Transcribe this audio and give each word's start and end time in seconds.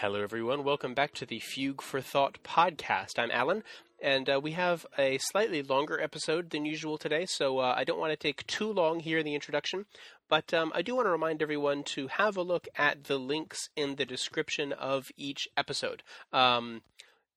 Hello, 0.00 0.22
everyone. 0.22 0.64
Welcome 0.64 0.94
back 0.94 1.12
to 1.16 1.26
the 1.26 1.40
Fugue 1.40 1.82
for 1.82 2.00
Thought 2.00 2.38
podcast. 2.42 3.18
I'm 3.18 3.30
Alan, 3.30 3.62
and 4.00 4.30
uh, 4.30 4.40
we 4.42 4.52
have 4.52 4.86
a 4.98 5.18
slightly 5.18 5.62
longer 5.62 6.00
episode 6.00 6.48
than 6.48 6.64
usual 6.64 6.96
today, 6.96 7.26
so 7.26 7.58
uh, 7.58 7.74
I 7.76 7.84
don't 7.84 7.98
want 7.98 8.10
to 8.10 8.16
take 8.16 8.46
too 8.46 8.72
long 8.72 9.00
here 9.00 9.18
in 9.18 9.26
the 9.26 9.34
introduction, 9.34 9.84
but 10.30 10.54
um, 10.54 10.72
I 10.74 10.80
do 10.80 10.94
want 10.94 11.04
to 11.04 11.10
remind 11.10 11.42
everyone 11.42 11.82
to 11.96 12.06
have 12.06 12.38
a 12.38 12.42
look 12.42 12.66
at 12.78 13.04
the 13.04 13.18
links 13.18 13.68
in 13.76 13.96
the 13.96 14.06
description 14.06 14.72
of 14.72 15.08
each 15.18 15.46
episode. 15.54 16.02
Um, 16.32 16.80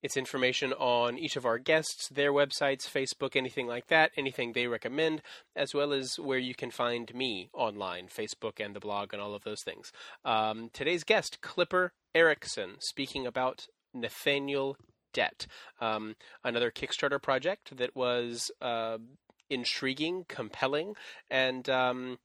it's 0.03 0.17
information 0.17 0.73
on 0.73 1.17
each 1.17 1.35
of 1.37 1.45
our 1.45 1.57
guests, 1.57 2.09
their 2.09 2.33
websites, 2.33 2.87
Facebook, 2.87 3.35
anything 3.35 3.67
like 3.67 3.87
that, 3.87 4.11
anything 4.17 4.51
they 4.51 4.67
recommend, 4.67 5.21
as 5.55 5.73
well 5.73 5.93
as 5.93 6.19
where 6.19 6.37
you 6.37 6.53
can 6.53 6.69
find 6.69 7.15
me 7.15 7.49
online, 7.53 8.07
Facebook 8.07 8.63
and 8.63 8.75
the 8.75 8.81
blog 8.81 9.13
and 9.13 9.21
all 9.21 9.33
of 9.33 9.43
those 9.43 9.63
things. 9.63 9.91
Um, 10.25 10.69
today's 10.73 11.03
guest, 11.05 11.39
Clipper 11.41 11.93
Erickson, 12.13 12.75
speaking 12.79 13.25
about 13.25 13.67
Nathaniel 13.93 14.75
Dett, 15.13 15.47
um, 15.79 16.15
another 16.43 16.69
Kickstarter 16.69 17.21
project 17.21 17.77
that 17.77 17.95
was 17.95 18.51
uh, 18.61 18.97
intriguing, 19.49 20.25
compelling, 20.27 20.95
and 21.29 21.69
um, 21.69 22.17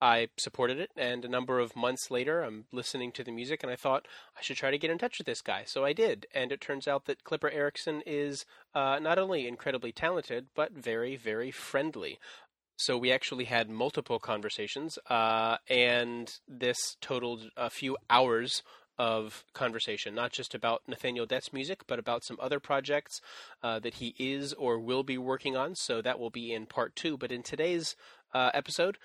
I 0.00 0.28
supported 0.38 0.78
it, 0.78 0.90
and 0.96 1.24
a 1.24 1.28
number 1.28 1.58
of 1.58 1.76
months 1.76 2.10
later, 2.10 2.42
I'm 2.42 2.64
listening 2.72 3.12
to 3.12 3.24
the 3.24 3.32
music, 3.32 3.62
and 3.62 3.70
I 3.70 3.76
thought 3.76 4.06
I 4.36 4.40
should 4.40 4.56
try 4.56 4.70
to 4.70 4.78
get 4.78 4.90
in 4.90 4.98
touch 4.98 5.18
with 5.18 5.26
this 5.26 5.42
guy. 5.42 5.64
So 5.66 5.84
I 5.84 5.92
did, 5.92 6.26
and 6.34 6.52
it 6.52 6.60
turns 6.60 6.88
out 6.88 7.04
that 7.04 7.24
Clipper 7.24 7.50
Erickson 7.50 8.02
is 8.06 8.44
uh, 8.74 8.98
not 9.00 9.18
only 9.18 9.46
incredibly 9.46 9.92
talented, 9.92 10.46
but 10.54 10.72
very, 10.72 11.16
very 11.16 11.50
friendly. 11.50 12.18
So 12.76 12.96
we 12.96 13.12
actually 13.12 13.44
had 13.44 13.68
multiple 13.68 14.18
conversations, 14.18 14.98
uh, 15.10 15.58
and 15.68 16.32
this 16.48 16.96
totaled 17.02 17.50
a 17.56 17.68
few 17.68 17.98
hours 18.08 18.62
of 18.96 19.44
conversation, 19.54 20.14
not 20.14 20.30
just 20.32 20.54
about 20.54 20.82
Nathaniel 20.86 21.26
Dett's 21.26 21.52
music, 21.52 21.82
but 21.86 21.98
about 21.98 22.24
some 22.24 22.36
other 22.40 22.60
projects 22.60 23.20
uh, 23.62 23.78
that 23.80 23.94
he 23.94 24.14
is 24.18 24.52
or 24.54 24.78
will 24.78 25.02
be 25.02 25.16
working 25.16 25.56
on. 25.56 25.74
So 25.74 26.02
that 26.02 26.18
will 26.18 26.30
be 26.30 26.52
in 26.52 26.66
part 26.66 26.96
two. 26.96 27.16
But 27.16 27.32
in 27.32 27.42
today's 27.42 27.96
uh, 28.34 28.50
episode, 28.52 28.98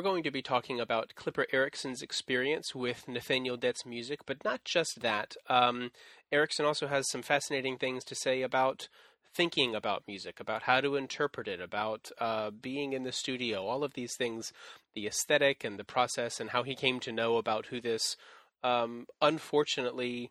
we're 0.00 0.04
going 0.04 0.22
to 0.22 0.30
be 0.30 0.40
talking 0.40 0.80
about 0.80 1.14
Clipper 1.14 1.44
Erickson's 1.52 2.00
experience 2.00 2.74
with 2.74 3.06
Nathaniel 3.06 3.58
Dett's 3.58 3.84
music, 3.84 4.20
but 4.24 4.42
not 4.46 4.64
just 4.64 5.02
that. 5.02 5.36
Um, 5.46 5.90
Erickson 6.32 6.64
also 6.64 6.86
has 6.86 7.10
some 7.10 7.20
fascinating 7.20 7.76
things 7.76 8.02
to 8.04 8.14
say 8.14 8.40
about 8.40 8.88
thinking 9.34 9.74
about 9.74 10.04
music, 10.08 10.40
about 10.40 10.62
how 10.62 10.80
to 10.80 10.96
interpret 10.96 11.48
it, 11.48 11.60
about 11.60 12.08
uh, 12.18 12.50
being 12.50 12.94
in 12.94 13.02
the 13.02 13.12
studio, 13.12 13.66
all 13.66 13.84
of 13.84 13.92
these 13.92 14.14
things, 14.16 14.54
the 14.94 15.06
aesthetic 15.06 15.64
and 15.64 15.78
the 15.78 15.84
process, 15.84 16.40
and 16.40 16.48
how 16.48 16.62
he 16.62 16.74
came 16.74 16.98
to 17.00 17.12
know 17.12 17.36
about 17.36 17.66
who 17.66 17.78
this 17.78 18.16
um, 18.64 19.04
unfortunately 19.20 20.30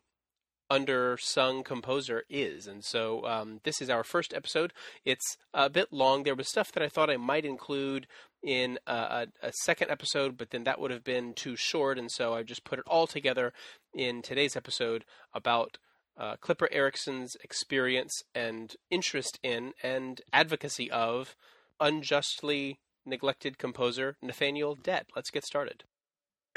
undersung 0.70 1.64
composer 1.64 2.24
is. 2.30 2.66
And 2.66 2.84
so 2.84 3.24
um, 3.26 3.60
this 3.64 3.80
is 3.80 3.90
our 3.90 4.04
first 4.04 4.32
episode. 4.32 4.72
It's 5.04 5.36
a 5.52 5.68
bit 5.68 5.92
long. 5.92 6.22
There 6.22 6.34
was 6.34 6.48
stuff 6.48 6.72
that 6.72 6.82
I 6.82 6.88
thought 6.88 7.10
I 7.10 7.16
might 7.16 7.44
include 7.44 8.06
in 8.42 8.78
a, 8.86 8.92
a, 8.92 9.26
a, 9.42 9.52
second 9.52 9.90
episode, 9.90 10.36
but 10.36 10.50
then 10.50 10.64
that 10.64 10.80
would 10.80 10.90
have 10.90 11.04
been 11.04 11.34
too 11.34 11.56
short. 11.56 11.98
And 11.98 12.10
so 12.10 12.34
I 12.34 12.42
just 12.42 12.64
put 12.64 12.78
it 12.78 12.84
all 12.86 13.06
together 13.06 13.52
in 13.94 14.22
today's 14.22 14.56
episode 14.56 15.04
about 15.34 15.78
uh, 16.18 16.36
Clipper 16.40 16.68
Erickson's 16.72 17.36
experience 17.42 18.22
and 18.34 18.74
interest 18.90 19.38
in 19.42 19.72
and 19.82 20.20
advocacy 20.32 20.90
of 20.90 21.36
unjustly 21.80 22.78
neglected 23.06 23.58
composer 23.58 24.16
Nathaniel 24.22 24.74
Dett. 24.74 25.06
Let's 25.14 25.30
get 25.30 25.44
started. 25.44 25.84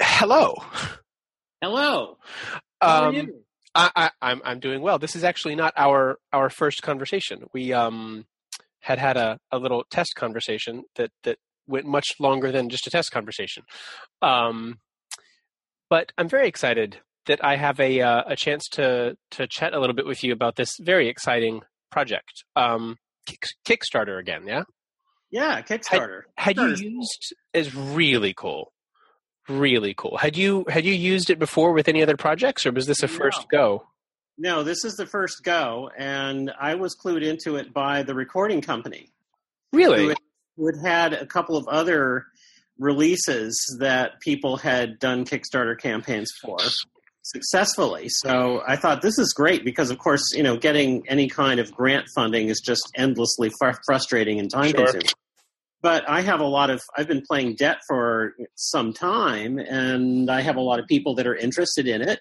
Hello. 0.00 0.54
Hello. 1.62 2.18
How 2.80 3.08
um, 3.08 3.30
I, 3.74 3.90
I, 3.96 4.10
I'm 4.20 4.42
I'm 4.44 4.60
doing 4.60 4.82
well. 4.82 4.98
This 4.98 5.16
is 5.16 5.24
actually 5.24 5.56
not 5.56 5.72
our 5.76 6.18
our 6.32 6.50
first 6.50 6.82
conversation. 6.82 7.44
We 7.52 7.72
um 7.72 8.26
had 8.80 8.98
had 8.98 9.16
a, 9.16 9.38
a 9.50 9.58
little 9.58 9.84
test 9.90 10.14
conversation 10.14 10.82
that 10.96 11.10
that 11.22 11.38
went 11.66 11.86
much 11.86 12.08
longer 12.18 12.52
than 12.52 12.68
just 12.68 12.86
a 12.86 12.90
test 12.90 13.10
conversation. 13.10 13.64
Um, 14.22 14.78
but 15.90 16.12
I'm 16.18 16.28
very 16.28 16.48
excited 16.48 16.98
that 17.26 17.44
I 17.44 17.56
have 17.56 17.80
a 17.80 18.00
uh, 18.00 18.22
a 18.26 18.36
chance 18.36 18.68
to 18.72 19.16
to 19.32 19.46
chat 19.46 19.74
a 19.74 19.80
little 19.80 19.94
bit 19.94 20.06
with 20.06 20.22
you 20.22 20.32
about 20.32 20.56
this 20.56 20.76
very 20.80 21.08
exciting 21.08 21.62
project. 21.90 22.44
Um, 22.56 22.96
Kick, 23.26 23.44
Kickstarter 23.66 24.18
again, 24.18 24.46
yeah. 24.46 24.64
Yeah, 25.30 25.62
Kickstarter. 25.62 26.22
Had, 26.36 26.58
had 26.58 26.78
you 26.78 26.90
used 26.90 27.34
is 27.52 27.74
really 27.74 28.34
cool 28.34 28.72
really 29.48 29.94
cool. 29.94 30.16
Had 30.16 30.36
you 30.36 30.64
had 30.68 30.84
you 30.84 30.92
used 30.92 31.30
it 31.30 31.38
before 31.38 31.72
with 31.72 31.88
any 31.88 32.02
other 32.02 32.16
projects, 32.16 32.66
or 32.66 32.72
was 32.72 32.86
this 32.86 33.02
a 33.02 33.08
first 33.08 33.46
no. 33.52 33.58
go? 33.58 33.86
No, 34.36 34.62
this 34.62 34.84
is 34.84 34.96
the 34.96 35.06
first 35.06 35.44
go, 35.44 35.90
and 35.96 36.52
I 36.60 36.74
was 36.74 36.96
clued 36.96 37.22
into 37.22 37.56
it 37.56 37.72
by 37.72 38.02
the 38.02 38.14
recording 38.14 38.60
company. 38.60 39.12
Really, 39.72 40.14
who 40.56 40.66
had, 40.66 40.76
had 40.76 41.12
a 41.14 41.26
couple 41.26 41.56
of 41.56 41.66
other 41.68 42.26
releases 42.78 43.76
that 43.80 44.20
people 44.20 44.56
had 44.56 44.98
done 44.98 45.24
Kickstarter 45.24 45.78
campaigns 45.78 46.30
for 46.42 46.58
successfully. 47.22 48.06
So 48.08 48.62
I 48.66 48.76
thought 48.76 49.00
this 49.00 49.18
is 49.18 49.32
great 49.32 49.64
because, 49.64 49.90
of 49.90 49.98
course, 49.98 50.32
you 50.34 50.42
know, 50.42 50.56
getting 50.56 51.08
any 51.08 51.28
kind 51.28 51.60
of 51.60 51.72
grant 51.72 52.06
funding 52.14 52.48
is 52.48 52.60
just 52.60 52.90
endlessly 52.96 53.50
fr- 53.58 53.78
frustrating 53.86 54.38
and 54.38 54.50
time 54.50 54.72
consuming. 54.72 55.06
Sure 55.06 55.14
but 55.84 56.08
I 56.08 56.22
have 56.22 56.40
a 56.40 56.46
lot 56.46 56.70
of 56.70 56.80
I've 56.96 57.08
been 57.08 57.22
playing 57.28 57.56
Dett 57.56 57.76
for 57.86 58.34
some 58.54 58.94
time, 58.94 59.58
and 59.58 60.30
I 60.30 60.40
have 60.40 60.56
a 60.56 60.62
lot 60.62 60.80
of 60.80 60.86
people 60.86 61.14
that 61.16 61.26
are 61.26 61.36
interested 61.36 61.86
in 61.86 62.00
it, 62.00 62.20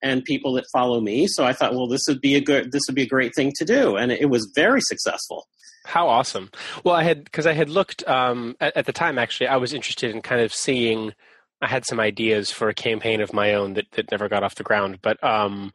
and 0.00 0.24
people 0.24 0.52
that 0.52 0.66
follow 0.72 1.00
me. 1.00 1.26
So 1.26 1.44
I 1.44 1.52
thought, 1.52 1.74
well, 1.74 1.88
this 1.88 2.02
would 2.06 2.20
be 2.20 2.36
a 2.36 2.40
good 2.40 2.70
this 2.70 2.82
would 2.86 2.94
be 2.94 3.02
a 3.02 3.08
great 3.08 3.34
thing 3.34 3.52
to 3.56 3.64
do, 3.64 3.96
and 3.96 4.12
it 4.12 4.30
was 4.30 4.52
very 4.54 4.80
successful. 4.80 5.48
How 5.84 6.08
awesome! 6.08 6.50
Well, 6.84 6.94
I 6.94 7.02
had 7.02 7.24
because 7.24 7.46
I 7.46 7.54
had 7.54 7.68
looked 7.68 8.06
um, 8.06 8.56
at, 8.60 8.76
at 8.76 8.86
the 8.86 8.92
time. 8.92 9.18
Actually, 9.18 9.48
I 9.48 9.56
was 9.56 9.72
interested 9.72 10.14
in 10.14 10.22
kind 10.22 10.40
of 10.40 10.52
seeing. 10.52 11.12
I 11.60 11.68
had 11.68 11.84
some 11.86 12.00
ideas 12.00 12.50
for 12.50 12.68
a 12.68 12.74
campaign 12.74 13.20
of 13.20 13.32
my 13.32 13.54
own 13.54 13.74
that, 13.74 13.90
that 13.92 14.10
never 14.10 14.28
got 14.28 14.42
off 14.42 14.56
the 14.56 14.64
ground, 14.64 14.98
but 15.00 15.22
um, 15.22 15.72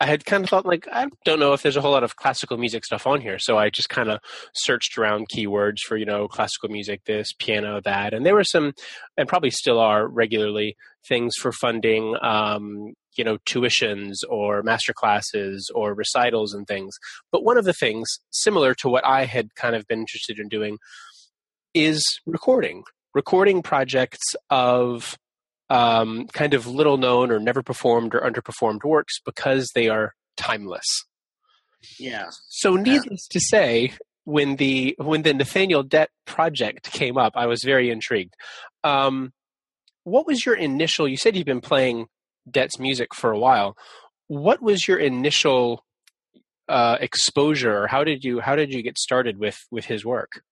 I 0.00 0.06
had 0.06 0.24
kind 0.24 0.44
of 0.44 0.50
thought 0.50 0.66
like 0.66 0.88
I 0.92 1.06
don't 1.24 1.38
know 1.38 1.52
if 1.52 1.62
there's 1.62 1.76
a 1.76 1.80
whole 1.80 1.92
lot 1.92 2.04
of 2.04 2.16
classical 2.16 2.58
music 2.58 2.84
stuff 2.84 3.06
on 3.06 3.20
here, 3.20 3.38
so 3.38 3.56
I 3.56 3.70
just 3.70 3.88
kind 3.88 4.10
of 4.10 4.20
searched 4.54 4.98
around 4.98 5.28
keywords 5.34 5.78
for 5.86 5.96
you 5.96 6.04
know 6.04 6.28
classical 6.28 6.68
music, 6.68 7.04
this 7.04 7.32
piano, 7.32 7.80
that, 7.84 8.12
and 8.12 8.26
there 8.26 8.34
were 8.34 8.44
some, 8.44 8.74
and 9.16 9.28
probably 9.28 9.50
still 9.50 9.78
are 9.78 10.06
regularly 10.06 10.76
things 11.06 11.34
for 11.36 11.52
funding, 11.52 12.16
um, 12.22 12.94
you 13.16 13.24
know, 13.24 13.38
tuitions 13.46 14.14
or 14.28 14.62
master 14.62 14.92
classes 14.92 15.70
or 15.74 15.94
recitals 15.94 16.52
and 16.52 16.66
things. 16.66 16.94
But 17.30 17.44
one 17.44 17.58
of 17.58 17.64
the 17.64 17.72
things 17.72 18.08
similar 18.30 18.74
to 18.74 18.88
what 18.88 19.04
I 19.04 19.24
had 19.24 19.54
kind 19.54 19.76
of 19.76 19.86
been 19.86 20.00
interested 20.00 20.38
in 20.38 20.48
doing 20.48 20.78
is 21.74 22.02
recording, 22.26 22.84
recording 23.14 23.62
projects 23.62 24.34
of 24.50 25.16
um, 25.70 26.26
kind 26.32 26.54
of 26.54 26.66
little 26.66 26.96
known 26.96 27.30
or 27.30 27.40
never 27.40 27.62
performed 27.62 28.14
or 28.14 28.20
underperformed 28.20 28.84
works 28.84 29.20
because 29.24 29.70
they 29.74 29.88
are 29.88 30.14
timeless. 30.36 30.86
Yeah. 31.98 32.26
So, 32.48 32.76
needless 32.76 33.28
yeah. 33.30 33.38
to 33.38 33.40
say, 33.40 33.92
when 34.24 34.56
the 34.56 34.94
when 34.98 35.22
the 35.22 35.34
Nathaniel 35.34 35.82
Dett 35.82 36.10
project 36.26 36.90
came 36.92 37.16
up, 37.16 37.32
I 37.36 37.46
was 37.46 37.62
very 37.62 37.90
intrigued. 37.90 38.34
Um, 38.82 39.32
what 40.04 40.26
was 40.26 40.46
your 40.46 40.54
initial? 40.54 41.08
You 41.08 41.16
said 41.16 41.36
you've 41.36 41.46
been 41.46 41.60
playing 41.60 42.06
Dett's 42.50 42.78
music 42.78 43.14
for 43.14 43.30
a 43.30 43.38
while. 43.38 43.76
What 44.28 44.62
was 44.62 44.86
your 44.86 44.98
initial 44.98 45.84
uh, 46.68 46.98
exposure? 47.00 47.86
How 47.86 48.04
did 48.04 48.24
you 48.24 48.40
how 48.40 48.56
did 48.56 48.72
you 48.72 48.82
get 48.82 48.98
started 48.98 49.38
with 49.38 49.58
with 49.70 49.86
his 49.86 50.04
work? 50.04 50.42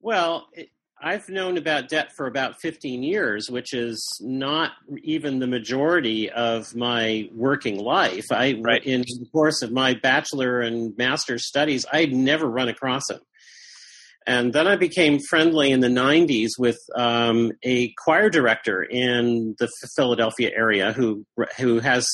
Well, 0.00 0.48
it, 0.52 0.70
I've 1.04 1.28
known 1.28 1.56
about 1.56 1.88
Dett 1.88 2.12
for 2.12 2.26
about 2.26 2.60
15 2.60 3.02
years, 3.02 3.50
which 3.50 3.74
is 3.74 4.00
not 4.20 4.72
even 5.02 5.40
the 5.40 5.48
majority 5.48 6.30
of 6.30 6.76
my 6.76 7.28
working 7.34 7.78
life. 7.78 8.26
I, 8.30 8.60
right. 8.60 8.84
in 8.84 9.00
the 9.00 9.26
course 9.32 9.62
of 9.62 9.72
my 9.72 9.94
bachelor 9.94 10.60
and 10.60 10.96
master's 10.96 11.48
studies, 11.48 11.84
I'd 11.92 12.12
never 12.12 12.48
run 12.48 12.68
across 12.68 13.10
him. 13.10 13.18
And 14.26 14.52
then 14.52 14.66
I 14.66 14.76
became 14.76 15.18
friendly 15.18 15.72
in 15.72 15.80
the 15.80 15.88
90s 15.88 16.50
with 16.58 16.78
um, 16.94 17.52
a 17.64 17.92
choir 17.98 18.30
director 18.30 18.82
in 18.82 19.56
the 19.58 19.68
Philadelphia 19.96 20.50
area 20.54 20.92
who 20.92 21.24
who 21.58 21.80
has 21.80 22.06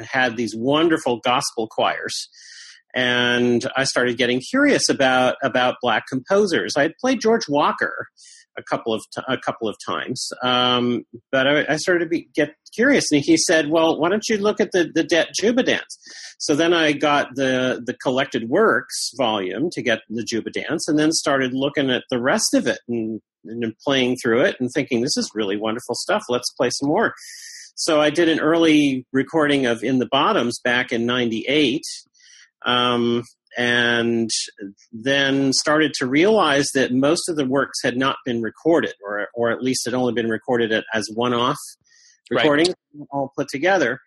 had 0.00 0.36
these 0.36 0.54
wonderful 0.54 1.20
gospel 1.20 1.68
choirs 1.68 2.28
and 2.94 3.66
I 3.76 3.84
started 3.84 4.16
getting 4.16 4.40
curious 4.40 4.88
about 4.88 5.36
about 5.42 5.76
black 5.82 6.06
composers. 6.08 6.74
I 6.76 6.82
had 6.82 6.94
played 7.00 7.20
George 7.20 7.48
Walker 7.48 8.08
a 8.56 8.62
couple 8.62 8.94
of 8.94 9.02
t- 9.14 9.22
a 9.28 9.36
couple 9.36 9.68
of 9.68 9.76
times, 9.84 10.30
um, 10.42 11.04
but 11.32 11.46
I, 11.46 11.66
I, 11.68 11.76
started 11.76 12.04
to 12.04 12.08
be, 12.08 12.28
get 12.34 12.54
curious, 12.74 13.04
and 13.12 13.22
he 13.24 13.36
said, 13.36 13.68
"Well, 13.68 13.98
why 13.98 14.08
don't 14.08 14.28
you 14.28 14.38
look 14.38 14.60
at 14.60 14.72
the 14.72 14.90
the 14.94 15.04
Dett 15.04 15.28
Juba 15.38 15.62
Dance?" 15.62 15.98
So 16.38 16.54
then 16.54 16.72
I 16.72 16.92
got 16.92 17.34
the 17.34 17.82
the 17.84 17.94
collected 17.94 18.48
works 18.48 19.10
volume 19.16 19.70
to 19.72 19.82
get 19.82 20.00
the 20.08 20.24
Juba 20.24 20.50
Dance, 20.50 20.88
and 20.88 20.98
then 20.98 21.12
started 21.12 21.52
looking 21.52 21.90
at 21.90 22.04
the 22.10 22.20
rest 22.20 22.54
of 22.54 22.66
it 22.66 22.78
and, 22.88 23.20
and 23.44 23.74
playing 23.84 24.16
through 24.22 24.42
it 24.42 24.56
and 24.60 24.70
thinking, 24.72 25.00
"This 25.00 25.16
is 25.16 25.30
really 25.34 25.56
wonderful 25.56 25.94
stuff. 25.94 26.22
Let's 26.28 26.52
play 26.52 26.70
some 26.70 26.88
more." 26.88 27.14
So 27.76 28.00
I 28.00 28.10
did 28.10 28.28
an 28.28 28.40
early 28.40 29.04
recording 29.12 29.66
of 29.66 29.82
In 29.82 29.98
the 29.98 30.08
Bottoms 30.10 30.60
back 30.62 30.92
in 30.92 31.06
'98. 31.06 31.82
Um, 32.66 33.24
and 33.56 34.30
then 34.92 35.52
started 35.52 35.92
to 35.94 36.06
realize 36.06 36.68
that 36.74 36.92
most 36.92 37.28
of 37.28 37.36
the 37.36 37.46
works 37.46 37.78
had 37.82 37.96
not 37.96 38.16
been 38.24 38.42
recorded, 38.42 38.94
or 39.06 39.28
or 39.34 39.50
at 39.50 39.62
least 39.62 39.84
had 39.84 39.94
only 39.94 40.12
been 40.12 40.28
recorded 40.28 40.72
as 40.92 41.08
one-off 41.14 41.58
recordings, 42.30 42.74
right. 42.94 43.06
all 43.10 43.32
put 43.36 43.48
together. 43.48 44.00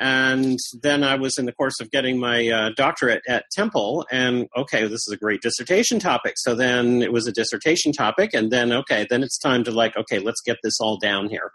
And 0.00 0.58
then 0.82 1.04
I 1.04 1.16
was 1.16 1.38
in 1.38 1.44
the 1.44 1.52
course 1.52 1.78
of 1.80 1.90
getting 1.90 2.18
my 2.18 2.48
uh, 2.48 2.70
doctorate 2.76 3.22
at 3.28 3.44
Temple, 3.52 4.06
and 4.10 4.48
okay, 4.56 4.82
this 4.84 5.06
is 5.06 5.12
a 5.12 5.16
great 5.16 5.42
dissertation 5.42 6.00
topic. 6.00 6.34
So 6.36 6.54
then 6.54 7.02
it 7.02 7.12
was 7.12 7.26
a 7.26 7.32
dissertation 7.32 7.92
topic, 7.92 8.30
and 8.34 8.50
then 8.50 8.72
okay, 8.72 9.06
then 9.08 9.22
it's 9.22 9.38
time 9.38 9.64
to 9.64 9.70
like, 9.70 9.96
okay, 9.96 10.18
let's 10.18 10.40
get 10.40 10.56
this 10.62 10.80
all 10.80 10.96
down 10.98 11.28
here. 11.28 11.52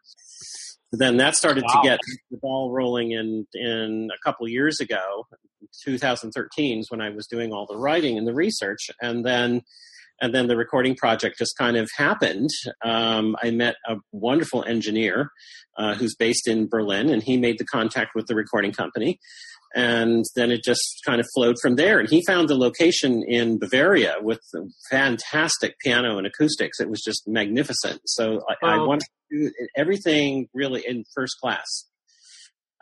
then 0.92 1.18
that 1.18 1.36
started 1.36 1.64
wow. 1.68 1.82
to 1.82 1.90
get 1.90 2.00
the 2.32 2.38
ball 2.38 2.72
rolling 2.72 3.12
in 3.12 3.46
in 3.54 4.10
a 4.14 4.18
couple 4.24 4.48
years 4.48 4.80
ago, 4.80 5.26
2013 5.84 6.80
is 6.80 6.90
when 6.90 7.02
I 7.02 7.10
was 7.10 7.28
doing 7.28 7.54
all 7.54 7.66
the 7.66 7.78
writing 7.78 8.18
and 8.18 8.28
the 8.28 8.34
research, 8.34 8.90
and 9.02 9.26
then 9.26 9.62
and 10.20 10.34
then 10.34 10.48
the 10.48 10.58
recording 10.58 10.96
project 10.96 11.38
just 11.38 11.58
kind 11.58 11.78
of 11.78 11.90
happened. 11.96 12.50
Um, 12.84 13.36
I 13.42 13.52
met 13.52 13.76
a 13.88 13.98
wonderful 14.12 14.64
engineer 14.64 15.30
uh, 15.78 15.94
who's 15.96 16.16
based 16.16 16.48
in 16.48 16.68
Berlin, 16.68 17.10
and 17.10 17.22
he 17.22 17.38
made 17.38 17.60
the 17.60 17.66
contact 17.66 18.12
with 18.16 18.26
the 18.28 18.36
recording 18.36 18.72
company. 18.72 19.20
And 19.76 20.26
then 20.36 20.50
it 20.50 20.64
just 20.64 21.02
kind 21.06 21.20
of 21.20 21.28
flowed 21.36 21.58
from 21.62 21.76
there. 21.76 22.00
And 22.00 22.10
he 22.10 22.24
found 22.26 22.48
the 22.48 22.56
location 22.56 23.24
in 23.28 23.60
Bavaria 23.60 24.16
with 24.22 24.40
fantastic 24.90 25.78
piano 25.80 26.18
and 26.18 26.26
acoustics. 26.26 26.80
It 26.80 26.90
was 26.90 27.02
just 27.06 27.28
magnificent. 27.28 28.02
So 28.06 28.42
I, 28.50 28.56
oh. 28.64 28.68
I 28.68 28.78
wanted 28.78 29.06
to 29.32 29.38
do 29.38 29.52
everything 29.76 30.48
really 30.54 30.84
in 30.88 31.04
first 31.14 31.36
class. 31.42 31.86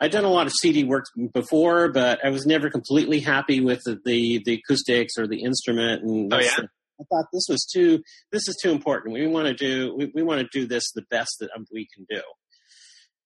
I'd 0.00 0.10
done 0.10 0.24
a 0.24 0.30
lot 0.30 0.46
of 0.46 0.52
CD 0.52 0.84
work 0.84 1.06
before, 1.32 1.90
but 1.90 2.24
I 2.24 2.28
was 2.28 2.46
never 2.46 2.68
completely 2.70 3.20
happy 3.20 3.60
with 3.60 3.80
the 3.84 3.98
the, 4.04 4.42
the 4.44 4.62
acoustics 4.62 5.14
or 5.18 5.26
the 5.26 5.42
instrument. 5.42 6.02
And 6.02 6.32
oh 6.32 6.38
yeah. 6.38 6.66
I 7.00 7.04
thought 7.10 7.26
this 7.32 7.46
was 7.48 7.64
too 7.64 8.02
this 8.32 8.48
is 8.48 8.56
too 8.62 8.70
important. 8.70 9.14
We 9.14 9.26
want 9.26 9.46
to 9.46 9.54
do 9.54 9.94
we, 9.96 10.12
we 10.14 10.22
want 10.22 10.40
to 10.40 10.48
do 10.52 10.66
this 10.66 10.90
the 10.94 11.04
best 11.10 11.36
that 11.40 11.50
um, 11.56 11.66
we 11.72 11.88
can 11.94 12.06
do. 12.10 12.22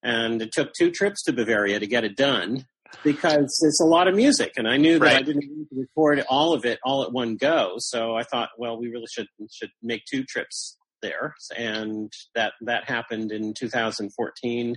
And 0.02 0.40
it 0.40 0.52
took 0.52 0.70
two 0.78 0.90
trips 0.90 1.22
to 1.24 1.32
Bavaria 1.32 1.78
to 1.78 1.86
get 1.86 2.04
it 2.04 2.16
done 2.16 2.64
because 3.04 3.60
it's 3.62 3.80
a 3.80 3.86
lot 3.86 4.08
of 4.08 4.14
music, 4.14 4.52
and 4.56 4.68
I 4.68 4.76
knew 4.76 4.98
that 4.98 5.04
right. 5.04 5.16
I 5.16 5.22
didn't 5.22 5.44
need 5.44 5.68
to 5.70 5.80
record 5.80 6.24
all 6.28 6.54
of 6.54 6.64
it 6.64 6.78
all 6.84 7.02
at 7.04 7.12
one 7.12 7.36
go. 7.36 7.74
So 7.78 8.16
I 8.16 8.22
thought, 8.24 8.48
well, 8.58 8.80
we 8.80 8.88
really 8.88 9.06
should 9.12 9.26
should 9.52 9.70
make 9.82 10.02
two 10.10 10.24
trips 10.24 10.76
there, 11.02 11.34
and 11.56 12.12
that 12.34 12.52
that 12.62 12.88
happened 12.88 13.32
in 13.32 13.54
2014 13.58 14.76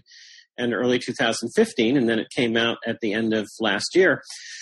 and 0.57 0.73
early 0.73 0.99
2015, 0.99 1.97
and 1.97 2.07
then 2.07 2.19
it 2.19 2.27
came 2.35 2.55
out 2.57 2.77
at 2.85 2.99
the 3.01 3.13
end 3.13 3.33
of 3.33 3.47
last 3.59 3.95
year. 3.95 4.21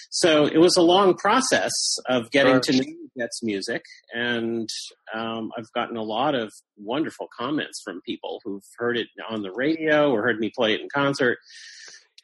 So 0.10 0.46
it 0.46 0.58
was 0.58 0.76
a 0.76 0.82
long 0.82 1.16
process 1.16 1.72
of 2.08 2.32
getting 2.32 2.60
to 2.62 2.74
know 2.74 2.84
Dett's 3.18 3.42
music, 3.44 3.82
and 4.14 4.70
um, 5.14 5.52
I've 5.58 5.72
gotten 5.74 5.98
a 5.98 6.04
lot 6.04 6.36
of 6.36 6.52
wonderful 6.78 7.28
comments 7.38 7.82
from 7.84 8.02
people 8.06 8.42
who've 8.44 8.64
heard 8.78 8.98
it 8.98 9.08
on 9.30 9.42
the 9.42 9.52
radio 9.52 10.12
or 10.12 10.22
heard 10.22 10.40
me 10.40 10.52
play 10.56 10.74
it 10.74 10.82
in 10.82 10.88
concert, 10.94 11.38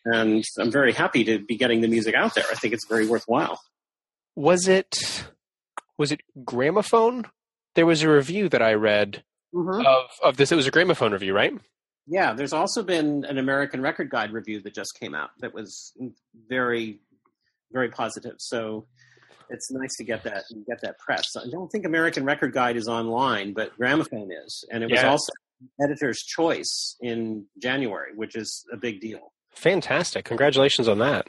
and 0.05 0.43
I'm 0.59 0.71
very 0.71 0.93
happy 0.93 1.23
to 1.25 1.39
be 1.39 1.57
getting 1.57 1.81
the 1.81 1.87
music 1.87 2.15
out 2.15 2.35
there. 2.35 2.45
I 2.51 2.55
think 2.55 2.73
it's 2.73 2.87
very 2.87 3.07
worthwhile. 3.07 3.59
Was 4.35 4.67
it 4.67 5.25
was 5.97 6.11
it 6.11 6.21
gramophone? 6.43 7.25
There 7.75 7.85
was 7.85 8.03
a 8.03 8.09
review 8.09 8.49
that 8.49 8.61
I 8.61 8.73
read 8.73 9.23
mm-hmm. 9.53 9.85
of 9.85 10.09
of 10.23 10.37
this. 10.37 10.51
It 10.51 10.55
was 10.55 10.67
a 10.67 10.71
gramophone 10.71 11.11
review, 11.11 11.33
right? 11.33 11.53
Yeah, 12.07 12.33
there's 12.33 12.53
also 12.53 12.83
been 12.83 13.25
an 13.25 13.37
American 13.37 13.81
Record 13.81 14.09
Guide 14.09 14.31
review 14.31 14.61
that 14.61 14.73
just 14.73 14.97
came 14.99 15.13
out 15.13 15.31
that 15.39 15.53
was 15.53 15.93
very, 16.47 17.01
very 17.71 17.89
positive. 17.89 18.35
So 18.37 18.87
it's 19.49 19.69
nice 19.71 19.95
to 19.97 20.03
get 20.03 20.23
that 20.23 20.45
get 20.67 20.81
that 20.81 20.97
press. 20.99 21.25
I 21.35 21.49
don't 21.49 21.69
think 21.69 21.85
American 21.85 22.23
Record 22.23 22.53
Guide 22.53 22.77
is 22.77 22.87
online, 22.87 23.53
but 23.53 23.77
Gramophone 23.77 24.29
is, 24.31 24.63
and 24.71 24.83
it 24.83 24.91
was 24.91 25.01
yeah. 25.01 25.09
also 25.09 25.31
editor's 25.81 26.19
choice 26.19 26.95
in 27.01 27.45
January, 27.61 28.13
which 28.15 28.35
is 28.35 28.65
a 28.71 28.77
big 28.77 29.01
deal. 29.01 29.33
Fantastic! 29.51 30.25
Congratulations 30.25 30.87
on 30.87 30.99
that. 30.99 31.27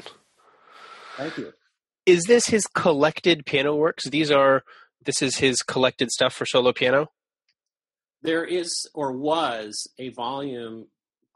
Thank 1.17 1.39
you. 1.39 1.53
Is 2.07 2.25
this 2.25 2.47
his 2.47 2.67
collected 2.67 3.45
piano 3.47 3.75
works? 3.75 4.05
These 4.05 4.31
are 4.31 4.63
this 5.05 5.23
is 5.23 5.39
his 5.39 5.63
collected 5.63 6.11
stuff 6.11 6.35
for 6.35 6.47
solo 6.47 6.73
piano 6.73 7.09
there 8.23 8.45
is 8.45 8.87
or 8.95 9.13
was 9.13 9.87
a 9.99 10.11
volume 10.11 10.87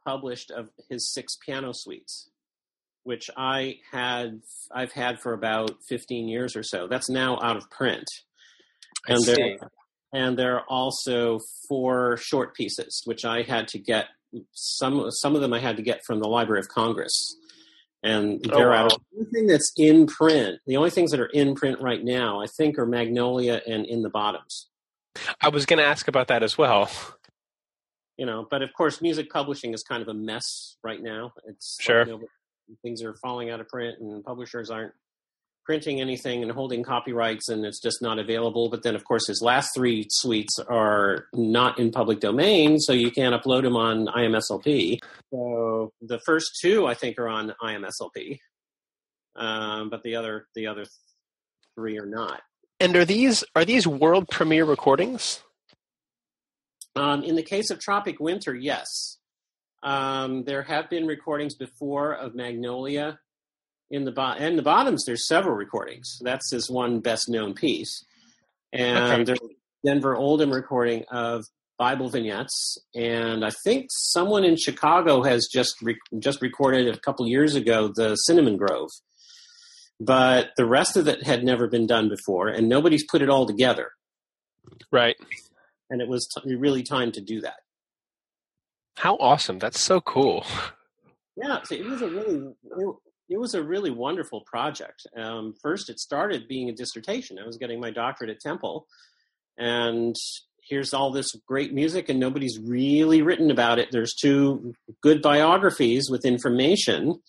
published 0.05 0.51
of 0.51 0.69
his 0.91 1.13
six 1.13 1.37
piano 1.45 1.73
suites 1.73 2.29
which 3.05 3.31
i 3.37 3.77
had 3.91 4.41
i've 4.75 4.93
had 4.93 5.21
for 5.21 5.33
about 5.33 5.71
15 5.89 6.29
years 6.29 6.57
or 6.57 6.63
so 6.63 6.87
that's 6.89 7.09
now 7.09 7.39
out 7.43 7.57
of 7.57 7.71
print 7.71 8.05
and 9.07 9.25
there 9.25 9.59
and 10.13 10.39
there 10.39 10.57
are 10.57 10.65
also 10.69 11.39
four 11.69 12.17
short 12.17 12.55
pieces 12.55 13.03
which 13.05 13.25
i 13.25 13.43
had 13.43 13.69
to 13.69 13.79
get 13.79 14.07
some 14.53 15.11
some 15.11 15.35
of 15.35 15.41
them 15.41 15.53
i 15.53 15.61
had 15.61 15.77
to 15.77 15.83
get 15.83 16.01
from 16.05 16.21
the 16.21 16.29
library 16.29 16.61
of 16.61 16.69
congress 16.69 17.37
and 18.03 18.45
oh, 18.53 18.69
wow. 18.69 18.85
out. 18.85 18.91
The 18.91 19.19
only 19.19 19.31
thing 19.31 19.47
that's 19.47 19.73
in 19.77 20.07
print, 20.07 20.59
the 20.67 20.77
only 20.77 20.91
things 20.91 21.13
that 21.13 21.21
are 21.21 21.31
in 21.33 21.55
print 21.55 21.81
right 21.81 22.03
now, 22.03 22.43
I 22.43 22.47
think, 22.47 22.79
are 22.79 22.87
Magnolia 22.87 23.61
and 23.67 23.87
In 23.87 24.03
the 24.03 24.11
Bottoms. 24.11 24.69
I 25.41 25.49
was 25.49 25.67
going 25.67 25.79
to 25.79 25.85
ask 25.85 26.09
about 26.09 26.29
that 26.29 26.43
as 26.43 26.57
well. 26.57 26.91
You 28.17 28.27
know, 28.27 28.47
but 28.51 28.63
of 28.63 28.73
course, 28.73 29.01
music 29.01 29.31
publishing 29.31 29.73
is 29.75 29.83
kind 29.83 30.03
of 30.03 30.09
a 30.09 30.15
mess 30.15 30.77
right 30.85 31.03
now. 31.03 31.33
It's 31.47 31.79
sure 31.81 32.05
know, 32.05 32.21
things 32.83 33.03
are 33.03 33.15
falling 33.23 33.51
out 33.51 33.61
of 33.61 33.69
print, 33.69 33.99
and 34.01 34.23
publishers 34.25 34.71
aren't 34.71 34.93
printing 35.65 36.01
anything 36.01 36.43
and 36.43 36.51
holding 36.51 36.83
copyrights, 36.83 37.49
and 37.49 37.65
it's 37.65 37.81
just 37.81 38.03
not 38.03 38.19
available. 38.19 38.69
But 38.69 38.83
then, 38.83 38.95
of 38.95 39.05
course, 39.05 39.27
his 39.27 39.41
last 39.43 39.71
three 39.75 40.07
suites 40.11 40.59
are 40.59 41.27
not 41.33 41.79
in 41.79 41.91
public 41.91 42.21
domain, 42.21 42.79
so 42.79 42.93
you 42.93 43.11
can't 43.11 43.35
upload 43.35 43.63
them 43.63 43.77
on 43.77 44.07
IMSLP. 44.07 44.99
So 45.31 45.93
the 46.01 46.21
first 46.27 46.59
two, 46.61 46.87
I 46.87 46.95
think, 46.95 47.19
are 47.19 47.29
on 47.29 47.55
IMSLP, 47.63 48.39
um, 49.37 49.89
but 49.89 50.03
the 50.03 50.17
other 50.17 50.47
the 50.55 50.67
other 50.67 50.85
three 51.75 51.99
are 51.99 52.07
not. 52.07 52.43
And 52.83 52.97
are 52.97 53.05
these 53.05 53.45
are 53.55 53.65
these 53.65 53.87
world 53.87 54.29
premiere 54.29 54.65
recordings? 54.65 55.41
Um, 56.97 57.23
in 57.23 57.37
the 57.37 57.43
case 57.45 57.71
of 57.71 57.79
Tropic 57.79 58.19
Winter, 58.19 58.57
yes. 58.57 59.19
Um, 59.85 60.43
there 60.43 60.63
have 60.63 60.91
been 60.91 61.07
recordings 61.07 61.55
before 61.55 62.13
of 62.13 62.35
Magnolia. 62.35 63.21
In 63.93 64.05
the 64.05 64.11
bo- 64.11 64.35
and 64.37 64.59
the 64.59 64.63
bottoms, 64.63 65.05
there's 65.07 65.29
several 65.29 65.55
recordings. 65.55 66.19
That's 66.23 66.51
his 66.51 66.69
one 66.69 66.99
best 66.99 67.29
known 67.29 67.55
piece. 67.55 68.05
And 68.73 69.13
okay. 69.13 69.25
there's 69.25 69.39
Denver 69.85 70.17
Oldham 70.17 70.51
recording 70.51 71.05
of 71.09 71.45
Bible 71.79 72.09
vignettes, 72.09 72.79
and 72.97 73.45
I 73.45 73.51
think 73.65 73.87
someone 73.91 74.43
in 74.43 74.57
Chicago 74.57 75.23
has 75.23 75.47
just 75.53 75.81
re- 75.83 76.01
just 76.19 76.43
recorded 76.43 76.93
a 76.93 76.99
couple 76.99 77.29
years 77.29 77.55
ago 77.55 77.93
the 77.95 78.17
Cinnamon 78.17 78.57
Grove 78.57 78.91
but 80.05 80.51
the 80.57 80.67
rest 80.67 80.97
of 80.97 81.07
it 81.07 81.25
had 81.25 81.45
never 81.45 81.69
been 81.69 81.87
done 81.87 82.09
before, 82.09 82.49
and 82.49 82.69
nobody's 82.69 83.05
put 83.09 83.23
it 83.23 83.31
all 83.31 83.47
together. 83.47 83.91
Right. 84.91 85.17
And 85.91 86.01
it 86.01 86.09
was 86.09 86.27
t- 86.27 86.55
really 86.57 86.83
time 86.83 87.13
to 87.13 87.21
do 87.21 87.41
that. 87.43 87.61
How 88.97 89.17
awesome! 89.17 89.59
That's 89.59 89.81
so 89.81 90.01
cool. 90.01 90.45
Yeah, 91.37 91.63
so 91.65 91.75
it 91.75 91.85
was 91.85 92.03
a 92.03 92.09
really 92.09 92.53
it, 92.63 92.97
it 93.31 93.39
was 93.39 93.55
a 93.55 93.63
really 93.63 93.91
wonderful 93.91 94.43
project. 94.43 95.07
Um, 95.17 95.55
first, 95.63 95.89
it 95.89 95.99
started 95.99 96.49
being 96.49 96.69
a 96.69 96.75
dissertation. 96.75 97.39
I 97.39 97.47
was 97.47 97.57
getting 97.57 97.81
my 97.81 97.91
doctorate 97.91 98.31
at 98.31 98.41
Temple, 98.41 98.87
and 99.57 100.15
here's 100.69 100.93
all 100.93 101.11
this 101.11 101.33
great 101.47 101.73
music, 101.73 102.09
and 102.09 102.21
nobody's 102.21 102.59
really 102.59 103.23
written 103.23 103.51
about 103.51 103.79
it. 103.79 103.89
There's 103.91 104.15
two 104.15 104.75
good 105.03 105.23
biographies 105.23 106.09
with 106.11 106.25
information, 106.25 107.21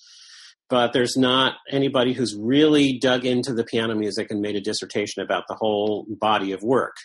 but 0.69 0.93
there's 0.93 1.15
not 1.17 1.55
anybody 1.69 2.13
who's 2.13 2.35
really 2.35 2.97
dug 2.97 3.25
into 3.25 3.53
the 3.53 3.63
piano 3.63 3.95
music 3.95 4.31
and 4.31 4.41
made 4.41 4.55
a 4.55 4.61
dissertation 4.61 5.21
about 5.21 5.43
the 5.47 5.55
whole 5.55 6.05
body 6.09 6.51
of 6.51 6.63
work. 6.63 6.95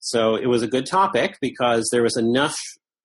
So 0.00 0.36
it 0.36 0.46
was 0.46 0.62
a 0.62 0.68
good 0.68 0.86
topic 0.86 1.38
because 1.40 1.88
there 1.92 2.02
was 2.02 2.16
enough 2.16 2.56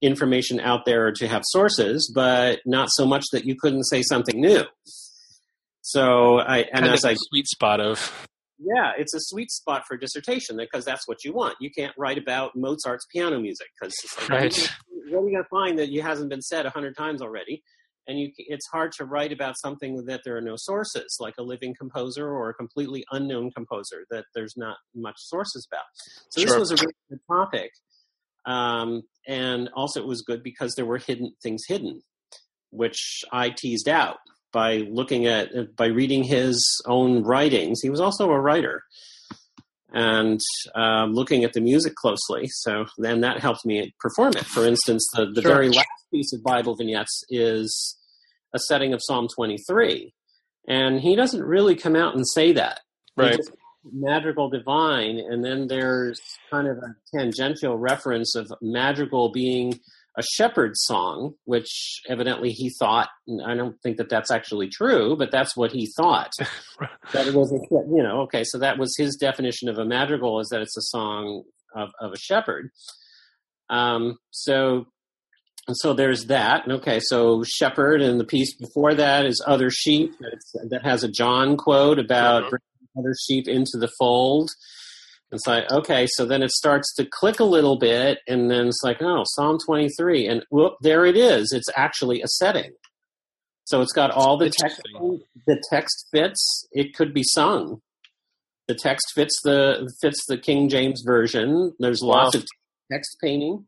information 0.02 0.60
out 0.60 0.86
there 0.86 1.12
to 1.12 1.28
have 1.28 1.44
sources, 1.46 2.12
but 2.14 2.60
not 2.66 2.90
so 2.92 3.06
much 3.06 3.24
that 3.32 3.46
you 3.46 3.56
couldn't 3.56 3.86
say 3.86 4.04
something 4.04 4.40
new. 4.40 4.64
So 5.82 6.40
I 6.40 6.60
and 6.60 6.84
kind 6.84 6.94
as 6.94 7.04
I 7.04 7.16
sweet 7.16 7.48
spot 7.48 7.80
of 7.82 8.28
yeah, 8.60 8.92
it's 8.98 9.14
a 9.14 9.20
sweet 9.20 9.52
spot 9.52 9.84
for 9.88 9.98
dissertation 9.98 10.58
because 10.58 10.86
that's 10.86 11.08
what 11.08 11.24
you 11.24 11.34
want. 11.34 11.56
You 11.60 11.70
can't 11.70 11.94
write 11.98 12.18
about 12.18 12.56
Mozart's 12.56 13.06
piano 13.12 13.40
music 13.40 13.68
because 13.80 13.94
like, 14.22 14.30
right. 14.30 14.74
what 15.10 15.24
are 15.24 15.28
you 15.28 15.34
going 15.34 15.44
to 15.44 15.50
find 15.50 15.80
that 15.80 15.90
you 15.90 16.02
hasn't 16.02 16.30
been 16.30 16.42
said 16.42 16.66
a 16.66 16.70
hundred 16.70 16.96
times 16.96 17.22
already? 17.22 17.64
And 18.08 18.20
you, 18.20 18.32
it's 18.38 18.68
hard 18.68 18.92
to 18.94 19.06
write 19.06 19.32
about 19.32 19.58
something 19.58 20.06
that 20.06 20.22
there 20.26 20.36
are 20.36 20.42
no 20.42 20.56
sources, 20.58 21.18
like 21.20 21.36
a 21.38 21.44
living 21.44 21.74
composer 21.78 22.28
or 22.28 22.50
a 22.50 22.54
completely 22.54 23.06
unknown 23.12 23.52
composer 23.52 24.06
that 24.12 24.26
there's 24.36 24.56
not 24.58 24.78
much 24.94 25.18
sources 25.18 25.68
about. 25.72 25.86
So 26.30 26.42
sure. 26.42 26.50
this 26.50 26.60
was 26.60 26.72
a 26.72 26.76
really 26.76 26.96
good 27.10 27.20
topic, 27.32 27.72
um, 28.46 29.04
and 29.28 29.70
also 29.76 30.02
it 30.02 30.08
was 30.08 30.22
good 30.22 30.44
because 30.44 30.76
there 30.76 30.86
were 30.86 30.98
hidden 30.98 31.34
things 31.42 31.64
hidden. 31.68 32.02
which 32.74 33.24
I 33.32 33.52
teased 33.52 33.88
out 33.88 34.18
by 34.52 34.78
looking 34.90 35.26
at 35.28 35.76
by 35.76 35.88
reading 35.88 36.24
his 36.24 36.82
own 36.86 37.24
writings. 37.24 37.82
He 37.82 37.90
was 37.90 38.00
also 38.02 38.30
a 38.32 38.40
writer, 38.40 38.84
and 39.94 40.40
uh, 40.76 41.06
looking 41.06 41.44
at 41.44 41.54
the 41.54 41.62
music 41.62 41.96
closely. 41.96 42.48
So 42.48 42.86
then 42.98 43.22
that 43.22 43.40
helped 43.40 43.66
me 43.66 43.94
perform 44.00 44.34
it. 44.36 44.46
For 44.46 44.66
instance, 44.66 45.08
the 45.14 45.28
the 45.28 45.42
sure. 45.42 45.54
very 45.54 45.70
last 45.70 45.88
piece 46.12 46.34
of 46.34 46.44
Bible 46.44 46.76
vignettes 46.76 47.24
is 47.30 47.98
a 48.54 48.60
setting 48.60 48.94
of 48.94 49.02
Psalm 49.02 49.28
23, 49.34 50.14
and 50.68 51.00
he 51.00 51.16
doesn't 51.16 51.44
really 51.44 51.76
come 51.76 51.96
out 51.96 52.16
and 52.16 52.28
say 52.28 52.52
that. 52.54 52.82
Right. 53.16 53.40
Madrigal 53.92 54.50
divine, 54.50 55.20
and 55.20 55.44
then 55.44 55.68
there's 55.68 56.20
kind 56.50 56.68
of 56.68 56.78
a 56.78 56.96
tangential 57.14 57.78
reference 57.78 58.34
of 58.34 58.52
madrigal 58.62 59.32
being 59.32 59.78
a 60.18 60.24
shepherd 60.24 60.74
song, 60.76 61.34
which 61.46 62.02
evidently 62.08 62.52
he 62.52 62.70
thought. 62.70 63.10
I 63.46 63.56
don't 63.56 63.76
think 63.82 63.98
that 63.98 64.10
that's 64.10 64.32
actually 64.32 64.70
true, 64.70 65.16
but 65.18 65.32
that's 65.32 65.58
what 65.58 65.72
he 65.72 65.92
thought. 65.98 66.32
that 67.14 67.28
it 67.28 67.34
was, 67.34 67.52
a, 67.52 67.58
you 67.72 68.04
know, 68.04 68.22
okay. 68.22 68.44
So 68.44 68.60
that 68.60 68.78
was 68.78 68.96
his 68.98 69.16
definition 69.16 69.70
of 69.70 69.78
a 69.78 69.86
madrigal 69.86 70.40
is 70.40 70.50
that 70.50 70.62
it's 70.62 70.78
a 70.78 70.82
song 70.82 71.44
of, 71.76 71.90
of 72.00 72.12
a 72.14 72.18
shepherd. 72.18 72.70
Um, 73.70 74.18
so, 74.30 74.86
so 75.72 75.94
there's 75.94 76.26
that. 76.26 76.70
Okay, 76.70 77.00
so 77.00 77.44
shepherd, 77.44 78.02
and 78.02 78.20
the 78.20 78.26
piece 78.26 78.56
before 78.56 78.94
that 78.94 79.26
is 79.26 79.44
other 79.48 79.72
sheep. 79.72 80.14
that 80.70 80.84
has 80.84 81.04
a 81.04 81.10
John 81.10 81.58
quote 81.58 81.98
about 81.98 82.44
uh-huh. 82.44 82.50
bringing 82.52 82.90
other 83.00 83.16
sheep 83.20 83.48
into 83.48 83.78
the 83.78 83.92
fold. 83.98 84.52
It's 85.34 85.48
like, 85.48 85.70
okay, 85.72 86.08
so 86.12 86.26
then 86.26 86.44
it 86.44 86.52
starts 86.52 86.94
to 86.96 87.06
click 87.06 87.40
a 87.40 87.46
little 87.46 87.78
bit, 87.78 88.20
and 88.28 88.52
then 88.52 88.68
it's 88.68 88.82
like, 88.84 89.02
oh, 89.02 89.24
Psalm 89.26 89.58
23. 89.66 90.28
And 90.28 90.46
whoop, 90.52 90.76
there 90.82 91.06
it 91.06 91.18
is. 91.18 91.52
It's 91.52 91.70
actually 91.76 92.22
a 92.22 92.28
setting. 92.28 92.72
So 93.66 93.82
it's 93.82 93.94
got 93.94 94.12
all 94.12 94.38
the 94.38 94.50
text. 94.50 94.82
The 95.48 95.64
text 95.70 96.08
fits. 96.12 96.68
It 96.72 96.94
could 96.94 97.14
be 97.14 97.24
sung. 97.24 97.82
The 98.68 98.76
text 98.76 99.14
fits 99.16 99.40
the 99.44 99.92
fits 100.02 100.26
the 100.28 100.38
King 100.38 100.70
James 100.70 101.02
version. 101.06 101.74
There's 101.80 102.02
lots 102.02 102.36
wow. 102.36 102.42
of 102.42 102.48
text 102.92 103.18
painting, 103.22 103.66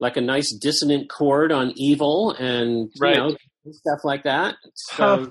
like 0.00 0.16
a 0.16 0.20
nice 0.20 0.52
dissonant 0.54 1.10
chord 1.10 1.52
on 1.52 1.72
evil, 1.76 2.32
and 2.32 2.90
right. 3.00 3.16
you 3.16 3.20
know 3.22 3.36
stuff 3.70 4.00
like 4.04 4.24
that. 4.24 4.56
So 4.74 5.04
huh. 5.24 5.26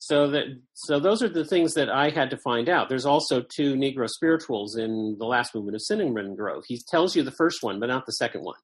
So 0.00 0.30
that 0.30 0.44
so 0.74 1.00
those 1.00 1.22
are 1.22 1.28
the 1.28 1.44
things 1.44 1.74
that 1.74 1.90
I 1.90 2.10
had 2.10 2.30
to 2.30 2.38
find 2.38 2.68
out. 2.68 2.88
There's 2.88 3.06
also 3.06 3.42
two 3.42 3.74
Negro 3.74 4.08
spirituals 4.08 4.76
in 4.76 5.16
the 5.18 5.26
last 5.26 5.54
movement 5.54 5.74
of 5.74 5.82
Cinnamon 5.82 6.36
Grove. 6.36 6.64
He 6.66 6.80
tells 6.88 7.16
you 7.16 7.22
the 7.22 7.32
first 7.32 7.62
one, 7.62 7.80
but 7.80 7.86
not 7.86 8.06
the 8.06 8.12
second 8.12 8.42
one. 8.42 8.56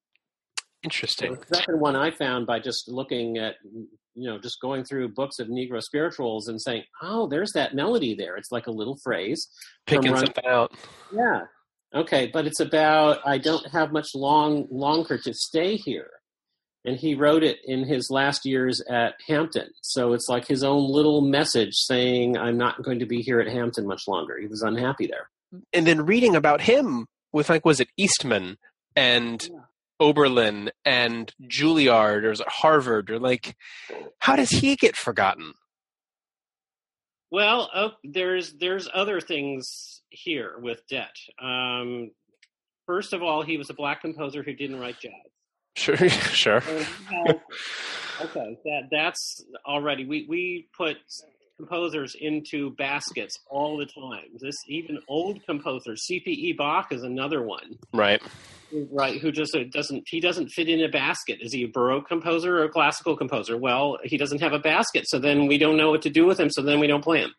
Interesting. 0.85 1.35
So 1.35 1.43
the 1.49 1.57
second 1.57 1.81
one 1.81 1.97
I 1.97 2.13
found 2.13 2.47
by 2.47 2.61
just 2.61 2.89
looking 2.89 3.39
at 3.39 3.57
you 4.15 4.31
know 4.31 4.39
just 4.39 4.61
going 4.61 4.85
through 4.85 5.09
books 5.09 5.41
of 5.41 5.49
Negro 5.49 5.83
spirituals 5.83 6.47
and 6.47 6.61
saying, 6.61 6.85
oh, 7.03 7.27
there's 7.27 7.53
that 7.53 7.75
melody 7.75 8.15
there. 8.15 8.37
It's 8.37 8.53
like 8.53 8.69
a 8.69 8.73
little 8.73 8.97
phrase. 9.03 9.49
Picking 9.87 10.17
something 10.17 10.47
out. 10.47 10.73
Yeah. 11.13 11.43
Okay, 11.95 12.31
but 12.33 12.47
it's 12.47 12.61
about 12.61 13.19
I 13.25 13.39
don't 13.39 13.67
have 13.73 13.93
much 13.93 14.09
long 14.15 14.69
longer 14.71 15.19
to 15.19 15.35
stay 15.35 15.77
here 15.77 16.11
and 16.85 16.97
he 16.97 17.15
wrote 17.15 17.43
it 17.43 17.59
in 17.65 17.85
his 17.85 18.11
last 18.11 18.45
years 18.45 18.83
at 18.89 19.15
Hampton. 19.27 19.71
So 19.81 20.13
it's 20.13 20.29
like 20.29 20.47
his 20.47 20.63
own 20.63 20.91
little 20.91 21.23
message 21.23 21.73
saying, 21.75 22.37
I'm 22.37 22.59
not 22.59 22.83
going 22.83 22.99
to 22.99 23.07
be 23.07 23.23
here 23.23 23.41
at 23.41 23.49
Hampton 23.49 23.87
much 23.87 24.03
longer. 24.07 24.39
He 24.39 24.47
was 24.47 24.63
unhappy 24.63 25.07
there. 25.07 25.31
And 25.73 25.87
then 25.87 26.05
reading 26.05 26.37
about 26.37 26.61
him 26.61 27.07
with, 27.33 27.49
like, 27.49 27.65
was 27.65 27.81
it 27.81 27.89
Eastman 27.97 28.59
and 28.95 29.43
yeah. 29.43 29.61
Oberlin 30.01 30.71
and 30.85 31.33
Juilliard 31.43 32.25
or 32.25 32.33
is 32.33 32.41
it 32.41 32.49
Harvard 32.49 33.11
or 33.11 33.19
like, 33.19 33.57
how 34.19 34.37
does 34.37 34.51
he 34.51 34.77
get 34.77 34.97
forgotten? 34.97 35.55
Well, 37.31 37.71
oh, 37.75 37.93
there's 38.05 38.53
there's 38.53 38.89
other 38.95 39.21
things 39.21 40.03
here 40.11 40.55
with 40.61 40.87
Dett. 40.89 41.17
Um, 41.43 42.13
first 42.87 43.13
of 43.13 43.25
all, 43.25 43.43
he 43.43 43.57
was 43.57 43.71
a 43.71 43.75
black 43.75 44.03
composer 44.03 44.45
who 44.45 44.53
didn't 44.53 44.79
write 44.79 45.01
jazz. 45.01 45.13
Sure, 45.77 45.97
sure. 46.09 46.63
okay, 48.23 48.59
that 48.65 48.83
that's 48.91 49.45
already 49.67 50.05
we 50.05 50.27
we 50.29 50.69
put 50.77 50.97
composers 51.57 52.17
into 52.21 52.71
baskets 52.77 53.39
all 53.49 53.77
the 53.77 53.87
time. 53.87 54.27
This 54.41 54.57
even 54.69 54.99
old 55.09 55.45
composers, 55.47 56.07
CPE 56.11 56.57
Bach 56.57 56.93
is 56.93 57.03
another 57.03 57.43
one. 57.43 57.79
Right. 57.93 58.21
Right, 58.91 59.21
who 59.21 59.31
just 59.31 59.55
uh, 59.55 59.65
doesn't 59.71 60.05
he 60.09 60.21
doesn't 60.21 60.49
fit 60.49 60.69
in 60.69 60.81
a 60.83 60.89
basket. 60.89 61.39
Is 61.41 61.53
he 61.53 61.65
a 61.65 61.69
baroque 61.69 62.09
composer 62.09 62.59
or 62.59 62.65
a 62.65 62.69
classical 62.69 63.17
composer? 63.17 63.57
Well, 63.57 63.99
he 64.03 64.17
doesn't 64.17 64.41
have 64.41 64.53
a 64.53 64.59
basket, 64.59 65.09
so 65.09 65.19
then 65.19 65.47
we 65.47 65.59
don't 65.59 65.77
know 65.77 65.91
what 65.91 66.03
to 66.03 66.11
do 66.11 66.27
with 66.27 66.41
him, 66.41 66.51
so 66.51 66.61
then 66.61 66.81
we 66.81 66.89
don't 66.89 67.05
play 67.05 67.21
him. 67.21 67.33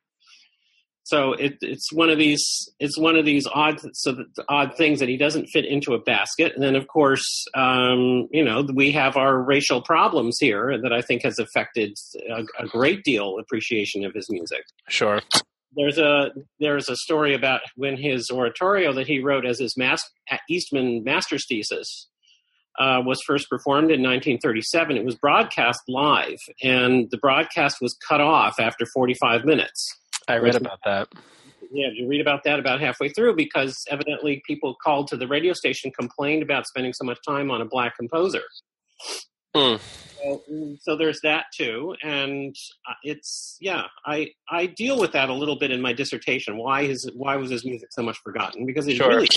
So 1.06 1.34
it, 1.34 1.58
it's 1.62 1.94
one 1.94 2.10
of 2.10 2.18
these 2.18 2.68
it's 2.80 2.98
one 2.98 3.16
of 3.16 3.26
these 3.26 3.48
odd 3.54 3.80
so 3.94 4.26
odd 4.50 4.76
things 4.76 5.00
that 5.00 5.08
he 5.08 5.18
doesn't 5.18 5.48
fit 5.48 5.64
into 5.64 5.94
a 5.94 6.00
basket. 6.00 6.54
And 6.56 6.64
then 6.64 6.76
of 6.76 6.88
course, 6.88 7.46
um, 7.54 8.28
you 8.32 8.44
know, 8.44 8.66
we 8.74 8.92
have 8.94 9.16
our 9.16 9.40
racial 9.40 9.84
problems 9.84 10.38
here 10.40 10.80
that 10.82 10.92
I 10.92 11.02
think 11.02 11.22
has 11.22 11.38
affected 11.38 11.96
a, 12.28 12.44
a 12.64 12.68
great 12.68 13.04
deal 13.04 13.38
appreciation 13.40 14.04
of 14.04 14.16
his 14.16 14.26
music. 14.32 14.64
Sure. 14.90 15.22
There's 15.76 16.00
a 16.00 16.32
there's 16.60 16.90
a 16.90 16.96
story 16.96 17.36
about 17.36 17.62
when 17.76 17.98
his 17.98 18.32
oratorio 18.32 18.92
that 18.94 19.06
he 19.06 19.20
wrote 19.20 19.46
as 19.46 19.60
his 19.60 19.78
mas- 19.78 20.10
Eastman 20.50 21.04
master's 21.04 21.46
thesis 21.48 22.08
uh, 22.80 23.02
was 23.06 23.22
first 23.22 23.48
performed 23.48 23.92
in 23.92 24.02
1937. 24.02 24.98
It 24.98 25.06
was 25.06 25.16
broadcast 25.16 25.82
live, 25.88 26.40
and 26.64 27.12
the 27.12 27.18
broadcast 27.18 27.78
was 27.80 27.96
cut 28.08 28.22
off 28.22 28.60
after 28.60 28.86
45 28.88 29.46
minutes. 29.46 29.94
I 30.28 30.38
read 30.38 30.56
about 30.56 30.80
that. 30.86 31.08
Yeah, 31.72 31.88
you 31.94 32.08
read 32.08 32.22
about 32.22 32.44
that 32.46 32.60
about 32.60 32.80
halfway 32.80 33.10
through 33.10 33.36
because 33.36 33.76
evidently 33.90 34.42
people 34.46 34.76
called 34.84 35.08
to 35.10 35.18
the 35.18 35.28
radio 35.28 35.54
station 35.54 35.92
complained 35.92 36.44
about 36.44 36.68
spending 36.68 36.94
so 36.94 37.06
much 37.06 37.20
time 37.28 37.52
on 37.52 37.62
a 37.62 37.66
black 37.66 37.96
composer. 37.98 38.44
Mm. 39.56 39.80
So, 40.22 40.42
so, 40.82 40.98
there's 40.98 41.20
that 41.24 41.46
too, 41.56 41.96
and 42.04 42.56
uh, 42.90 42.94
it's 43.04 43.58
yeah, 43.62 43.84
I 44.06 44.32
I 44.50 44.66
deal 44.66 45.00
with 45.00 45.12
that 45.14 45.30
a 45.30 45.34
little 45.34 45.58
bit 45.58 45.72
in 45.72 45.82
my 45.82 45.94
dissertation. 45.94 46.58
Why 46.58 46.82
is 46.82 47.10
why 47.16 47.36
was 47.36 47.52
his 47.52 47.64
music 47.64 47.90
so 47.92 48.02
much 48.02 48.18
forgotten? 48.24 48.66
Because 48.66 48.88
it's 48.88 48.98
sure. 48.98 49.10
really 49.10 49.28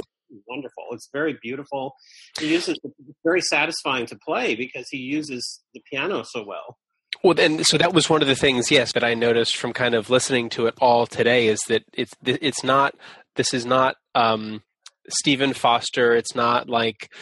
wonderful. 0.46 0.84
It's 0.92 1.08
very 1.12 1.38
beautiful. 1.42 1.94
He 2.38 2.52
uses 2.52 2.78
it's 2.82 3.18
very 3.24 3.42
satisfying 3.42 4.06
to 4.06 4.16
play 4.16 4.54
because 4.54 4.88
he 4.90 4.98
uses 4.98 5.60
the 5.74 5.80
piano 5.90 6.24
so 6.24 6.44
well. 6.44 6.78
Well, 7.24 7.38
and 7.38 7.66
so 7.66 7.78
that 7.78 7.92
was 7.92 8.08
one 8.08 8.22
of 8.22 8.28
the 8.28 8.36
things, 8.36 8.70
yes, 8.70 8.92
that 8.92 9.02
I 9.02 9.14
noticed 9.14 9.56
from 9.56 9.72
kind 9.72 9.94
of 9.94 10.08
listening 10.08 10.48
to 10.50 10.66
it 10.66 10.74
all 10.80 11.06
today 11.06 11.48
is 11.48 11.60
that 11.68 11.82
it's 11.92 12.12
it's 12.24 12.62
not 12.62 12.94
this 13.34 13.52
is 13.52 13.66
not 13.66 13.96
um, 14.14 14.62
Stephen 15.08 15.52
Foster. 15.52 16.14
It's 16.14 16.34
not 16.34 16.68
like 16.68 17.12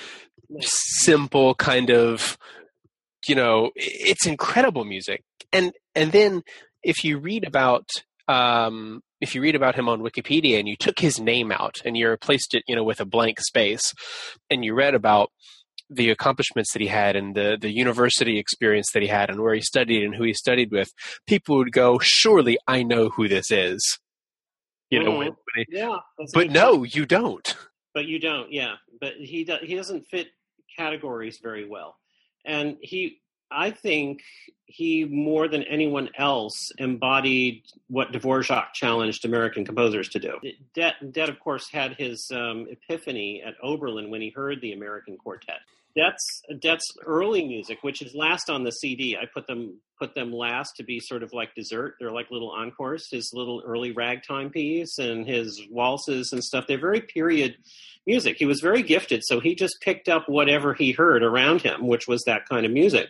simple 0.61 1.55
kind 1.55 1.91
of 1.91 2.37
you 3.27 3.35
know. 3.35 3.71
It's 3.75 4.27
incredible 4.27 4.85
music, 4.85 5.23
and 5.53 5.73
and 5.95 6.13
then 6.13 6.43
if 6.83 7.03
you 7.03 7.19
read 7.19 7.47
about 7.47 7.89
um, 8.29 9.01
if 9.21 9.35
you 9.35 9.41
read 9.41 9.55
about 9.55 9.77
him 9.77 9.89
on 9.89 10.03
Wikipedia 10.03 10.59
and 10.59 10.69
you 10.69 10.77
took 10.77 10.99
his 10.99 11.19
name 11.19 11.51
out 11.51 11.77
and 11.85 11.97
you 11.97 12.09
replaced 12.09 12.55
it, 12.55 12.63
you 12.69 12.77
know, 12.77 12.85
with 12.85 13.01
a 13.01 13.07
blank 13.07 13.41
space, 13.41 13.93
and 14.51 14.65
you 14.65 14.75
read 14.75 14.95
about 14.95 15.31
the 15.89 16.11
accomplishments 16.11 16.73
that 16.73 16.83
he 16.83 16.89
had 16.89 17.17
and 17.17 17.35
the 17.35 17.57
the 17.61 17.71
university 17.71 18.39
experience 18.39 18.89
that 18.93 19.03
he 19.03 19.09
had 19.09 19.31
and 19.31 19.41
where 19.41 19.55
he 19.55 19.61
studied 19.61 20.05
and 20.05 20.15
who 20.15 20.25
he 20.25 20.35
studied 20.35 20.71
with, 20.71 20.91
people 21.27 21.57
would 21.57 21.73
go, 21.73 21.99
"Surely 22.01 22.59
I 22.67 22.83
know 22.83 23.09
who 23.09 23.29
this 23.29 23.51
is." 23.51 23.99
You 24.91 25.03
know, 25.03 25.11
mm-hmm. 25.11 25.19
when, 25.19 25.29
when 25.29 25.65
he, 25.69 25.79
yeah. 25.79 25.97
But 26.33 26.51
no, 26.51 26.85
you 26.85 27.07
don't. 27.07 27.57
But 27.95 28.07
you 28.07 28.19
don't. 28.21 28.53
Yeah, 28.53 28.75
but 29.01 29.15
he 29.19 29.45
do, 29.45 29.57
he 29.63 29.75
doesn't 29.75 30.05
fit 30.11 30.29
categories 30.77 31.39
very 31.43 31.69
well, 31.69 31.97
and 32.45 32.77
he. 32.81 33.21
I 33.51 33.71
think 33.71 34.23
he 34.67 35.05
more 35.05 35.49
than 35.49 35.63
anyone 35.65 36.11
else 36.19 36.73
embodied 36.79 37.63
what 37.89 38.13
Dvorak 38.13 38.73
challenged 38.75 39.25
American 39.25 39.65
composers 39.65 40.09
to 40.11 40.19
do. 40.19 40.39
Dett, 40.75 41.13
Dett 41.13 41.29
of 41.29 41.39
course, 41.39 41.71
had 41.71 41.95
his 41.95 42.31
um, 42.33 42.67
epiphany 42.69 43.43
at 43.43 43.55
Oberlin 43.63 44.11
when 44.11 44.21
he 44.21 44.31
heard 44.31 44.61
the 44.61 44.73
American 44.73 45.17
Quartet. 45.17 45.61
Dett's 45.97 46.43
Dett's 46.61 46.87
early 47.05 47.47
music, 47.47 47.79
which 47.83 48.03
is 48.03 48.15
last 48.15 48.51
on 48.51 48.65
the 48.65 48.71
CD. 48.71 49.17
I 49.17 49.25
put 49.33 49.47
them 49.47 49.81
put 49.99 50.15
them 50.15 50.33
last 50.33 50.73
to 50.77 50.85
be 50.85 51.01
sort 51.01 51.23
of 51.23 51.33
like 51.33 51.55
dessert. 51.55 51.95
They're 51.99 52.13
like 52.13 52.31
little 52.31 52.51
encores. 52.51 53.09
His 53.11 53.31
little 53.33 53.63
early 53.67 53.93
ragtime 53.93 54.51
piece 54.51 54.99
and 54.99 55.27
his 55.27 55.63
waltzes 55.71 56.31
and 56.33 56.45
stuff. 56.45 56.67
They're 56.67 56.79
very 56.79 57.01
period 57.01 57.57
music. 58.07 58.37
He 58.39 58.45
was 58.45 58.61
very 58.61 58.83
gifted, 58.83 59.23
so 59.25 59.41
he 59.41 59.55
just 59.55 59.77
picked 59.81 60.09
up 60.09 60.29
whatever 60.29 60.75
he 60.75 60.93
heard 60.93 61.23
around 61.23 61.63
him, 61.63 61.87
which 61.87 62.07
was 62.07 62.23
that 62.27 62.49
kind 62.49 62.67
of 62.67 62.73
music. 62.73 63.09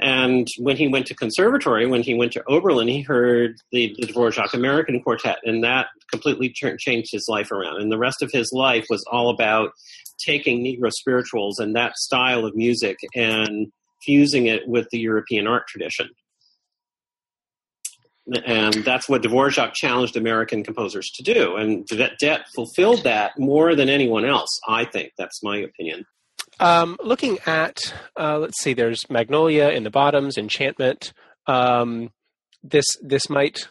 And 0.00 0.46
when 0.58 0.76
he 0.76 0.86
went 0.86 1.06
to 1.06 1.14
conservatory, 1.14 1.86
when 1.86 2.02
he 2.02 2.14
went 2.14 2.32
to 2.32 2.44
Oberlin, 2.46 2.86
he 2.86 3.02
heard 3.02 3.56
the, 3.72 3.96
the 3.98 4.06
Dvorak 4.06 4.54
American 4.54 5.02
Quartet, 5.02 5.38
and 5.44 5.64
that 5.64 5.86
completely 6.10 6.50
changed 6.50 7.10
his 7.10 7.26
life 7.28 7.50
around. 7.50 7.80
And 7.80 7.90
the 7.90 7.98
rest 7.98 8.22
of 8.22 8.30
his 8.32 8.52
life 8.52 8.86
was 8.88 9.04
all 9.10 9.30
about 9.30 9.72
taking 10.24 10.62
Negro 10.62 10.92
spirituals 10.92 11.58
and 11.58 11.74
that 11.74 11.96
style 11.96 12.44
of 12.44 12.54
music 12.54 12.96
and 13.14 13.72
fusing 14.04 14.46
it 14.46 14.68
with 14.68 14.86
the 14.90 14.98
European 14.98 15.48
art 15.48 15.66
tradition. 15.66 16.08
And 18.44 18.74
that's 18.74 19.08
what 19.08 19.22
Dvorak 19.22 19.72
challenged 19.74 20.16
American 20.16 20.62
composers 20.62 21.10
to 21.14 21.22
do. 21.22 21.56
And 21.56 21.88
Dett 22.20 22.44
fulfilled 22.54 23.02
that 23.04 23.38
more 23.38 23.74
than 23.74 23.88
anyone 23.88 24.24
else, 24.24 24.60
I 24.68 24.84
think. 24.84 25.12
That's 25.16 25.42
my 25.42 25.56
opinion. 25.58 26.04
Um, 26.60 26.96
looking 27.02 27.38
at, 27.46 27.78
uh, 28.18 28.38
let's 28.38 28.60
see, 28.60 28.74
there's 28.74 29.08
Magnolia 29.08 29.68
in 29.70 29.84
the 29.84 29.90
bottoms, 29.90 30.36
Enchantment. 30.36 31.12
Um, 31.46 32.10
this 32.62 32.86
this 33.02 33.30
might 33.30 33.68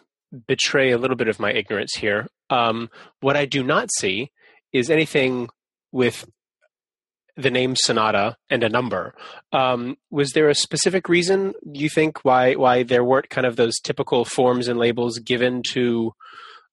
betray 0.47 0.91
a 0.91 0.97
little 0.97 1.17
bit 1.17 1.27
of 1.27 1.39
my 1.39 1.51
ignorance 1.51 1.95
here. 1.95 2.27
Um, 2.49 2.89
what 3.19 3.35
I 3.35 3.45
do 3.45 3.63
not 3.63 3.89
see 3.97 4.31
is 4.71 4.89
anything 4.89 5.49
with 5.91 6.25
the 7.35 7.51
name 7.51 7.75
sonata 7.75 8.35
and 8.49 8.63
a 8.63 8.69
number. 8.69 9.13
Um, 9.51 9.97
was 10.09 10.31
there 10.31 10.49
a 10.49 10.55
specific 10.55 11.07
reason 11.07 11.53
you 11.71 11.89
think 11.89 12.25
why 12.25 12.53
why 12.55 12.83
there 12.83 13.03
weren't 13.03 13.29
kind 13.29 13.45
of 13.45 13.55
those 13.55 13.79
typical 13.79 14.25
forms 14.25 14.67
and 14.67 14.79
labels 14.79 15.19
given 15.19 15.61
to 15.73 16.13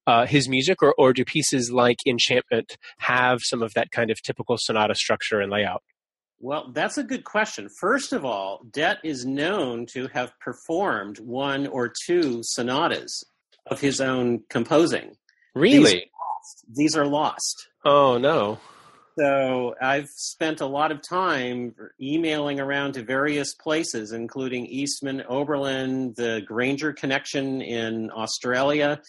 uh, 0.07 0.25
his 0.25 0.47
music, 0.47 0.81
or 0.81 0.93
or 0.97 1.13
do 1.13 1.25
pieces 1.25 1.71
like 1.71 1.97
Enchantment 2.07 2.77
have 2.99 3.39
some 3.41 3.61
of 3.61 3.73
that 3.73 3.91
kind 3.91 4.09
of 4.09 4.21
typical 4.23 4.57
sonata 4.57 4.95
structure 4.95 5.39
and 5.39 5.51
layout? 5.51 5.83
Well, 6.39 6.71
that's 6.73 6.97
a 6.97 7.03
good 7.03 7.23
question. 7.23 7.69
First 7.79 8.13
of 8.13 8.25
all, 8.25 8.65
Dett 8.71 8.99
is 9.03 9.25
known 9.25 9.85
to 9.93 10.07
have 10.13 10.37
performed 10.39 11.19
one 11.19 11.67
or 11.67 11.91
two 12.05 12.41
sonatas 12.43 13.23
of 13.67 13.81
his 13.81 13.99
own 13.99 14.43
composing. 14.49 15.15
Really? 15.55 15.79
These 15.83 15.95
are 15.95 15.95
lost. 15.95 16.65
These 16.75 16.97
are 16.97 17.05
lost. 17.05 17.67
Oh 17.85 18.17
no. 18.17 18.59
So 19.17 19.75
I've 19.81 20.09
spent 20.09 20.59
a 20.59 20.65
lot 20.65 20.91
of 20.91 21.01
time 21.01 21.73
emailing 22.01 22.59
around 22.59 22.93
to 22.93 23.03
various 23.03 23.53
places, 23.55 24.11
including 24.11 24.65
Eastman, 24.65 25.23
Oberlin, 25.29 26.13
the 26.17 26.41
Grainger 26.45 26.91
Connection 26.91 27.61
in 27.61 28.11
Australia, 28.11 29.01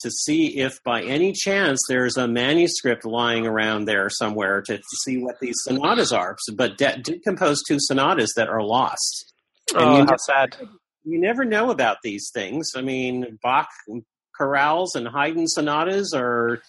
to 0.00 0.10
see 0.10 0.58
if 0.58 0.82
by 0.84 1.02
any 1.02 1.32
chance 1.32 1.80
there's 1.88 2.16
a 2.16 2.28
manuscript 2.28 3.04
lying 3.04 3.46
around 3.46 3.86
there 3.86 4.10
somewhere 4.10 4.60
to, 4.62 4.76
to 4.76 4.96
see 5.04 5.18
what 5.18 5.36
these 5.40 5.56
sonatas 5.62 6.12
are. 6.12 6.36
But 6.54 6.76
De- 6.76 6.98
did 7.02 7.22
compose 7.22 7.62
two 7.66 7.78
sonatas 7.78 8.32
that 8.36 8.48
are 8.48 8.62
lost. 8.62 9.32
And 9.74 9.82
oh, 9.82 10.06
how 10.06 10.16
sad. 10.16 10.56
You 11.04 11.20
never 11.20 11.44
know 11.44 11.70
about 11.70 11.98
these 12.02 12.30
things. 12.32 12.72
I 12.76 12.82
mean, 12.82 13.38
Bach 13.42 13.68
chorales 14.38 14.94
and 14.94 15.08
Haydn 15.08 15.46
sonatas 15.46 16.12
are 16.14 16.60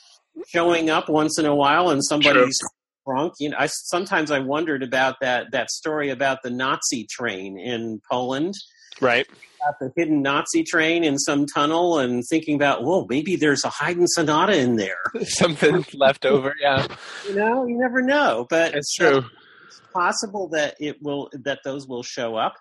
showing 0.48 0.90
up 0.90 1.10
once 1.10 1.38
in 1.40 1.46
a 1.46 1.56
while 1.56 1.90
and 1.90 2.04
somebody's 2.04 2.58
drunk. 3.06 3.34
You 3.40 3.50
know, 3.50 3.58
I 3.60 3.68
sometimes 3.68 4.32
I 4.32 4.40
wondered 4.40 4.84
about 4.84 5.16
that 5.22 5.52
that 5.52 5.70
story 5.70 6.10
about 6.10 6.44
the 6.44 6.50
Nazi 6.50 7.06
train 7.10 7.60
in 7.60 8.02
Poland. 8.10 8.54
Right. 9.02 9.28
About 9.68 9.80
the 9.80 9.92
hidden 9.96 10.22
Nazi 10.22 10.64
train 10.64 11.04
in 11.04 11.18
some 11.18 11.46
tunnel 11.46 12.00
and 12.00 12.24
thinking 12.30 12.56
about, 12.56 12.84
well, 12.84 13.06
maybe 13.10 13.36
there's 13.36 13.66
a 13.66 13.70
Haydn 13.70 14.08
sonata 14.08 14.58
in 14.58 14.78
there. 14.78 15.00
Something 15.24 15.86
left 15.94 16.26
over, 16.26 16.54
yeah. 16.62 16.88
You 17.28 17.36
know, 17.36 17.66
you 17.66 17.78
never 17.78 18.02
know. 18.02 18.46
But 18.50 18.76
it's 18.76 18.94
true. 18.94 19.26
It's 19.68 19.82
possible 19.94 20.48
that 20.50 20.76
it 20.80 21.02
will 21.02 21.30
that 21.34 21.60
those 21.64 21.88
will 21.88 22.04
show 22.04 22.36
up 22.36 22.56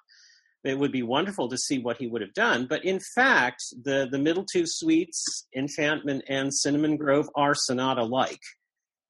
it 0.66 0.78
would 0.78 0.92
be 0.92 1.02
wonderful 1.02 1.48
to 1.48 1.56
see 1.56 1.78
what 1.78 1.96
he 1.98 2.06
would 2.06 2.20
have 2.20 2.34
done. 2.34 2.66
But 2.66 2.84
in 2.84 3.00
fact, 3.14 3.62
the, 3.84 4.08
the 4.10 4.18
middle 4.18 4.44
two 4.44 4.64
suites, 4.66 5.46
Enchantment 5.54 6.24
and 6.28 6.52
Cinnamon 6.52 6.96
Grove, 6.96 7.28
are 7.36 7.54
sonata 7.54 8.02
like, 8.02 8.40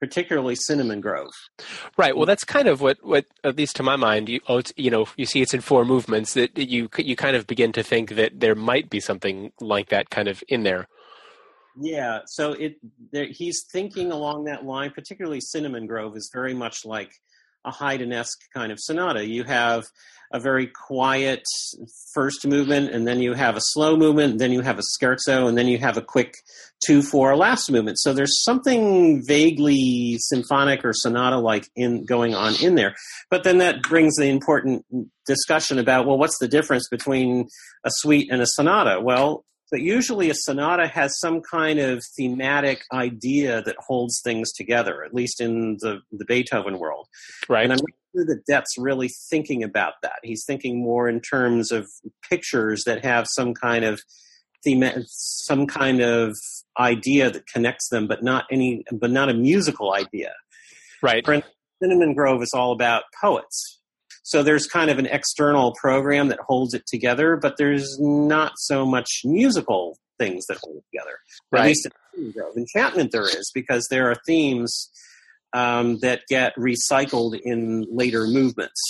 particularly 0.00 0.54
Cinnamon 0.54 1.00
Grove. 1.00 1.32
Right. 1.96 2.14
Well, 2.16 2.24
mm. 2.24 2.28
that's 2.28 2.44
kind 2.44 2.68
of 2.68 2.80
what, 2.80 2.98
what 3.02 3.24
at 3.44 3.56
least 3.56 3.76
to 3.76 3.82
my 3.82 3.96
mind, 3.96 4.28
you, 4.28 4.40
oh, 4.48 4.62
you 4.76 4.90
know, 4.90 5.06
you 5.16 5.26
see 5.26 5.42
it's 5.42 5.54
in 5.54 5.60
four 5.60 5.84
movements 5.84 6.34
that 6.34 6.56
you 6.56 6.88
you 6.98 7.16
kind 7.16 7.36
of 7.36 7.46
begin 7.46 7.72
to 7.72 7.82
think 7.82 8.10
that 8.10 8.40
there 8.40 8.54
might 8.54 8.90
be 8.90 9.00
something 9.00 9.52
like 9.60 9.88
that 9.88 10.10
kind 10.10 10.28
of 10.28 10.42
in 10.48 10.62
there. 10.62 10.88
Yeah. 11.78 12.20
So 12.26 12.52
it 12.52 12.76
there, 13.12 13.26
he's 13.26 13.64
thinking 13.70 14.12
along 14.12 14.44
that 14.44 14.64
line. 14.64 14.90
Particularly 14.90 15.40
Cinnamon 15.40 15.86
Grove 15.86 16.16
is 16.16 16.30
very 16.32 16.54
much 16.54 16.84
like 16.84 17.12
a 17.66 17.70
Haydn-esque 17.72 18.40
kind 18.54 18.72
of 18.72 18.78
sonata. 18.80 19.26
You 19.26 19.44
have 19.44 19.84
a 20.32 20.40
very 20.40 20.66
quiet 20.66 21.44
first 22.14 22.46
movement, 22.46 22.90
and 22.90 23.06
then 23.06 23.20
you 23.20 23.34
have 23.34 23.56
a 23.56 23.60
slow 23.60 23.96
movement, 23.96 24.38
then 24.38 24.52
you 24.52 24.60
have 24.60 24.78
a 24.78 24.82
scherzo, 24.82 25.48
and 25.48 25.56
then 25.56 25.68
you 25.68 25.78
have 25.78 25.96
a 25.96 26.02
quick 26.02 26.34
two 26.84 27.02
four 27.02 27.36
last 27.36 27.70
movement. 27.70 27.98
So 27.98 28.12
there's 28.12 28.42
something 28.42 29.22
vaguely 29.24 30.16
symphonic 30.18 30.84
or 30.84 30.92
sonata 30.92 31.38
like 31.38 31.68
in 31.76 32.04
going 32.04 32.34
on 32.34 32.54
in 32.60 32.74
there. 32.74 32.94
But 33.30 33.44
then 33.44 33.58
that 33.58 33.82
brings 33.82 34.16
the 34.16 34.28
important 34.28 34.84
discussion 35.26 35.78
about 35.78 36.06
well, 36.06 36.18
what's 36.18 36.38
the 36.38 36.48
difference 36.48 36.88
between 36.88 37.48
a 37.84 37.90
suite 37.98 38.28
and 38.30 38.42
a 38.42 38.46
sonata? 38.46 39.00
Well, 39.00 39.44
but 39.70 39.80
usually 39.80 40.30
a 40.30 40.34
sonata 40.34 40.86
has 40.86 41.18
some 41.18 41.40
kind 41.40 41.78
of 41.78 42.04
thematic 42.16 42.84
idea 42.92 43.62
that 43.62 43.76
holds 43.78 44.20
things 44.22 44.52
together, 44.52 45.04
at 45.04 45.14
least 45.14 45.40
in 45.40 45.76
the, 45.80 46.00
the 46.12 46.24
Beethoven 46.24 46.78
world. 46.78 47.08
Right. 47.48 47.64
And 47.64 47.72
I'm 47.72 47.78
not 47.78 47.98
sure 48.14 48.26
that 48.26 48.46
Dett's 48.46 48.74
really 48.78 49.08
thinking 49.30 49.62
about 49.62 49.94
that. 50.02 50.20
He's 50.22 50.44
thinking 50.44 50.82
more 50.82 51.08
in 51.08 51.20
terms 51.20 51.72
of 51.72 51.86
pictures 52.28 52.84
that 52.84 53.04
have 53.04 53.26
some 53.28 53.54
kind 53.54 53.84
of 53.84 54.00
theme, 54.62 54.84
some 55.08 55.66
kind 55.66 56.00
of 56.00 56.36
idea 56.78 57.30
that 57.30 57.46
connects 57.46 57.88
them, 57.88 58.06
but 58.06 58.22
not 58.22 58.44
any, 58.50 58.84
but 58.92 59.10
not 59.10 59.28
a 59.28 59.34
musical 59.34 59.92
idea. 59.92 60.32
Right. 61.02 61.24
For 61.24 61.42
Cinnamon 61.82 62.14
Grove 62.14 62.42
is 62.42 62.52
all 62.54 62.72
about 62.72 63.04
poets 63.20 63.75
so 64.26 64.42
there's 64.42 64.66
kind 64.66 64.90
of 64.90 64.98
an 64.98 65.06
external 65.06 65.72
program 65.80 66.26
that 66.30 66.40
holds 66.40 66.74
it 66.74 66.84
together, 66.88 67.36
but 67.36 67.58
there's 67.58 67.96
not 68.00 68.54
so 68.56 68.84
much 68.84 69.20
musical 69.22 69.96
things 70.18 70.46
that 70.46 70.58
hold 70.64 70.78
it 70.78 70.84
together. 70.92 71.16
Right. 71.52 71.60
At 71.60 71.66
least 71.66 71.88
in 72.18 72.32
Grove. 72.32 72.56
Enchantment 72.56 73.12
there 73.12 73.22
is, 73.22 73.52
because 73.54 73.86
there 73.88 74.10
are 74.10 74.16
themes 74.26 74.90
um, 75.52 76.00
that 76.00 76.22
get 76.28 76.56
recycled 76.56 77.38
in 77.40 77.86
later 77.88 78.26
movements. 78.26 78.80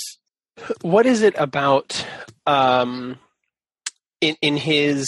What 0.80 1.04
is 1.04 1.20
it 1.20 1.34
about 1.36 2.06
um, 2.46 3.18
in 4.22 4.36
in 4.40 4.56
his 4.56 5.06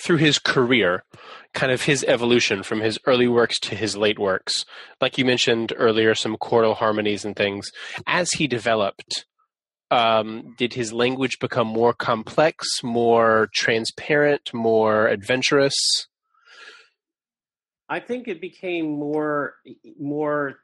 through 0.00 0.16
his 0.16 0.40
career, 0.40 1.04
kind 1.52 1.70
of 1.70 1.82
his 1.82 2.04
evolution 2.08 2.64
from 2.64 2.80
his 2.80 2.98
early 3.06 3.28
works 3.28 3.60
to 3.60 3.76
his 3.76 3.96
late 3.96 4.18
works? 4.18 4.64
Like 5.00 5.16
you 5.16 5.24
mentioned 5.24 5.72
earlier, 5.76 6.16
some 6.16 6.36
chordal 6.38 6.74
harmonies 6.74 7.24
and 7.24 7.36
things. 7.36 7.70
As 8.04 8.32
he 8.32 8.48
developed, 8.48 9.26
um, 9.94 10.54
did 10.58 10.74
his 10.74 10.92
language 10.92 11.38
become 11.40 11.68
more 11.68 11.94
complex, 11.94 12.66
more 12.82 13.48
transparent, 13.54 14.52
more 14.52 15.06
adventurous? 15.06 15.74
I 17.88 18.00
think 18.00 18.26
it 18.28 18.40
became 18.40 18.86
more 18.90 19.54
more 20.00 20.56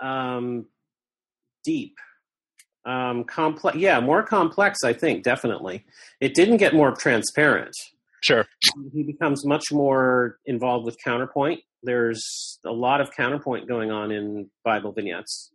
um, 0.00 0.66
deep, 1.64 1.96
um, 2.84 3.24
complex. 3.24 3.76
Yeah, 3.76 4.00
more 4.00 4.22
complex. 4.22 4.84
I 4.84 4.92
think 4.92 5.24
definitely. 5.24 5.84
It 6.20 6.34
didn't 6.34 6.58
get 6.58 6.74
more 6.74 6.92
transparent. 6.92 7.74
Sure. 8.20 8.46
He 8.92 9.02
becomes 9.02 9.44
much 9.44 9.72
more 9.72 10.38
involved 10.46 10.84
with 10.84 10.96
counterpoint. 11.04 11.60
There's 11.82 12.58
a 12.64 12.72
lot 12.72 13.00
of 13.00 13.10
counterpoint 13.12 13.68
going 13.68 13.90
on 13.90 14.10
in 14.10 14.50
Bible 14.64 14.92
vignettes. 14.92 15.52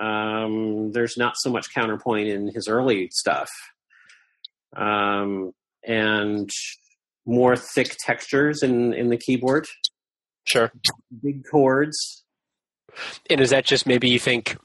Um, 0.00 0.92
there's 0.92 1.16
not 1.18 1.34
so 1.36 1.50
much 1.50 1.74
counterpoint 1.74 2.28
in 2.28 2.50
his 2.54 2.68
early 2.68 3.10
stuff, 3.12 3.50
um, 4.74 5.52
and 5.86 6.48
more 7.26 7.54
thick 7.54 7.94
textures 8.04 8.62
in 8.62 8.94
in 8.94 9.10
the 9.10 9.18
keyboard. 9.18 9.66
Sure, 10.44 10.72
big 11.22 11.42
chords. 11.50 12.24
And 13.28 13.40
is 13.40 13.50
that 13.50 13.66
just 13.66 13.86
maybe 13.86 14.08
you 14.08 14.18
think 14.18 14.56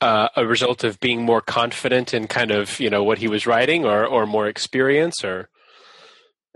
uh, 0.00 0.28
a 0.36 0.44
result 0.44 0.84
of 0.84 0.98
being 1.00 1.22
more 1.22 1.40
confident 1.40 2.12
in 2.12 2.26
kind 2.26 2.50
of 2.50 2.80
you 2.80 2.90
know 2.90 3.04
what 3.04 3.18
he 3.18 3.28
was 3.28 3.46
writing, 3.46 3.84
or 3.84 4.04
or 4.04 4.26
more 4.26 4.48
experience, 4.48 5.24
or? 5.24 5.48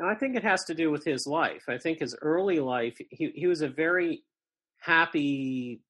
I 0.02 0.14
think 0.14 0.34
it 0.34 0.42
has 0.42 0.64
to 0.64 0.74
do 0.74 0.90
with 0.90 1.04
his 1.04 1.26
life. 1.26 1.62
I 1.68 1.76
think 1.76 2.00
his 2.00 2.16
early 2.22 2.58
life, 2.58 2.96
he 3.10 3.30
he 3.34 3.46
was 3.46 3.60
a 3.60 3.68
very 3.68 4.24
happy 4.80 5.80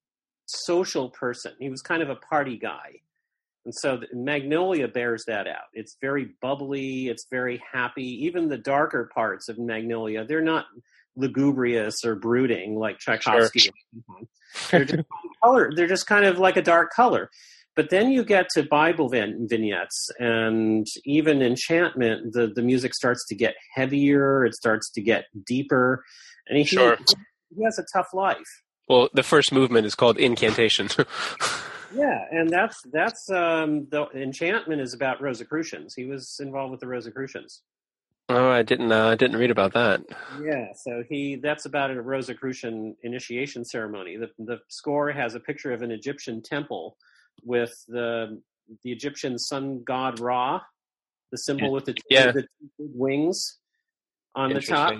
social 0.65 1.11
person. 1.11 1.53
He 1.59 1.69
was 1.69 1.83
kind 1.83 2.03
of 2.03 2.11
a 2.11 2.17
party 2.17 2.59
guy. 2.59 3.01
And 3.65 3.75
so 3.75 4.01
Magnolia 4.13 4.89
bears 4.89 5.25
that 5.27 5.47
out. 5.47 5.69
It's 5.75 5.97
very 6.01 6.31
bubbly, 6.41 7.09
it's 7.09 7.27
very 7.31 7.63
happy. 7.73 8.25
Even 8.25 8.49
the 8.49 8.59
darker 8.59 9.11
parts 9.15 9.49
of 9.49 9.59
Magnolia, 9.59 10.25
they're 10.25 10.41
not 10.41 10.67
lugubrious 11.17 12.05
or 12.05 12.15
brooding 12.15 12.77
like 12.77 12.99
Tchaikovsky. 12.99 13.61
Sure. 13.61 13.73
Mm-hmm. 13.97 14.25
They're 14.71 14.85
just 14.85 15.09
color. 15.43 15.71
They're 15.75 15.87
just 15.87 16.07
kind 16.07 16.25
of 16.25 16.39
like 16.39 16.57
a 16.57 16.63
dark 16.63 16.91
color. 16.93 17.31
But 17.77 17.91
then 17.91 18.11
you 18.11 18.25
get 18.25 18.49
to 18.55 18.63
Bible 18.65 19.09
vignettes 19.09 20.09
and 20.19 20.87
even 21.05 21.41
enchantment, 21.41 22.33
the, 22.33 22.49
the 22.49 22.63
music 22.63 22.95
starts 22.95 23.25
to 23.29 23.35
get 23.35 23.55
heavier, 23.75 24.45
it 24.45 24.55
starts 24.55 24.91
to 24.93 25.01
get 25.01 25.27
deeper. 25.47 26.05
And 26.49 26.59
he, 26.59 26.65
sure. 26.65 26.99
he 27.57 27.65
has 27.65 27.79
a 27.79 27.85
tough 27.95 28.09
life. 28.13 28.37
Well, 28.91 29.09
the 29.15 29.23
first 29.23 29.53
movement 29.53 29.87
is 29.87 29.95
called 29.95 30.19
incantation. 30.19 30.89
Yeah, 31.93 32.25
and 32.31 32.49
that's 32.49 32.83
that's 32.93 33.29
um, 33.31 33.89
the 33.91 34.07
enchantment 34.15 34.81
is 34.81 34.95
about 34.95 35.21
Rosicrucians. 35.21 35.93
He 35.93 36.05
was 36.05 36.39
involved 36.39 36.71
with 36.71 36.79
the 36.79 36.87
Rosicrucians. 36.87 37.63
Oh, 38.29 38.49
I 38.49 38.63
didn't. 38.63 38.93
Uh, 38.93 39.09
I 39.09 39.17
didn't 39.17 39.41
read 39.41 39.51
about 39.51 39.73
that. 39.73 40.03
Yeah, 40.41 40.69
so 40.77 41.03
he 41.09 41.35
that's 41.35 41.65
about 41.65 41.91
a 41.91 42.01
Rosicrucian 42.01 42.95
initiation 43.03 43.65
ceremony. 43.65 44.19
The 44.19 44.31
the 44.39 44.61
score 44.69 45.11
has 45.11 45.35
a 45.35 45.41
picture 45.41 45.73
of 45.73 45.83
an 45.83 45.91
Egyptian 45.91 46.43
temple 46.43 46.97
with 47.43 47.75
the 47.89 48.41
the 48.85 48.93
Egyptian 48.93 49.37
sun 49.37 49.83
god 49.83 50.21
Ra, 50.21 50.61
the 51.33 51.39
symbol 51.39 51.73
with 51.73 51.87
the, 51.87 51.97
yeah. 52.09 52.31
the 52.31 52.47
wings 52.79 53.59
on 54.37 54.53
the 54.53 54.61
top. 54.61 54.95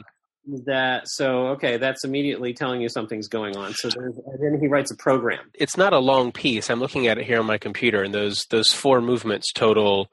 That 0.65 1.03
so 1.07 1.49
okay, 1.49 1.77
that's 1.77 2.03
immediately 2.03 2.55
telling 2.55 2.81
you 2.81 2.89
something's 2.89 3.29
going 3.29 3.57
on. 3.57 3.75
So 3.75 3.91
then 3.91 4.59
he 4.61 4.69
writes 4.69 4.91
a 4.91 4.97
program. 4.97 5.51
It's 5.55 5.77
not 5.77 5.93
a 5.93 5.99
long 5.99 6.33
piece. 6.33 6.71
I'm 6.71 6.81
looking 6.81 7.07
at 7.07 7.19
it 7.19 7.27
here 7.27 7.39
on 7.39 7.47
my 7.47 7.59
computer, 7.59 8.03
and 8.03 8.15
those 8.15 8.47
those 8.51 8.69
four 8.69 9.01
movements 9.01 9.53
total 9.53 10.11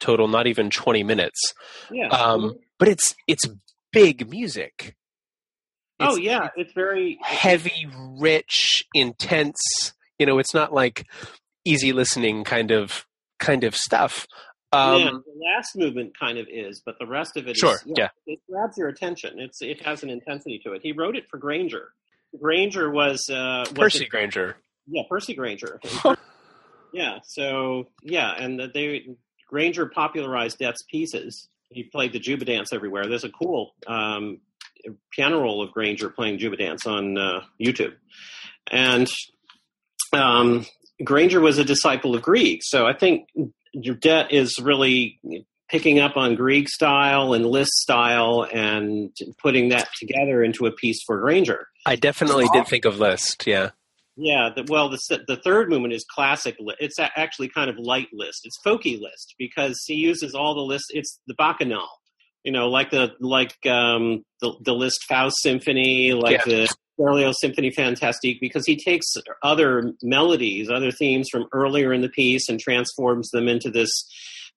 total 0.00 0.28
not 0.28 0.46
even 0.46 0.70
20 0.70 1.02
minutes. 1.02 1.54
Yeah. 1.90 2.08
Um, 2.08 2.56
but 2.78 2.88
it's 2.88 3.14
it's 3.26 3.46
big 3.92 4.30
music. 4.30 4.96
Oh, 6.00 6.06
it's, 6.06 6.14
oh 6.14 6.16
yeah, 6.16 6.48
it's 6.56 6.72
very 6.74 7.18
heavy, 7.22 7.86
rich, 8.18 8.84
intense. 8.94 9.92
You 10.18 10.26
know, 10.26 10.38
it's 10.38 10.54
not 10.54 10.72
like 10.72 11.06
easy 11.64 11.92
listening 11.92 12.44
kind 12.44 12.70
of 12.70 13.06
kind 13.38 13.64
of 13.64 13.74
stuff. 13.74 14.26
Um, 14.76 15.00
yeah, 15.00 15.10
the 15.10 15.40
last 15.42 15.74
movement 15.74 16.18
kind 16.18 16.36
of 16.36 16.46
is, 16.50 16.82
but 16.84 16.98
the 16.98 17.06
rest 17.06 17.38
of 17.38 17.48
it 17.48 17.56
sure, 17.56 17.76
is, 17.76 17.82
yeah, 17.86 18.08
yeah, 18.26 18.34
it 18.34 18.40
grabs 18.50 18.76
your 18.76 18.88
attention. 18.88 19.40
It's 19.40 19.62
it 19.62 19.80
has 19.82 20.02
an 20.02 20.10
intensity 20.10 20.60
to 20.64 20.72
it. 20.72 20.82
He 20.82 20.92
wrote 20.92 21.16
it 21.16 21.24
for 21.30 21.38
Grainger. 21.38 21.92
Grainger 22.38 22.90
was, 22.90 23.30
uh, 23.30 23.64
was 23.70 23.72
Percy 23.72 24.04
it, 24.04 24.10
Grainger. 24.10 24.56
Yeah, 24.86 25.02
Percy 25.08 25.34
Grainger. 25.34 25.80
yeah, 26.92 27.20
so 27.24 27.88
yeah, 28.02 28.32
and 28.32 28.60
they 28.74 29.06
Grainger 29.48 29.86
popularized 29.86 30.58
Dett's 30.58 30.82
pieces. 30.90 31.48
He 31.70 31.84
played 31.84 32.12
the 32.12 32.18
Juba 32.18 32.44
dance 32.44 32.72
everywhere. 32.72 33.08
There's 33.08 33.24
a 33.24 33.30
cool 33.30 33.74
um, 33.86 34.40
piano 35.10 35.40
roll 35.40 35.62
of 35.62 35.72
Grainger 35.72 36.10
playing 36.10 36.38
Juba 36.38 36.56
dance 36.58 36.86
on 36.86 37.16
uh, 37.16 37.40
YouTube, 37.58 37.94
and 38.70 39.08
um, 40.12 40.66
Grainger 41.02 41.40
was 41.40 41.58
a 41.58 41.64
disciple 41.64 42.14
of 42.14 42.20
Grieg. 42.20 42.60
So 42.62 42.86
I 42.86 42.92
think 42.92 43.28
Dett 44.00 44.32
is 44.32 44.58
really 44.60 45.20
picking 45.68 45.98
up 45.98 46.16
on 46.16 46.34
Grieg 46.34 46.68
style 46.68 47.32
and 47.32 47.44
Liszt 47.44 47.72
style 47.72 48.46
and 48.52 49.10
putting 49.42 49.70
that 49.70 49.88
together 49.98 50.42
into 50.42 50.66
a 50.66 50.72
piece 50.72 51.02
for 51.06 51.20
Grainger. 51.20 51.68
I 51.84 51.96
definitely 51.96 52.46
did 52.52 52.66
think 52.66 52.84
of 52.84 52.98
Liszt. 52.98 53.46
Yeah. 53.46 53.70
Yeah, 54.18 54.48
the, 54.56 54.64
well, 54.66 54.88
the 54.88 54.98
the 55.28 55.36
third 55.36 55.68
movement 55.68 55.92
is 55.92 56.04
classic. 56.08 56.56
It's 56.80 56.98
actually 56.98 57.48
kind 57.48 57.68
of 57.68 57.76
light 57.78 58.08
Liszt. 58.14 58.40
It's 58.46 58.58
folky 58.64 58.98
Liszt 58.98 59.34
because 59.38 59.78
he 59.86 59.94
uses 59.94 60.34
all 60.34 60.54
the 60.54 60.62
Liszt. 60.62 60.86
It's 60.88 61.20
the 61.26 61.34
bacchanal, 61.34 61.86
you 62.42 62.50
know, 62.50 62.70
like 62.70 62.90
the 62.90 63.12
like 63.20 63.54
um, 63.66 64.24
the 64.40 64.54
the 64.64 64.72
Liszt 64.72 65.04
Faust 65.06 65.36
Symphony, 65.42 66.14
like 66.14 66.38
yeah. 66.38 66.44
the 66.46 66.76
Berlioz 66.98 67.36
Symphony 67.40 67.70
Fantastique, 67.70 68.38
because 68.40 68.66
he 68.66 68.76
takes 68.76 69.06
other 69.42 69.92
melodies, 70.02 70.70
other 70.70 70.90
themes 70.90 71.28
from 71.30 71.46
earlier 71.52 71.92
in 71.92 72.00
the 72.00 72.08
piece, 72.08 72.48
and 72.48 72.58
transforms 72.58 73.30
them 73.30 73.48
into 73.48 73.70
this 73.70 73.90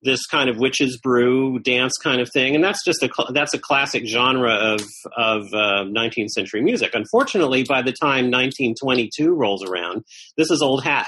this 0.02 0.26
kind 0.28 0.50
of 0.50 0.58
witch's 0.58 0.98
brew 0.98 1.60
dance 1.60 1.94
kind 2.02 2.22
of 2.22 2.30
thing, 2.32 2.56
and 2.56 2.64
that's 2.64 2.84
just 2.86 3.04
a 3.04 3.10
that's 3.34 3.54
a 3.54 3.60
classic 3.60 4.06
genre 4.08 4.54
of 4.54 4.82
of 5.18 5.44
uh, 5.54 5.84
19th 5.84 6.30
century 6.30 6.62
music. 6.62 6.92
Unfortunately, 6.94 7.64
by 7.64 7.82
the 7.82 7.92
time 7.92 8.32
1922 8.32 9.34
rolls 9.34 9.64
around, 9.64 10.04
this 10.38 10.50
is 10.52 10.62
old 10.62 10.84
hat. 10.84 11.08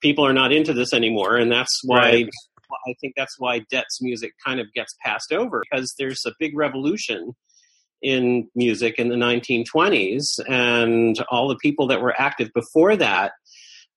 People 0.00 0.26
are 0.26 0.32
not 0.32 0.52
into 0.52 0.72
this 0.72 0.92
anymore, 0.92 1.36
and 1.36 1.50
that's 1.50 1.80
why 1.84 1.98
right. 1.98 2.28
I 2.88 2.94
think 3.00 3.14
that's 3.16 3.38
why 3.38 3.60
Dett's 3.70 4.00
music 4.00 4.32
kind 4.44 4.58
of 4.58 4.66
gets 4.74 4.94
passed 5.04 5.32
over 5.32 5.62
because 5.70 5.94
there's 5.98 6.22
a 6.26 6.32
big 6.40 6.56
revolution 6.56 7.34
in 8.02 8.48
music 8.54 8.98
in 8.98 9.08
the 9.08 9.16
1920s, 9.16 10.40
and 10.48 11.18
all 11.30 11.48
the 11.48 11.56
people 11.56 11.86
that 11.88 12.00
were 12.00 12.14
active 12.20 12.50
before 12.54 12.96
that 12.96 13.32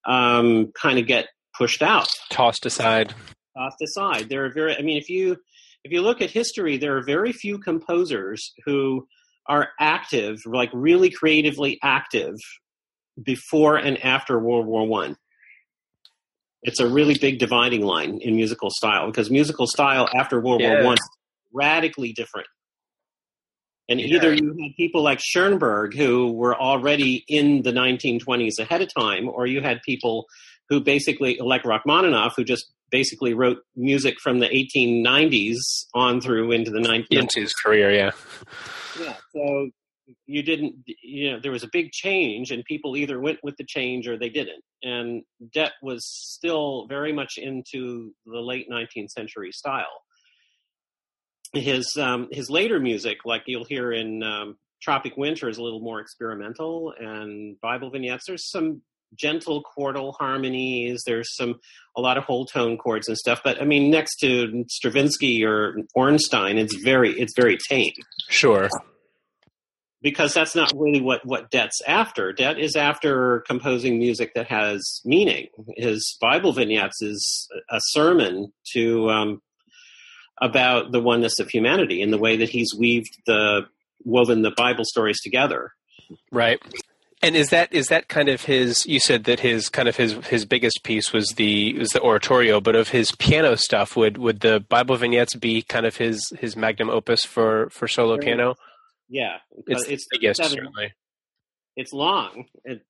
um, 0.05 0.71
kind 0.79 0.99
of 0.99 1.07
get 1.07 1.27
pushed 1.57 1.81
out, 1.81 2.07
tossed 2.29 2.65
aside 2.65 3.13
tossed 3.55 3.81
aside. 3.81 4.29
There 4.29 4.45
are 4.45 4.49
very, 4.49 4.75
I 4.75 4.81
mean, 4.81 4.97
if 4.97 5.09
you 5.09 5.37
if 5.83 5.91
you 5.91 6.01
look 6.01 6.21
at 6.21 6.31
history, 6.31 6.77
there 6.77 6.97
are 6.97 7.03
very 7.03 7.31
few 7.31 7.59
composers 7.59 8.53
who 8.65 9.07
are 9.47 9.69
active, 9.79 10.39
like 10.45 10.69
really 10.73 11.09
creatively 11.09 11.79
active, 11.83 12.35
before 13.21 13.77
and 13.77 14.03
after 14.03 14.39
World 14.39 14.65
War 14.65 14.87
One. 14.87 15.15
It's 16.63 16.79
a 16.79 16.87
really 16.87 17.15
big 17.15 17.37
dividing 17.37 17.81
line 17.81 18.19
in 18.21 18.35
musical 18.35 18.71
style 18.71 19.05
because 19.07 19.29
musical 19.29 19.67
style 19.67 20.09
after 20.15 20.41
World 20.41 20.61
yeah. 20.61 20.75
War 20.75 20.83
One 20.85 20.97
radically 21.53 22.11
different. 22.11 22.47
And 23.87 23.99
yeah. 23.99 24.15
either 24.15 24.33
you 24.33 24.55
had 24.59 24.75
people 24.75 25.03
like 25.03 25.19
Schoenberg 25.21 25.95
who 25.95 26.31
were 26.31 26.55
already 26.55 27.23
in 27.27 27.61
the 27.61 27.71
1920s 27.71 28.59
ahead 28.59 28.81
of 28.81 28.93
time, 28.93 29.29
or 29.29 29.45
you 29.45 29.61
had 29.61 29.81
people 29.83 30.25
who 30.69 30.81
basically, 30.81 31.37
like 31.39 31.63
Rachmaninoff, 31.63 32.33
who 32.35 32.43
just 32.43 32.71
basically 32.91 33.33
wrote 33.33 33.59
music 33.75 34.15
from 34.21 34.39
the 34.39 34.47
1890s 34.47 35.57
on 35.93 36.21
through 36.21 36.51
into 36.51 36.71
the 36.71 36.79
1990s. 36.79 37.05
Into 37.11 37.41
his 37.41 37.53
career, 37.53 37.91
yeah. 37.91 38.11
Yeah, 38.99 39.15
so 39.35 39.69
you 40.25 40.43
didn't, 40.43 40.75
you 41.03 41.31
know, 41.31 41.39
there 41.39 41.51
was 41.51 41.63
a 41.63 41.69
big 41.71 41.91
change, 41.91 42.51
and 42.51 42.63
people 42.65 42.95
either 42.95 43.19
went 43.19 43.39
with 43.43 43.55
the 43.57 43.65
change 43.65 44.07
or 44.07 44.17
they 44.17 44.29
didn't. 44.29 44.63
And 44.83 45.23
Dett 45.53 45.73
was 45.81 46.05
still 46.07 46.85
very 46.87 47.11
much 47.11 47.37
into 47.37 48.13
the 48.25 48.39
late 48.39 48.69
19th 48.69 49.09
century 49.09 49.51
style. 49.51 50.01
His 51.55 51.95
um, 51.99 52.27
his 52.31 52.49
later 52.49 52.79
music, 52.79 53.19
like 53.25 53.43
you'll 53.47 53.65
hear 53.65 53.91
in 53.91 54.21
um, 54.23 54.57
Tropic 54.81 55.17
Winter, 55.17 55.49
is 55.49 55.57
a 55.57 55.63
little 55.63 55.79
more 55.79 55.99
experimental, 55.99 56.93
and 56.99 57.59
Bible 57.61 57.89
vignettes. 57.89 58.25
There's 58.27 58.49
some 58.51 58.81
gentle 59.17 59.63
chordal 59.77 60.13
harmonies. 60.17 61.03
There's 61.05 61.35
some 61.35 61.59
a 61.95 62.01
lot 62.01 62.17
of 62.17 62.23
whole 62.23 62.45
tone 62.45 62.77
chords 62.77 63.07
and 63.07 63.17
stuff. 63.17 63.41
But 63.43 63.61
I 63.61 63.65
mean, 63.65 63.89
next 63.89 64.17
to 64.17 64.65
Stravinsky 64.69 65.43
or 65.43 65.77
Ornstein, 65.95 66.57
it's 66.57 66.75
very 66.75 67.11
it's 67.13 67.33
very 67.35 67.57
tame. 67.69 67.93
Sure. 68.29 68.69
Because 70.01 70.33
that's 70.33 70.55
not 70.55 70.71
really 70.75 71.01
what 71.01 71.21
what 71.25 71.49
Dett's 71.49 71.81
after. 71.87 72.31
Dett 72.31 72.59
is 72.59 72.75
after 72.75 73.43
composing 73.47 73.97
music 73.97 74.33
that 74.35 74.47
has 74.47 75.01
meaning. 75.03 75.47
His 75.77 76.17
Bible 76.21 76.53
vignettes 76.53 77.01
is 77.01 77.49
a 77.69 77.79
sermon 77.89 78.51
to 78.73 79.09
um, 79.09 79.41
about 80.41 80.91
the 80.91 80.99
oneness 80.99 81.39
of 81.39 81.49
humanity 81.49 82.01
in 82.01 82.11
the 82.11 82.17
way 82.17 82.37
that 82.37 82.49
he's 82.49 82.75
weaved 82.77 83.17
the 83.25 83.67
woven 84.03 84.41
the 84.41 84.51
Bible 84.51 84.85
stories 84.85 85.21
together. 85.21 85.71
Right. 86.31 86.59
And 87.21 87.35
is 87.35 87.49
that 87.49 87.73
is 87.73 87.87
that 87.87 88.07
kind 88.07 88.29
of 88.29 88.43
his? 88.43 88.85
You 88.85 88.99
said 88.99 89.23
that 89.23 89.39
his 89.39 89.69
kind 89.69 89.87
of 89.87 89.95
his 89.95 90.13
his 90.27 90.45
biggest 90.45 90.83
piece 90.83 91.11
was 91.11 91.27
the 91.37 91.73
was 91.79 91.89
the 91.89 92.01
oratorio, 92.01 92.61
but 92.61 92.75
of 92.75 92.89
his 92.89 93.13
piano 93.13 93.55
stuff, 93.55 93.95
would 93.95 94.17
would 94.17 94.41
the 94.41 94.59
Bible 94.59 94.95
vignettes 94.95 95.35
be 95.35 95.61
kind 95.63 95.85
of 95.85 95.97
his 95.97 96.21
his 96.37 96.55
magnum 96.55 96.89
opus 96.89 97.23
for 97.25 97.69
for 97.71 97.87
solo 97.87 98.17
piano? 98.17 98.55
Yeah, 99.09 99.37
it's, 99.65 99.85
it's 99.85 100.07
biggest 100.11 100.41
seven, 100.43 100.57
certainly. 100.57 100.93
It's 101.75 101.93
long. 101.93 102.45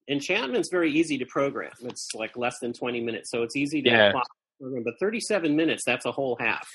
Enchantment's 0.10 0.70
very 0.70 0.92
easy 0.92 1.18
to 1.20 1.26
program. 1.26 1.74
It's 1.82 2.10
like 2.14 2.36
less 2.36 2.58
than 2.60 2.74
twenty 2.74 3.02
minutes, 3.02 3.32
so 3.32 3.44
it's 3.44 3.56
easy 3.56 3.82
to 3.84 3.90
yeah 3.90 4.12
program, 4.60 4.84
but 4.84 4.94
37 5.00 5.56
minutes, 5.56 5.84
that's 5.86 6.06
a 6.06 6.12
whole 6.12 6.38
half. 6.40 6.68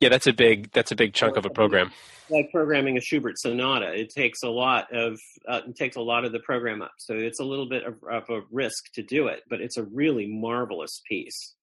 Yeah, 0.00 0.08
that's 0.08 0.26
a 0.26 0.32
big 0.32 0.70
that's 0.72 0.92
a 0.92 0.96
big 0.96 1.14
chunk 1.14 1.36
of 1.36 1.44
a 1.44 1.50
program. 1.50 1.90
Like 2.30 2.50
programming 2.52 2.96
a 2.98 3.00
Schubert 3.00 3.38
sonata, 3.38 3.92
it 3.92 4.10
takes 4.10 4.42
a 4.42 4.48
lot 4.48 4.92
of 4.92 5.18
uh, 5.48 5.60
it 5.66 5.76
takes 5.76 5.96
a 5.96 6.00
lot 6.00 6.24
of 6.24 6.32
the 6.32 6.40
program 6.40 6.82
up. 6.82 6.92
So 6.98 7.14
it's 7.14 7.40
a 7.40 7.44
little 7.44 7.68
bit 7.68 7.84
of, 7.84 7.94
of 8.10 8.28
a 8.28 8.42
risk 8.50 8.92
to 8.94 9.02
do 9.02 9.28
it, 9.28 9.42
but 9.48 9.60
it's 9.60 9.76
a 9.76 9.84
really 9.84 10.26
marvelous 10.26 11.00
piece. 11.08 11.54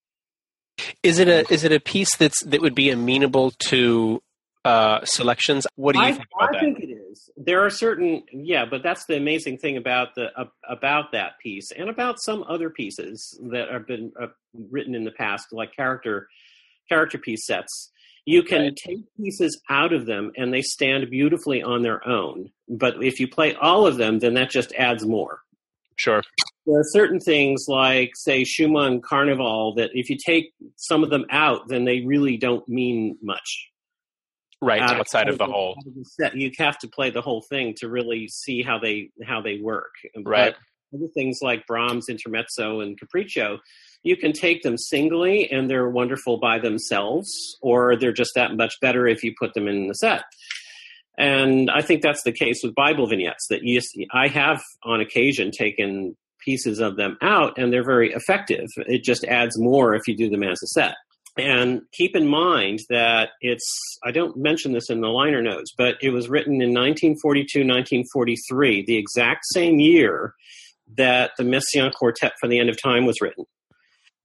Is 1.02 1.18
it 1.18 1.28
a 1.28 1.50
is 1.52 1.64
it 1.64 1.72
a 1.72 1.80
piece 1.80 2.14
that's 2.16 2.42
that 2.44 2.60
would 2.60 2.74
be 2.74 2.90
amenable 2.90 3.52
to 3.68 4.22
uh, 4.64 5.04
selections? 5.04 5.66
What 5.76 5.94
do 5.94 6.00
you 6.00 6.06
I, 6.06 6.12
think 6.12 6.26
about 6.34 6.48
I 6.48 6.52
that? 6.52 6.60
think 6.60 6.78
it 6.80 6.90
is. 6.90 6.95
There 7.36 7.64
are 7.64 7.70
certain, 7.70 8.22
yeah, 8.32 8.64
but 8.64 8.82
that's 8.82 9.06
the 9.06 9.16
amazing 9.16 9.58
thing 9.58 9.76
about 9.76 10.14
the 10.14 10.28
uh, 10.38 10.46
about 10.68 11.12
that 11.12 11.38
piece 11.42 11.70
and 11.72 11.88
about 11.88 12.20
some 12.20 12.44
other 12.48 12.70
pieces 12.70 13.38
that 13.50 13.70
have 13.70 13.86
been 13.86 14.12
uh, 14.20 14.28
written 14.70 14.94
in 14.94 15.04
the 15.04 15.10
past, 15.10 15.48
like 15.52 15.74
character 15.74 16.28
character 16.88 17.18
piece 17.18 17.46
sets. 17.46 17.90
You 18.24 18.42
can 18.42 18.62
right. 18.62 18.76
take 18.76 19.16
pieces 19.16 19.60
out 19.70 19.92
of 19.92 20.06
them 20.06 20.32
and 20.36 20.52
they 20.52 20.62
stand 20.62 21.08
beautifully 21.10 21.62
on 21.62 21.82
their 21.82 22.06
own. 22.06 22.50
But 22.68 23.02
if 23.02 23.20
you 23.20 23.28
play 23.28 23.54
all 23.54 23.86
of 23.86 23.98
them, 23.98 24.18
then 24.18 24.34
that 24.34 24.50
just 24.50 24.72
adds 24.74 25.06
more. 25.06 25.40
Sure. 25.96 26.22
There 26.66 26.80
are 26.80 26.84
certain 26.90 27.20
things 27.20 27.66
like, 27.68 28.10
say, 28.14 28.44
Schumann 28.44 29.00
Carnival 29.00 29.74
that 29.76 29.90
if 29.94 30.10
you 30.10 30.16
take 30.18 30.52
some 30.74 31.04
of 31.04 31.10
them 31.10 31.24
out, 31.30 31.68
then 31.68 31.84
they 31.84 32.00
really 32.00 32.36
don't 32.36 32.68
mean 32.68 33.16
much 33.22 33.70
right 34.62 34.82
uh, 34.82 34.94
outside 34.94 35.28
of 35.28 35.38
the 35.38 35.46
whole 35.46 35.76
set. 36.04 36.36
You 36.36 36.50
have 36.58 36.78
to 36.78 36.88
play 36.88 37.10
the 37.10 37.20
whole 37.20 37.42
thing 37.48 37.74
to 37.78 37.88
really 37.88 38.28
see 38.28 38.62
how 38.62 38.78
they 38.78 39.10
how 39.24 39.40
they 39.40 39.58
work. 39.60 39.92
Right. 40.16 40.54
But 40.54 40.98
other 40.98 41.08
things 41.14 41.38
like 41.42 41.66
Brahms 41.66 42.08
intermezzo 42.08 42.80
and 42.80 42.98
capriccio, 42.98 43.58
You 44.02 44.16
can 44.16 44.32
take 44.32 44.62
them 44.62 44.78
singly 44.78 45.50
and 45.50 45.68
they're 45.68 45.90
wonderful 45.90 46.38
by 46.38 46.58
themselves, 46.58 47.56
or 47.60 47.96
they're 47.96 48.12
just 48.12 48.32
that 48.36 48.56
much 48.56 48.74
better 48.80 49.06
if 49.06 49.24
you 49.24 49.34
put 49.38 49.54
them 49.54 49.68
in 49.68 49.88
the 49.88 49.94
set. 49.94 50.22
And 51.18 51.70
I 51.70 51.82
think 51.82 52.02
that's 52.02 52.22
the 52.22 52.32
case 52.32 52.60
with 52.62 52.74
Bible 52.74 53.06
vignettes. 53.06 53.46
That 53.48 53.60
yes, 53.62 53.84
I 54.12 54.28
have 54.28 54.62
on 54.84 55.00
occasion 55.00 55.50
taken 55.50 56.16
pieces 56.44 56.78
of 56.78 56.96
them 56.96 57.16
out, 57.22 57.58
and 57.58 57.72
they're 57.72 57.84
very 57.84 58.12
effective. 58.12 58.66
It 58.76 59.02
just 59.02 59.24
adds 59.24 59.58
more 59.58 59.94
if 59.94 60.06
you 60.06 60.16
do 60.16 60.30
them 60.30 60.42
as 60.42 60.62
a 60.62 60.66
set. 60.68 60.94
And 61.38 61.82
keep 61.92 62.16
in 62.16 62.26
mind 62.26 62.80
that 62.88 63.30
it's, 63.42 63.98
I 64.04 64.10
don't 64.10 64.36
mention 64.36 64.72
this 64.72 64.88
in 64.88 65.02
the 65.02 65.08
liner 65.08 65.42
notes, 65.42 65.72
but 65.76 65.96
it 66.00 66.10
was 66.10 66.30
written 66.30 66.54
in 66.54 66.70
1942, 66.70 67.60
1943, 67.60 68.84
the 68.86 68.96
exact 68.96 69.44
same 69.52 69.78
year 69.78 70.34
that 70.96 71.32
the 71.36 71.44
Messiaen 71.44 71.92
Quartet 71.92 72.32
for 72.40 72.48
the 72.48 72.58
End 72.58 72.70
of 72.70 72.80
Time 72.80 73.04
was 73.04 73.20
written. 73.20 73.44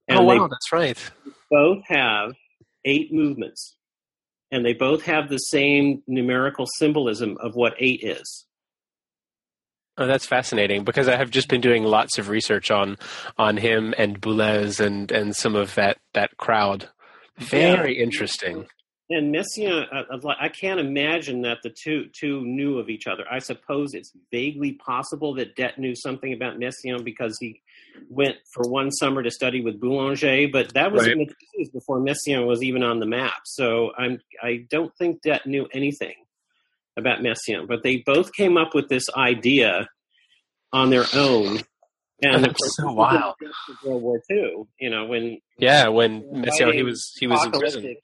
And 0.07 0.19
oh, 0.19 0.23
wow, 0.23 0.47
that's 0.47 0.71
right. 0.71 0.97
Both 1.49 1.83
have 1.87 2.33
eight 2.85 3.13
movements, 3.13 3.75
and 4.51 4.65
they 4.65 4.73
both 4.73 5.03
have 5.03 5.29
the 5.29 5.37
same 5.37 6.03
numerical 6.07 6.65
symbolism 6.77 7.37
of 7.39 7.55
what 7.55 7.73
eight 7.79 8.01
is. 8.03 8.45
Oh, 9.97 10.07
that's 10.07 10.25
fascinating 10.25 10.83
because 10.83 11.07
I 11.07 11.17
have 11.17 11.29
just 11.29 11.49
been 11.49 11.61
doing 11.61 11.83
lots 11.83 12.17
of 12.17 12.29
research 12.29 12.71
on 12.71 12.97
on 13.37 13.57
him 13.57 13.93
and 13.97 14.19
Boulez 14.19 14.79
and 14.79 15.11
and 15.11 15.35
some 15.35 15.55
of 15.55 15.75
that 15.75 15.97
that 16.13 16.37
crowd. 16.37 16.89
Very 17.49 17.97
yeah. 17.97 18.03
interesting. 18.03 18.67
And 19.09 19.35
Messiaen, 19.35 19.87
I 20.39 20.47
can't 20.47 20.79
imagine 20.79 21.41
that 21.41 21.57
the 21.63 21.69
two 21.69 22.05
two 22.17 22.45
knew 22.45 22.79
of 22.79 22.89
each 22.89 23.07
other. 23.07 23.25
I 23.29 23.39
suppose 23.39 23.93
it's 23.93 24.13
vaguely 24.31 24.73
possible 24.73 25.33
that 25.35 25.55
Dett 25.55 25.77
knew 25.77 25.95
something 25.95 26.31
about 26.31 26.57
Messiaen 26.59 27.03
because 27.03 27.37
he 27.41 27.61
went 28.09 28.37
for 28.53 28.69
one 28.69 28.89
summer 28.89 29.21
to 29.21 29.29
study 29.29 29.61
with 29.61 29.81
Boulanger, 29.81 30.47
but 30.47 30.73
that 30.75 30.93
was 30.93 31.03
right. 31.03 31.11
in 31.11 31.27
the 31.27 31.69
before 31.73 31.99
Messiaen 31.99 32.47
was 32.47 32.63
even 32.63 32.83
on 32.83 32.99
the 32.99 33.05
map. 33.05 33.41
So 33.43 33.91
I'm 33.97 34.19
I 34.41 34.65
don't 34.69 34.95
think 34.97 35.21
Dett 35.23 35.45
knew 35.45 35.67
anything 35.73 36.15
about 36.97 37.19
Messiaen, 37.19 37.67
but 37.67 37.83
they 37.83 37.97
both 37.97 38.31
came 38.33 38.57
up 38.57 38.73
with 38.73 38.87
this 38.87 39.09
idea 39.17 39.89
on 40.71 40.89
their 40.89 41.05
own 41.13 41.59
and 42.21 42.45
of 42.45 42.53
course, 42.53 42.75
so 42.75 42.91
wild. 42.91 43.35
World 43.83 44.01
War 44.01 44.21
II, 44.29 44.63
you 44.79 44.89
know, 44.89 45.05
when 45.05 45.39
yeah, 45.57 45.87
when 45.87 46.23
Messiaen 46.23 46.73
he 46.73 46.83
was 46.83 47.11
he 47.19 47.27
was 47.27 47.43
in 47.45 47.51
prison. 47.51 47.95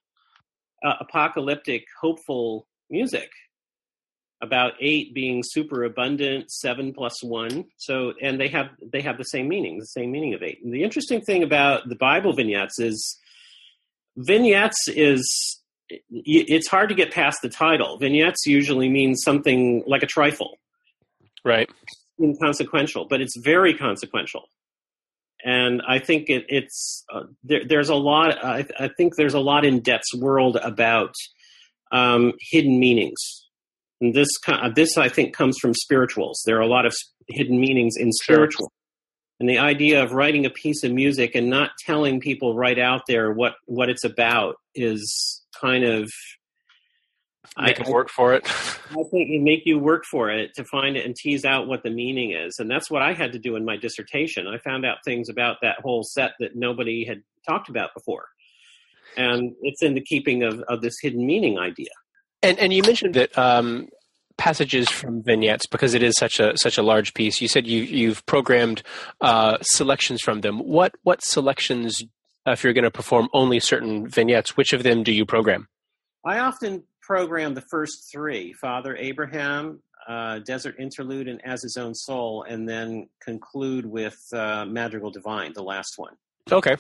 Uh, 0.83 0.93
apocalyptic, 1.01 1.85
hopeful 1.99 2.67
music 2.89 3.29
about 4.41 4.73
eight 4.79 5.13
being 5.13 5.41
super 5.43 5.83
abundant, 5.83 6.51
seven 6.51 6.93
plus 6.93 7.23
one. 7.23 7.65
So, 7.77 8.13
and 8.21 8.39
they 8.39 8.47
have 8.49 8.67
they 8.81 9.01
have 9.01 9.17
the 9.17 9.23
same 9.23 9.47
meaning, 9.47 9.79
the 9.79 9.85
same 9.85 10.11
meaning 10.11 10.33
of 10.33 10.43
eight. 10.43 10.59
And 10.63 10.73
the 10.73 10.83
interesting 10.83 11.21
thing 11.21 11.43
about 11.43 11.89
the 11.89 11.95
Bible 11.95 12.33
vignettes 12.33 12.79
is 12.79 13.19
vignettes 14.15 14.87
is 14.89 15.61
it's 16.09 16.67
hard 16.67 16.89
to 16.89 16.95
get 16.95 17.11
past 17.11 17.39
the 17.41 17.49
title. 17.49 17.97
Vignettes 17.97 18.45
usually 18.45 18.89
means 18.89 19.21
something 19.23 19.83
like 19.87 20.03
a 20.03 20.07
trifle, 20.07 20.57
right? 21.43 21.69
Inconsequential, 22.19 23.07
but 23.09 23.21
it's 23.21 23.37
very 23.37 23.73
consequential. 23.73 24.43
And 25.43 25.81
I 25.87 25.99
think 25.99 26.29
it, 26.29 26.45
it's 26.49 27.05
uh, 27.13 27.23
there, 27.43 27.61
there's 27.65 27.89
a 27.89 27.95
lot. 27.95 28.43
I, 28.43 28.65
I, 28.79 28.89
think 28.97 29.15
there's 29.15 29.35
a 29.35 29.39
lot 29.39 29.65
in 29.65 29.81
Dett's 29.81 30.13
world 30.15 30.57
about 30.61 31.13
um, 31.91 32.33
hidden 32.39 32.79
meanings. 32.79 33.45
And 34.01 34.13
this 34.13 34.29
this 34.75 34.97
I 34.97 35.09
think 35.09 35.35
comes 35.35 35.57
from 35.61 35.73
spirituals. 35.73 36.41
There 36.45 36.57
are 36.57 36.61
a 36.61 36.67
lot 36.67 36.85
of 36.85 36.93
hidden 37.27 37.59
meanings 37.59 37.95
in 37.97 38.11
spiritual. 38.11 38.65
Sure. 38.65 38.77
And 39.39 39.47
the 39.47 39.59
idea 39.59 40.03
of 40.03 40.13
writing 40.13 40.45
a 40.45 40.49
piece 40.49 40.83
of 40.83 40.91
music 40.91 41.35
and 41.35 41.49
not 41.49 41.71
telling 41.85 42.19
people 42.19 42.55
right 42.55 42.79
out 42.79 43.01
there 43.07 43.31
what 43.31 43.53
what 43.65 43.89
it's 43.89 44.03
about 44.03 44.55
is 44.73 45.43
kind 45.59 45.83
of 45.83 46.11
make 47.61 47.77
them 47.77 47.91
work 47.91 48.09
for 48.09 48.33
it. 48.33 48.45
I 48.91 49.03
think 49.11 49.29
you 49.29 49.41
make 49.41 49.65
you 49.65 49.79
work 49.79 50.05
for 50.05 50.29
it 50.29 50.53
to 50.55 50.63
find 50.63 50.95
it 50.97 51.05
and 51.05 51.15
tease 51.15 51.45
out 51.45 51.67
what 51.67 51.83
the 51.83 51.89
meaning 51.89 52.31
is, 52.31 52.59
and 52.59 52.69
that's 52.69 52.89
what 52.89 53.01
I 53.01 53.13
had 53.13 53.31
to 53.33 53.39
do 53.39 53.55
in 53.55 53.65
my 53.65 53.77
dissertation. 53.77 54.47
I 54.47 54.57
found 54.57 54.85
out 54.85 54.97
things 55.03 55.29
about 55.29 55.57
that 55.61 55.79
whole 55.81 56.03
set 56.03 56.31
that 56.39 56.55
nobody 56.55 57.05
had 57.05 57.23
talked 57.47 57.69
about 57.69 57.93
before, 57.93 58.25
and 59.15 59.53
it's 59.61 59.81
in 59.81 59.93
the 59.93 60.01
keeping 60.01 60.43
of, 60.43 60.61
of 60.61 60.81
this 60.81 60.95
hidden 61.01 61.25
meaning 61.25 61.57
idea. 61.57 61.89
And 62.43 62.59
and 62.59 62.71
you 62.71 62.83
mentioned 62.83 63.15
that 63.15 63.37
um, 63.37 63.89
passages 64.37 64.89
from 64.89 65.23
vignettes 65.23 65.65
because 65.65 65.93
it 65.93 66.03
is 66.03 66.15
such 66.17 66.39
a 66.39 66.57
such 66.57 66.77
a 66.77 66.83
large 66.83 67.13
piece. 67.13 67.41
You 67.41 67.47
said 67.47 67.67
you 67.67 67.81
you've 67.81 68.25
programmed 68.25 68.83
uh, 69.21 69.57
selections 69.61 70.21
from 70.21 70.41
them. 70.41 70.59
What 70.59 70.95
what 71.03 71.23
selections, 71.23 72.01
uh, 72.47 72.51
if 72.51 72.63
you're 72.63 72.73
going 72.73 72.83
to 72.83 72.91
perform 72.91 73.27
only 73.33 73.59
certain 73.59 74.07
vignettes, 74.07 74.55
which 74.55 74.73
of 74.73 74.83
them 74.83 75.03
do 75.03 75.11
you 75.11 75.25
program? 75.25 75.67
I 76.25 76.39
often 76.39 76.83
program 77.07 77.53
the 77.53 77.63
first 77.71 78.09
three 78.11 78.53
Father 78.61 78.95
Abraham, 78.97 79.79
uh, 80.07 80.39
Desert 80.39 80.75
Interlude, 80.77 81.27
and 81.29 81.39
As 81.45 81.63
His 81.63 81.77
Own 81.77 81.95
Soul, 81.95 82.45
and 82.47 82.67
then 82.67 83.07
conclude 83.23 83.85
with 83.85 84.17
uh, 84.33 84.65
Madrigal 84.65 85.11
Divine, 85.11 85.53
the 85.53 85.63
last 85.63 85.93
one. 85.95 86.15
Okay. 86.51 86.75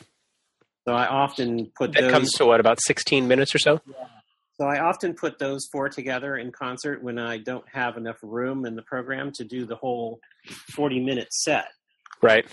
So 0.85 0.93
I 0.93 1.07
often 1.07 1.71
put 1.75 1.93
that 1.93 2.01
those, 2.01 2.11
comes 2.11 2.31
to 2.33 2.45
what 2.45 2.59
about 2.59 2.79
sixteen 2.81 3.27
minutes 3.27 3.55
or 3.55 3.59
so. 3.59 3.79
Yeah. 3.85 3.93
So 4.59 4.65
I 4.65 4.79
often 4.79 5.13
put 5.13 5.37
those 5.37 5.67
four 5.71 5.87
together 5.89 6.35
in 6.35 6.51
concert 6.51 7.03
when 7.03 7.19
I 7.19 7.37
don't 7.37 7.65
have 7.71 7.95
enough 7.95 8.17
room 8.23 8.65
in 8.65 8.75
the 8.75 8.81
program 8.81 9.31
to 9.35 9.43
do 9.43 9.65
the 9.65 9.75
whole 9.75 10.19
forty 10.75 10.99
minute 10.99 11.31
set. 11.31 11.67
Right. 12.21 12.45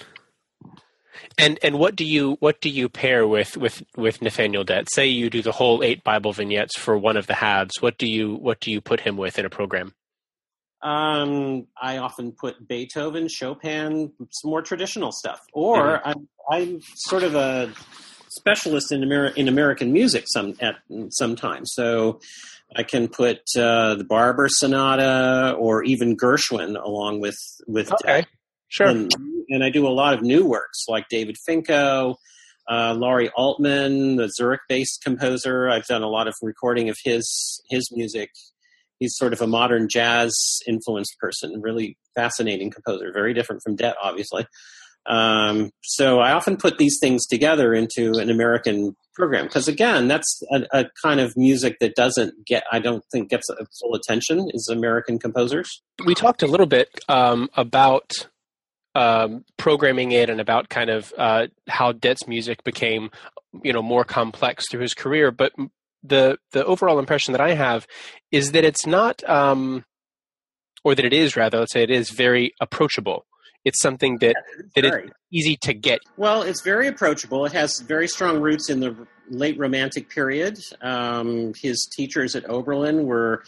And 1.39 1.59
and 1.63 1.79
what 1.79 1.97
do 1.97 2.05
you 2.05 2.37
what 2.41 2.61
do 2.61 2.69
you 2.69 2.89
pair 2.89 3.27
with 3.27 3.57
with 3.57 3.83
with 3.97 4.23
Nathaniel 4.23 4.65
Dett? 4.65 4.89
Say 4.91 5.07
you 5.07 5.31
do 5.31 5.43
the 5.43 5.53
whole 5.53 5.83
eight 5.83 6.05
Bible 6.05 6.33
vignettes 6.33 6.79
for 6.79 6.97
one 6.97 7.17
of 7.17 7.27
the 7.27 7.35
halves. 7.35 7.81
What 7.81 7.99
do 7.99 8.07
you 8.07 8.35
what 8.35 8.61
do 8.61 8.71
you 8.71 8.81
put 8.81 9.01
him 9.01 9.17
with 9.17 9.39
in 9.39 9.45
a 9.45 9.51
program? 9.51 9.95
Um, 10.83 11.67
I 11.81 11.97
often 11.97 12.33
put 12.33 12.69
Beethoven, 12.69 13.27
Chopin, 13.29 14.13
some 14.31 14.51
more 14.51 14.61
traditional 14.61 15.13
stuff, 15.13 15.41
or 15.55 15.79
mm-hmm. 15.79 16.09
I'm, 16.09 16.29
I'm 16.51 16.81
sort 16.95 17.23
of 17.23 17.35
a 17.35 17.73
specialist 18.37 18.93
in 18.93 19.03
Amer- 19.03 19.29
in 19.29 19.49
American 19.49 19.93
music 19.93 20.25
some 20.27 20.55
at 20.61 20.77
sometimes. 21.11 21.71
So 21.73 22.21
I 22.77 22.83
can 22.83 23.09
put 23.09 23.39
uh, 23.57 23.95
the 23.95 24.05
Barber 24.05 24.49
Sonata 24.51 25.55
or 25.59 25.85
even 25.85 26.17
Gershwin 26.17 26.81
along 26.83 27.21
with 27.21 27.39
with 27.67 27.91
okay. 27.93 28.27
Sure. 28.69 28.89
And, 28.89 29.11
and, 29.49 29.65
I 29.65 29.71
do 29.71 29.87
a 29.87 29.91
lot 29.91 30.15
of 30.15 30.23
new 30.23 30.45
works 30.47 30.85
like 30.89 31.09
David 31.09 31.37
Finko, 31.49 32.17
uh, 32.71 32.95
Laurie 32.95 33.31
Altman, 33.31 34.17
the 34.17 34.29
Zurich-based 34.29 35.03
composer. 35.03 35.69
I've 35.69 35.87
done 35.87 36.03
a 36.03 36.09
lot 36.09 36.29
of 36.29 36.35
recording 36.43 36.89
of 36.89 36.97
his 37.05 37.63
his 37.69 37.89
music. 37.93 38.31
He's 38.99 39.17
sort 39.17 39.33
of 39.33 39.41
a 39.41 39.47
modern 39.47 39.89
jazz 39.91 40.33
influenced 40.67 41.17
person, 41.19 41.61
really 41.61 41.99
fascinating 42.15 42.71
composer, 42.71 43.13
very 43.13 43.35
different 43.35 43.63
from 43.63 43.77
Dett, 43.77 43.97
obviously. 44.03 44.47
Um, 45.07 45.71
so 45.83 46.21
I 46.21 46.33
often 46.33 46.57
put 46.57 46.79
these 46.79 46.97
things 47.01 47.27
together 47.27 47.75
into 47.75 48.15
an 48.19 48.31
American 48.31 48.97
program 49.15 49.45
because, 49.45 49.69
again, 49.69 50.09
that's 50.09 50.43
a, 50.51 50.65
a, 50.73 50.85
kind 51.03 51.21
of 51.21 51.33
music 51.37 51.77
that 51.81 51.95
doesn't 51.95 52.47
get, 52.47 52.65
I 52.73 52.79
don't 52.79 53.05
think, 53.13 53.29
gets 53.29 53.47
full 53.81 53.95
attention 53.95 54.49
is 54.53 54.69
American 54.73 55.19
composers. 55.19 55.83
We 56.07 56.15
talked 56.15 56.43
a 56.43 56.47
little 56.47 56.67
bit 56.67 56.89
um, 57.09 57.51
about 57.55 58.29
um, 58.95 59.45
programming 59.57 60.13
it 60.13 60.31
and 60.31 60.41
about 60.41 60.69
kind 60.69 60.91
of 60.91 61.13
uh, 61.19 61.47
how 61.69 61.93
Dett's 61.93 62.27
music 62.27 62.63
became, 62.65 63.11
you 63.63 63.73
know, 63.73 63.83
more 63.83 64.05
complex 64.05 64.65
through 64.71 64.83
his 64.83 64.95
career. 64.95 65.31
But 65.31 65.53
the 66.03 66.39
the 66.53 66.65
overall 66.65 66.99
impression 66.99 67.33
that 67.33 67.41
I 67.41 67.55
have 67.55 67.87
is 68.31 68.53
that 68.53 68.65
it's 68.65 68.87
not, 68.87 69.29
um, 69.29 69.85
or 70.85 70.95
that 70.95 71.05
it 71.05 71.13
is 71.13 71.37
rather, 71.37 71.61
let's 71.61 71.73
say 71.73 71.83
it 71.83 71.91
is 71.91 72.11
very 72.11 72.53
approachable. 72.61 73.27
It's 73.65 73.81
something 73.81 74.19
that 74.19 74.37
that 74.77 74.85
it's 74.85 75.13
easy 75.33 75.57
to 75.63 75.73
get. 75.73 76.01
Well, 76.17 76.43
it's 76.43 76.61
very 76.61 76.87
approachable. 76.87 77.47
It 77.47 77.53
has 77.53 77.81
very 77.81 78.09
strong 78.09 78.41
roots 78.41 78.69
in 78.69 78.81
the 78.81 78.95
late 79.31 79.59
Romantic 79.59 80.11
period. 80.11 80.59
Um, 80.83 81.55
his 81.55 81.89
teachers 81.91 82.37
at 82.37 82.49
Oberlin 82.49 83.07
were 83.07 83.43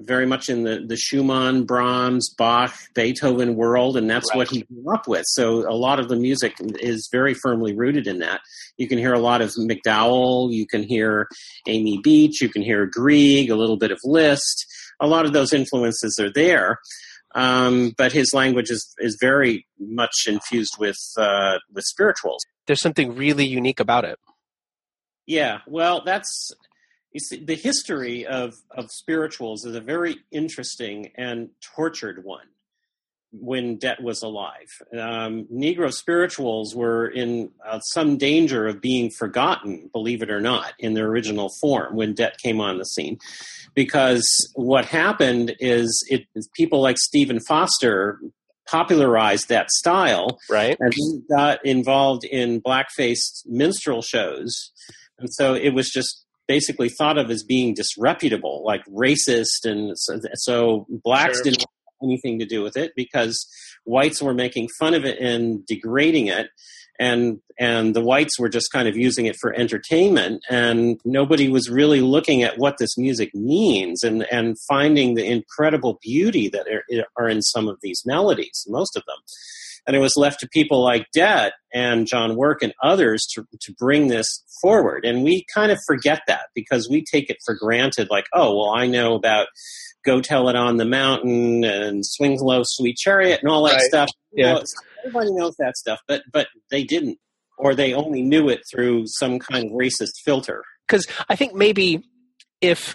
very 0.00 0.26
much 0.26 0.48
in 0.48 0.64
the, 0.64 0.84
the 0.86 0.96
Schumann, 0.96 1.64
Brahms, 1.64 2.32
Bach, 2.36 2.74
Beethoven 2.94 3.54
world, 3.54 3.96
and 3.96 4.08
that's 4.08 4.30
right. 4.30 4.38
what 4.38 4.48
he 4.48 4.62
grew 4.62 4.94
up 4.94 5.06
with. 5.06 5.24
So 5.28 5.68
a 5.70 5.74
lot 5.74 6.00
of 6.00 6.08
the 6.08 6.16
music 6.16 6.54
is 6.60 7.08
very 7.12 7.34
firmly 7.34 7.74
rooted 7.74 8.06
in 8.06 8.18
that. 8.20 8.40
You 8.76 8.88
can 8.88 8.98
hear 8.98 9.12
a 9.12 9.20
lot 9.20 9.42
of 9.42 9.50
MacDowell, 9.50 10.52
you 10.52 10.66
can 10.66 10.82
hear 10.82 11.28
Amy 11.66 12.00
Beach, 12.02 12.40
you 12.40 12.48
can 12.48 12.62
hear 12.62 12.86
Grieg, 12.86 13.50
a 13.50 13.56
little 13.56 13.76
bit 13.76 13.90
of 13.90 13.98
Liszt. 14.04 14.66
A 15.00 15.06
lot 15.06 15.24
of 15.24 15.32
those 15.32 15.52
influences 15.52 16.18
are 16.20 16.32
there. 16.32 16.78
Um, 17.34 17.92
but 17.96 18.12
his 18.12 18.32
language 18.34 18.70
is, 18.70 18.92
is 18.98 19.16
very 19.20 19.66
much 19.78 20.26
infused 20.26 20.74
with 20.78 20.98
uh, 21.16 21.58
with 21.72 21.84
spirituals. 21.84 22.40
There's 22.66 22.80
something 22.80 23.14
really 23.14 23.46
unique 23.46 23.78
about 23.78 24.04
it. 24.04 24.18
Yeah, 25.26 25.58
well, 25.68 26.02
that's 26.04 26.50
the 27.12 27.56
history 27.56 28.26
of, 28.26 28.54
of 28.70 28.86
spirituals 28.90 29.64
is 29.64 29.74
a 29.74 29.80
very 29.80 30.16
interesting 30.30 31.10
and 31.16 31.50
tortured 31.76 32.24
one. 32.24 32.46
when 33.32 33.76
Dett 33.76 34.02
was 34.02 34.22
alive. 34.22 34.68
Um, 34.92 35.46
Negro 35.52 35.92
spirituals 35.92 36.74
were 36.74 37.06
in 37.06 37.50
uh, 37.64 37.78
some 37.80 38.16
danger 38.16 38.66
of 38.66 38.80
being 38.80 39.10
forgotten, 39.10 39.88
believe 39.92 40.22
it 40.22 40.30
or 40.30 40.40
not, 40.40 40.72
in 40.78 40.94
their 40.94 41.06
original 41.06 41.50
form 41.60 41.94
when 41.94 42.14
Dett 42.14 42.38
came 42.38 42.60
on 42.60 42.78
the 42.78 42.84
scene. 42.84 43.18
Because 43.74 44.26
what 44.54 44.84
happened 44.84 45.54
is 45.60 46.04
it 46.08 46.26
people 46.54 46.80
like 46.80 46.98
Stephen 46.98 47.38
Foster 47.46 48.20
popularized 48.68 49.48
that 49.48 49.70
style, 49.70 50.38
right? 50.48 50.76
And 50.80 50.92
got 51.28 51.64
involved 51.64 52.24
in 52.24 52.60
blackface 52.60 53.44
minstrel 53.46 54.02
shows, 54.02 54.72
and 55.18 55.32
so 55.32 55.54
it 55.54 55.70
was 55.70 55.88
just 55.88 56.24
basically 56.50 56.88
thought 56.88 57.16
of 57.16 57.30
as 57.30 57.44
being 57.44 57.74
disreputable, 57.74 58.64
like 58.66 58.84
racist, 58.86 59.64
and 59.64 59.96
so, 59.96 60.18
so 60.34 60.84
blacks 60.88 61.36
sure. 61.36 61.44
didn't 61.44 61.60
have 61.60 62.02
anything 62.02 62.40
to 62.40 62.44
do 62.44 62.60
with 62.60 62.76
it 62.76 62.90
because 62.96 63.46
whites 63.84 64.20
were 64.20 64.34
making 64.34 64.66
fun 64.80 64.92
of 64.92 65.04
it 65.04 65.20
and 65.20 65.64
degrading 65.64 66.26
it 66.26 66.48
and 66.98 67.38
and 67.58 67.94
the 67.94 68.00
whites 68.00 68.36
were 68.36 68.48
just 68.48 68.72
kind 68.72 68.88
of 68.88 68.96
using 68.96 69.26
it 69.26 69.36
for 69.40 69.54
entertainment 69.54 70.42
and 70.50 71.00
nobody 71.04 71.48
was 71.48 71.70
really 71.70 72.00
looking 72.00 72.42
at 72.42 72.58
what 72.58 72.78
this 72.78 72.98
music 72.98 73.32
means 73.32 74.02
and 74.02 74.26
and 74.32 74.56
finding 74.68 75.14
the 75.14 75.24
incredible 75.24 75.98
beauty 76.02 76.48
that 76.48 76.66
are, 76.66 77.04
are 77.16 77.28
in 77.28 77.42
some 77.42 77.68
of 77.68 77.78
these 77.80 78.02
melodies 78.04 78.66
most 78.68 78.96
of 78.96 79.04
them 79.06 79.18
and 79.90 79.96
it 79.96 80.00
was 80.00 80.16
left 80.16 80.38
to 80.38 80.48
people 80.48 80.84
like 80.84 81.08
Dett 81.12 81.54
and 81.74 82.06
John 82.06 82.36
Work 82.36 82.62
and 82.62 82.72
others 82.80 83.26
to, 83.34 83.44
to 83.60 83.74
bring 83.76 84.06
this 84.06 84.44
forward. 84.62 85.04
And 85.04 85.24
we 85.24 85.44
kind 85.52 85.72
of 85.72 85.80
forget 85.84 86.22
that 86.28 86.46
because 86.54 86.88
we 86.88 87.04
take 87.04 87.28
it 87.28 87.38
for 87.44 87.56
granted, 87.56 88.06
like, 88.08 88.26
oh, 88.32 88.56
well, 88.56 88.70
I 88.70 88.86
know 88.86 89.16
about 89.16 89.48
Go 90.04 90.20
Tell 90.20 90.48
It 90.48 90.54
on 90.54 90.76
the 90.76 90.84
Mountain 90.84 91.64
and 91.64 92.06
Swing 92.06 92.38
Low, 92.40 92.62
Sweet 92.64 92.98
Chariot 92.98 93.40
and 93.42 93.50
all 93.50 93.64
that 93.64 93.72
right. 93.72 93.80
stuff. 93.80 94.08
Yeah. 94.32 94.52
Well, 94.52 94.64
everybody 95.04 95.32
knows 95.32 95.56
that 95.58 95.76
stuff, 95.76 95.98
but 96.06 96.22
but 96.32 96.46
they 96.70 96.84
didn't, 96.84 97.18
or 97.58 97.74
they 97.74 97.92
only 97.92 98.22
knew 98.22 98.48
it 98.48 98.60
through 98.70 99.06
some 99.06 99.40
kind 99.40 99.64
of 99.64 99.72
racist 99.72 100.20
filter. 100.24 100.62
Because 100.86 101.08
I 101.28 101.34
think 101.34 101.52
maybe 101.52 102.04
if 102.60 102.94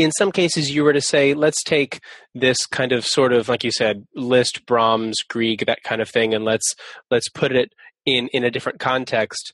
in 0.00 0.12
some 0.12 0.32
cases 0.32 0.70
you 0.70 0.82
were 0.82 0.92
to 0.92 1.00
say, 1.00 1.34
let's 1.34 1.62
take 1.62 2.00
this 2.34 2.66
kind 2.66 2.92
of 2.92 3.04
sort 3.04 3.32
of 3.32 3.48
like 3.48 3.64
you 3.64 3.70
said, 3.70 4.06
Liszt 4.14 4.66
Brahms, 4.66 5.18
Grieg, 5.28 5.66
that 5.66 5.82
kind 5.82 6.00
of 6.00 6.08
thing, 6.08 6.34
and 6.34 6.44
let's 6.44 6.74
let's 7.10 7.28
put 7.28 7.52
it 7.52 7.72
in 8.06 8.28
in 8.32 8.44
a 8.44 8.50
different 8.50 8.80
context. 8.80 9.52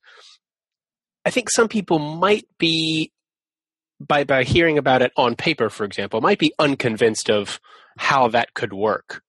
I 1.25 1.31
think 1.31 1.51
some 1.51 1.69
people 1.69 1.99
might 1.99 2.47
be 2.59 3.11
by 4.01 4.25
by 4.25 4.45
hearing 4.45 4.79
about 4.79 5.03
it 5.03 5.13
on 5.17 5.35
paper, 5.35 5.69
for 5.69 5.85
example, 5.85 6.21
might 6.21 6.39
be 6.39 6.53
unconvinced 6.59 7.31
of 7.31 7.61
how 7.99 8.29
that 8.29 8.55
could 8.55 8.73
work. 8.73 9.23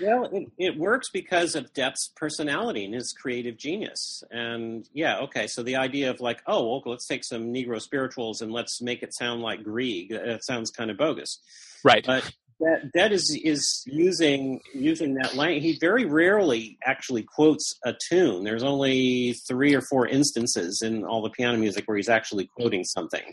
Well, 0.00 0.24
it, 0.32 0.48
it 0.58 0.78
works 0.78 1.08
because 1.10 1.54
of 1.54 1.72
Dett's 1.72 2.10
personality 2.16 2.84
and 2.84 2.94
his 2.94 3.12
creative 3.12 3.56
genius. 3.56 4.22
And 4.30 4.88
yeah, 4.92 5.18
okay, 5.20 5.46
so 5.46 5.62
the 5.62 5.76
idea 5.76 6.10
of 6.10 6.20
like, 6.20 6.42
oh, 6.46 6.66
well, 6.66 6.82
let's 6.86 7.06
take 7.06 7.24
some 7.24 7.52
Negro 7.52 7.80
spirituals 7.80 8.40
and 8.40 8.52
let's 8.52 8.80
make 8.80 9.02
it 9.02 9.14
sound 9.14 9.42
like 9.42 9.62
Grieg. 9.62 10.12
Uh, 10.12 10.24
that 10.24 10.44
sounds 10.44 10.70
kind 10.70 10.90
of 10.90 10.96
bogus, 10.96 11.40
right? 11.84 12.04
But 12.06 12.30
that 12.60 12.90
that 12.94 13.12
is 13.12 13.38
is 13.44 13.84
using 13.86 14.60
using 14.74 15.14
that 15.14 15.34
language. 15.34 15.62
He 15.62 15.78
very 15.80 16.04
rarely 16.04 16.76
actually 16.84 17.22
quotes 17.22 17.78
a 17.84 17.94
tune. 18.08 18.44
There's 18.44 18.64
only 18.64 19.34
three 19.46 19.74
or 19.74 19.80
four 19.80 20.06
instances 20.06 20.82
in 20.82 21.04
all 21.04 21.22
the 21.22 21.30
piano 21.30 21.56
music 21.58 21.86
where 21.86 21.96
he's 21.96 22.08
actually 22.08 22.46
quoting 22.56 22.84
something. 22.84 23.32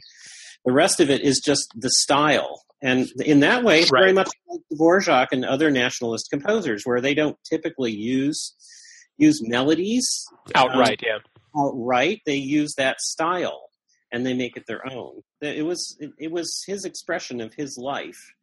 The 0.65 0.73
rest 0.73 0.99
of 0.99 1.09
it 1.09 1.21
is 1.21 1.41
just 1.43 1.67
the 1.75 1.89
style. 1.89 2.63
And 2.81 3.07
in 3.23 3.39
that 3.41 3.63
way, 3.63 3.81
it's 3.81 3.91
right. 3.91 4.01
very 4.01 4.13
much 4.13 4.29
like 4.49 4.61
Dvorak 4.73 5.27
and 5.31 5.45
other 5.45 5.71
nationalist 5.71 6.29
composers, 6.29 6.83
where 6.83 7.01
they 7.01 7.13
don't 7.13 7.37
typically 7.49 7.91
use 7.91 8.53
use 9.17 9.39
melodies 9.47 10.07
outright. 10.55 11.01
Um, 11.03 11.21
yeah, 11.55 11.61
outright. 11.61 12.21
They 12.25 12.35
use 12.35 12.73
that 12.75 12.99
style 12.99 13.69
and 14.11 14.25
they 14.25 14.33
make 14.33 14.57
it 14.57 14.65
their 14.67 14.81
own. 14.91 15.21
It 15.41 15.65
was 15.65 15.97
it, 15.99 16.11
it 16.19 16.31
was 16.31 16.63
his 16.67 16.85
expression 16.85 17.41
of 17.41 17.53
his 17.53 17.77
life 17.77 18.33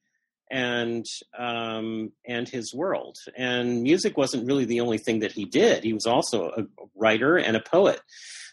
and 0.53 1.07
um, 1.37 2.13
and 2.29 2.49
his 2.49 2.73
world. 2.75 3.17
And 3.37 3.83
music 3.83 4.17
wasn't 4.17 4.47
really 4.47 4.67
the 4.67 4.81
only 4.81 4.99
thing 4.99 5.21
that 5.21 5.33
he 5.33 5.47
did. 5.47 5.83
He 5.83 5.95
was 5.95 6.07
also 6.07 6.51
a 6.51 6.65
writer 6.95 7.37
and 7.37 7.57
a 7.57 7.61
poet. 7.61 8.01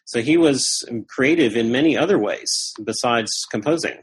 So 0.05 0.21
he 0.21 0.37
was 0.37 0.65
creative 1.07 1.55
in 1.55 1.71
many 1.71 1.95
other 1.95 2.17
ways 2.17 2.73
besides 2.83 3.29
composing. 3.51 3.99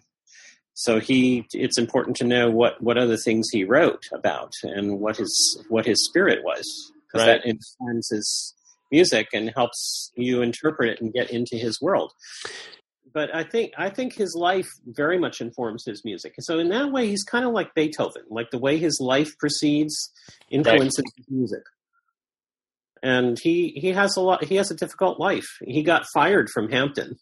So 0.75 1.01
he, 1.01 1.47
it's 1.55 1.79
important 1.79 2.17
to 2.19 2.25
know 2.25 2.51
what, 2.51 2.83
what 2.83 2.99
other 2.99 3.17
things 3.17 3.49
he 3.51 3.65
wrote 3.65 4.03
about 4.13 4.53
and 4.63 5.01
what 5.01 5.17
his 5.17 5.65
what 5.71 5.87
his 5.87 6.05
spirit 6.05 6.45
was, 6.45 6.93
because 7.07 7.27
right. 7.27 7.43
that 7.43 7.49
informs 7.49 8.09
his 8.11 8.55
music 8.93 9.29
and 9.33 9.51
helps 9.57 10.13
you 10.17 10.43
interpret 10.43 10.91
it 10.91 11.01
and 11.01 11.15
get 11.15 11.31
into 11.31 11.57
his 11.57 11.81
world. 11.81 12.13
But 13.13 13.35
I 13.35 13.45
think 13.45 13.73
I 13.79 13.89
think 13.89 14.15
his 14.15 14.35
life 14.35 14.69
very 14.85 15.19
much 15.19 15.41
informs 15.41 15.85
his 15.87 16.05
music. 16.05 16.35
So 16.41 16.59
in 16.59 16.69
that 16.71 16.93
way, 16.93 17.09
he's 17.09 17.25
kind 17.25 17.45
of 17.45 17.53
like 17.53 17.75
Beethoven. 17.75 18.23
Like 18.29 18.51
the 18.51 18.59
way 18.59 18.79
his 18.79 18.99
life 19.01 19.31
proceeds 19.39 20.13
influences 20.51 20.99
right. 20.99 21.13
his 21.17 21.27
music 21.31 21.63
and 23.03 23.39
he 23.39 23.73
he 23.77 23.93
has 23.93 24.17
a 24.17 24.21
lot 24.21 24.45
he 24.45 24.57
has 24.57 24.71
a 24.71 24.75
difficult 24.75 25.21
life 25.21 25.47
he 25.65 25.83
got 25.83 26.07
fired 26.13 26.49
from 26.51 26.71
hampton 26.71 27.17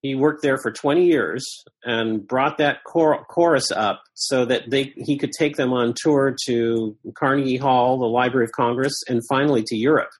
he 0.00 0.14
worked 0.14 0.42
there 0.42 0.58
for 0.58 0.70
20 0.70 1.06
years 1.06 1.64
and 1.82 2.26
brought 2.26 2.58
that 2.58 2.84
chor- 2.84 3.24
chorus 3.24 3.70
up 3.70 4.02
so 4.14 4.44
that 4.44 4.68
they 4.68 4.92
he 4.96 5.16
could 5.16 5.32
take 5.38 5.56
them 5.56 5.72
on 5.72 5.94
tour 5.96 6.34
to 6.46 6.96
carnegie 7.14 7.56
hall 7.56 7.98
the 7.98 8.06
library 8.06 8.44
of 8.44 8.52
congress 8.52 9.02
and 9.08 9.20
finally 9.28 9.62
to 9.62 9.76
europe 9.76 10.10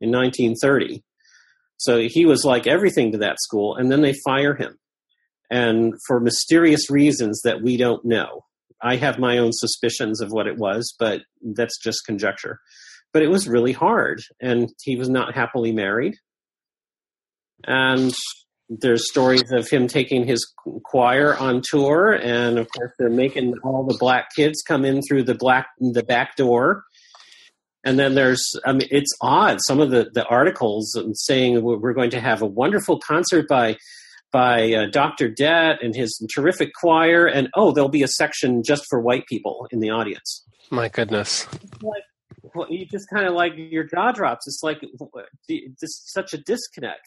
in 0.00 0.10
1930 0.10 1.02
so 1.84 2.00
he 2.00 2.24
was 2.24 2.44
like 2.44 2.66
everything 2.66 3.12
to 3.12 3.18
that 3.18 3.40
school 3.40 3.76
and 3.76 3.90
then 3.90 4.02
they 4.02 4.14
fire 4.24 4.54
him 4.54 4.76
and 5.50 5.94
for 6.06 6.20
mysterious 6.20 6.90
reasons 6.90 7.40
that 7.44 7.62
we 7.62 7.76
don't 7.76 8.04
know 8.04 8.44
i 8.82 8.96
have 8.96 9.18
my 9.18 9.38
own 9.38 9.52
suspicions 9.52 10.20
of 10.20 10.30
what 10.30 10.46
it 10.46 10.56
was 10.56 10.94
but 10.98 11.22
that's 11.54 11.78
just 11.82 12.04
conjecture 12.06 12.58
but 13.14 13.22
it 13.22 13.30
was 13.30 13.48
really 13.48 13.72
hard. 13.72 14.20
And 14.42 14.68
he 14.82 14.96
was 14.96 15.08
not 15.08 15.34
happily 15.34 15.72
married. 15.72 16.16
And 17.62 18.12
there's 18.68 19.08
stories 19.08 19.52
of 19.52 19.70
him 19.70 19.86
taking 19.86 20.26
his 20.26 20.52
choir 20.84 21.36
on 21.36 21.62
tour, 21.64 22.12
and 22.12 22.58
of 22.58 22.66
course 22.76 22.92
they're 22.98 23.08
making 23.08 23.54
all 23.62 23.84
the 23.84 23.96
black 23.98 24.28
kids 24.34 24.62
come 24.66 24.84
in 24.84 25.00
through 25.02 25.22
the 25.22 25.34
black 25.34 25.68
the 25.78 26.02
back 26.02 26.36
door. 26.36 26.82
And 27.84 27.98
then 27.98 28.14
there's, 28.14 28.42
I 28.64 28.72
mean, 28.72 28.88
it's 28.90 29.12
odd. 29.20 29.58
Some 29.66 29.80
of 29.80 29.90
the, 29.90 30.10
the 30.12 30.24
articles 30.26 30.98
saying 31.14 31.62
we're 31.62 31.92
going 31.92 32.10
to 32.10 32.20
have 32.20 32.42
a 32.42 32.46
wonderful 32.46 32.98
concert 32.98 33.46
by 33.48 33.76
by 34.34 34.72
uh, 34.72 34.86
Dr. 34.86 35.28
Dett 35.28 35.80
and 35.80 35.94
his 35.94 36.20
terrific 36.34 36.72
choir, 36.74 37.26
and 37.26 37.48
oh, 37.54 37.70
there'll 37.70 37.88
be 37.88 38.02
a 38.02 38.08
section 38.08 38.64
just 38.64 38.84
for 38.90 39.00
white 39.00 39.26
people 39.28 39.68
in 39.70 39.78
the 39.78 39.90
audience. 39.90 40.44
My 40.72 40.88
goodness! 40.88 41.46
Like, 41.80 42.02
well, 42.52 42.66
you 42.68 42.84
just 42.84 43.06
kind 43.14 43.28
of 43.28 43.34
like 43.34 43.52
your 43.56 43.84
jaw 43.84 44.10
drops. 44.10 44.48
It's 44.48 44.60
like 44.64 44.80
just 45.80 46.12
such 46.12 46.34
a 46.34 46.38
disconnect. 46.38 47.06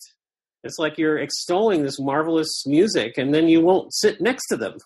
It's 0.63 0.79
like 0.79 0.97
you're 0.97 1.19
extolling 1.19 1.83
this 1.83 1.99
marvelous 1.99 2.65
music, 2.65 3.17
and 3.17 3.33
then 3.33 3.49
you 3.49 3.59
won't 3.59 3.93
sit 3.93 4.21
next 4.21 4.47
to 4.47 4.55
them. 4.55 4.77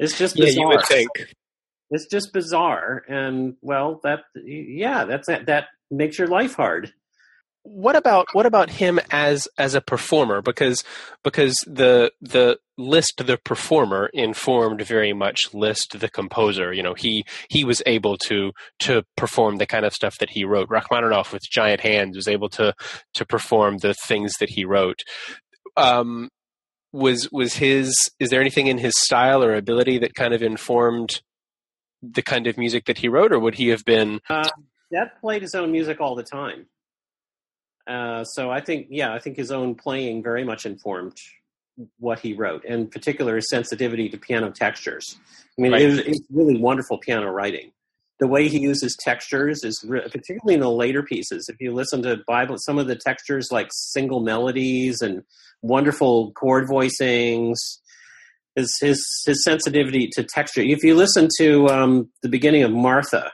It's 0.00 0.18
just 0.18 0.34
bizarre. 0.34 0.50
Yeah, 0.50 0.60
you 0.60 0.68
would 0.68 0.86
think. 0.86 1.08
It's 1.90 2.06
just 2.06 2.32
bizarre, 2.32 3.02
and 3.08 3.54
well, 3.62 4.00
that 4.04 4.20
yeah, 4.34 5.04
that's 5.04 5.26
that, 5.26 5.46
that 5.46 5.68
makes 5.90 6.18
your 6.18 6.28
life 6.28 6.54
hard. 6.54 6.92
What 7.62 7.96
about 7.96 8.28
what 8.32 8.46
about 8.46 8.70
him 8.70 8.98
as 9.10 9.48
as 9.58 9.74
a 9.74 9.80
performer? 9.80 10.40
Because 10.42 10.84
because 11.22 11.56
the 11.66 12.12
the 12.20 12.58
Liszt 12.78 13.26
the 13.26 13.38
performer 13.38 14.08
informed 14.14 14.82
very 14.82 15.12
much 15.12 15.52
Liszt 15.52 15.98
the 15.98 16.08
composer. 16.08 16.72
You 16.72 16.82
know 16.82 16.94
he 16.94 17.24
he 17.50 17.64
was 17.64 17.82
able 17.84 18.16
to 18.18 18.52
to 18.80 19.02
perform 19.16 19.56
the 19.56 19.66
kind 19.66 19.84
of 19.84 19.92
stuff 19.92 20.16
that 20.18 20.30
he 20.30 20.44
wrote. 20.44 20.70
Rachmaninoff 20.70 21.32
with 21.32 21.42
giant 21.50 21.80
hands 21.80 22.16
was 22.16 22.28
able 22.28 22.48
to 22.50 22.74
to 23.14 23.26
perform 23.26 23.78
the 23.78 23.94
things 23.94 24.34
that 24.40 24.50
he 24.50 24.64
wrote. 24.64 25.00
Um 25.76 26.30
was 26.92 27.30
was 27.32 27.54
his 27.54 27.94
is 28.18 28.30
there 28.30 28.40
anything 28.40 28.66
in 28.66 28.78
his 28.78 28.94
style 28.96 29.44
or 29.44 29.54
ability 29.54 29.98
that 29.98 30.14
kind 30.14 30.32
of 30.32 30.42
informed 30.42 31.20
the 32.02 32.22
kind 32.22 32.46
of 32.46 32.56
music 32.56 32.84
that 32.86 32.98
he 32.98 33.08
wrote 33.08 33.32
or 33.32 33.38
would 33.38 33.54
he 33.54 33.68
have 33.68 33.84
been 33.84 34.20
uh, 34.28 34.48
that 34.90 35.20
played 35.20 35.42
his 35.42 35.54
own 35.54 35.72
music 35.72 36.00
all 36.00 36.14
the 36.14 36.22
time 36.22 36.66
uh, 37.88 38.22
so 38.24 38.50
I 38.50 38.60
think, 38.60 38.88
yeah, 38.90 39.14
I 39.14 39.18
think 39.18 39.36
his 39.36 39.50
own 39.50 39.74
playing 39.74 40.22
very 40.22 40.44
much 40.44 40.66
informed 40.66 41.16
what 41.98 42.18
he 42.18 42.34
wrote, 42.34 42.64
and 42.68 42.90
particular 42.90 43.36
his 43.36 43.48
sensitivity 43.48 44.08
to 44.10 44.18
piano 44.18 44.50
textures. 44.50 45.16
I 45.58 45.62
mean, 45.62 45.72
right. 45.72 45.82
it 45.82 45.86
was, 45.88 45.98
it's 46.00 46.20
really 46.30 46.58
wonderful 46.58 46.98
piano 46.98 47.30
writing. 47.30 47.72
The 48.20 48.26
way 48.26 48.48
he 48.48 48.58
uses 48.58 48.96
textures 49.00 49.62
is 49.64 49.82
re- 49.88 50.02
particularly 50.02 50.54
in 50.54 50.60
the 50.60 50.70
later 50.70 51.02
pieces. 51.02 51.48
If 51.48 51.60
you 51.60 51.72
listen 51.72 52.02
to 52.02 52.18
Bible, 52.26 52.56
some 52.58 52.78
of 52.78 52.88
the 52.88 52.96
textures 52.96 53.48
like 53.50 53.68
single 53.70 54.20
melodies 54.20 55.00
and 55.00 55.22
wonderful 55.62 56.32
chord 56.32 56.68
voicings, 56.68 57.56
his 58.56 58.76
his 58.80 59.22
his 59.26 59.44
sensitivity 59.44 60.08
to 60.12 60.24
texture. 60.24 60.62
If 60.62 60.82
you 60.82 60.94
listen 60.94 61.28
to 61.38 61.66
um, 61.68 62.10
the 62.22 62.28
beginning 62.28 62.62
of 62.62 62.72
Martha, 62.72 63.30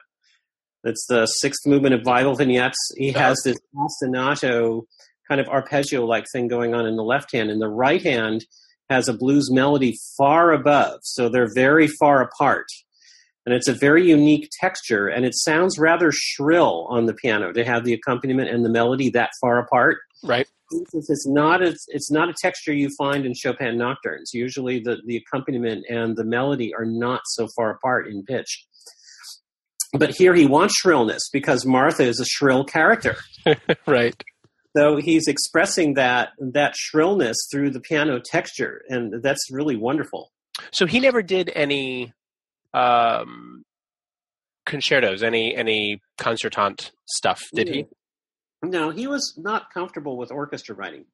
that's 0.82 1.06
the 1.08 1.26
sixth 1.26 1.66
movement 1.66 1.94
of 1.94 2.02
Bible 2.02 2.34
vignettes. 2.34 2.78
He 2.96 3.12
has 3.12 3.40
this 3.44 3.56
ostinato 3.74 4.82
kind 5.28 5.40
of 5.40 5.48
arpeggio 5.48 6.04
like 6.04 6.26
thing 6.30 6.48
going 6.48 6.74
on 6.74 6.86
in 6.86 6.96
the 6.96 7.02
left 7.02 7.32
hand, 7.32 7.50
and 7.50 7.60
the 7.60 7.68
right 7.68 8.02
hand 8.02 8.44
has 8.90 9.08
a 9.08 9.14
blues 9.14 9.50
melody 9.50 9.96
far 10.18 10.52
above, 10.52 11.00
so 11.02 11.28
they're 11.28 11.52
very 11.54 11.88
far 11.88 12.20
apart. 12.20 12.66
And 13.46 13.54
it's 13.54 13.68
a 13.68 13.74
very 13.74 14.08
unique 14.08 14.50
texture, 14.58 15.06
and 15.08 15.24
it 15.24 15.34
sounds 15.34 15.78
rather 15.78 16.10
shrill 16.12 16.86
on 16.90 17.06
the 17.06 17.14
piano 17.14 17.52
to 17.52 17.64
have 17.64 17.84
the 17.84 17.92
accompaniment 17.92 18.48
and 18.48 18.64
the 18.64 18.70
melody 18.70 19.10
that 19.10 19.30
far 19.40 19.58
apart. 19.58 19.98
Right. 20.22 20.48
It's 20.92 21.26
not 21.26 21.62
a, 21.62 21.76
it's 21.88 22.10
not 22.10 22.28
a 22.28 22.34
texture 22.40 22.72
you 22.72 22.90
find 22.98 23.24
in 23.24 23.34
Chopin 23.34 23.78
nocturnes. 23.78 24.32
Usually, 24.32 24.80
the, 24.80 24.98
the 25.06 25.16
accompaniment 25.16 25.84
and 25.88 26.16
the 26.16 26.24
melody 26.24 26.74
are 26.74 26.84
not 26.84 27.20
so 27.26 27.48
far 27.56 27.70
apart 27.70 28.08
in 28.08 28.24
pitch. 28.24 28.66
But 29.96 30.10
here 30.10 30.34
he 30.34 30.46
wants 30.46 30.76
shrillness 30.76 31.30
because 31.32 31.64
Martha 31.64 32.02
is 32.02 32.18
a 32.18 32.24
shrill 32.24 32.64
character. 32.64 33.16
right. 33.86 34.20
So 34.76 34.96
he's 34.96 35.28
expressing 35.28 35.94
that 35.94 36.30
that 36.40 36.74
shrillness 36.74 37.36
through 37.52 37.70
the 37.70 37.80
piano 37.80 38.20
texture, 38.24 38.82
and 38.88 39.22
that's 39.22 39.52
really 39.52 39.76
wonderful. 39.76 40.32
So 40.72 40.86
he 40.86 40.98
never 40.98 41.22
did 41.22 41.50
any 41.54 42.12
um, 42.72 43.64
concertos, 44.66 45.22
any 45.22 45.54
any 45.54 46.00
concertant 46.18 46.90
stuff, 47.06 47.40
did 47.54 47.68
he? 47.68 47.86
No, 48.70 48.90
he 48.90 49.06
was 49.06 49.34
not 49.36 49.72
comfortable 49.72 50.16
with 50.16 50.30
orchestra 50.30 50.74
writing. 50.74 51.04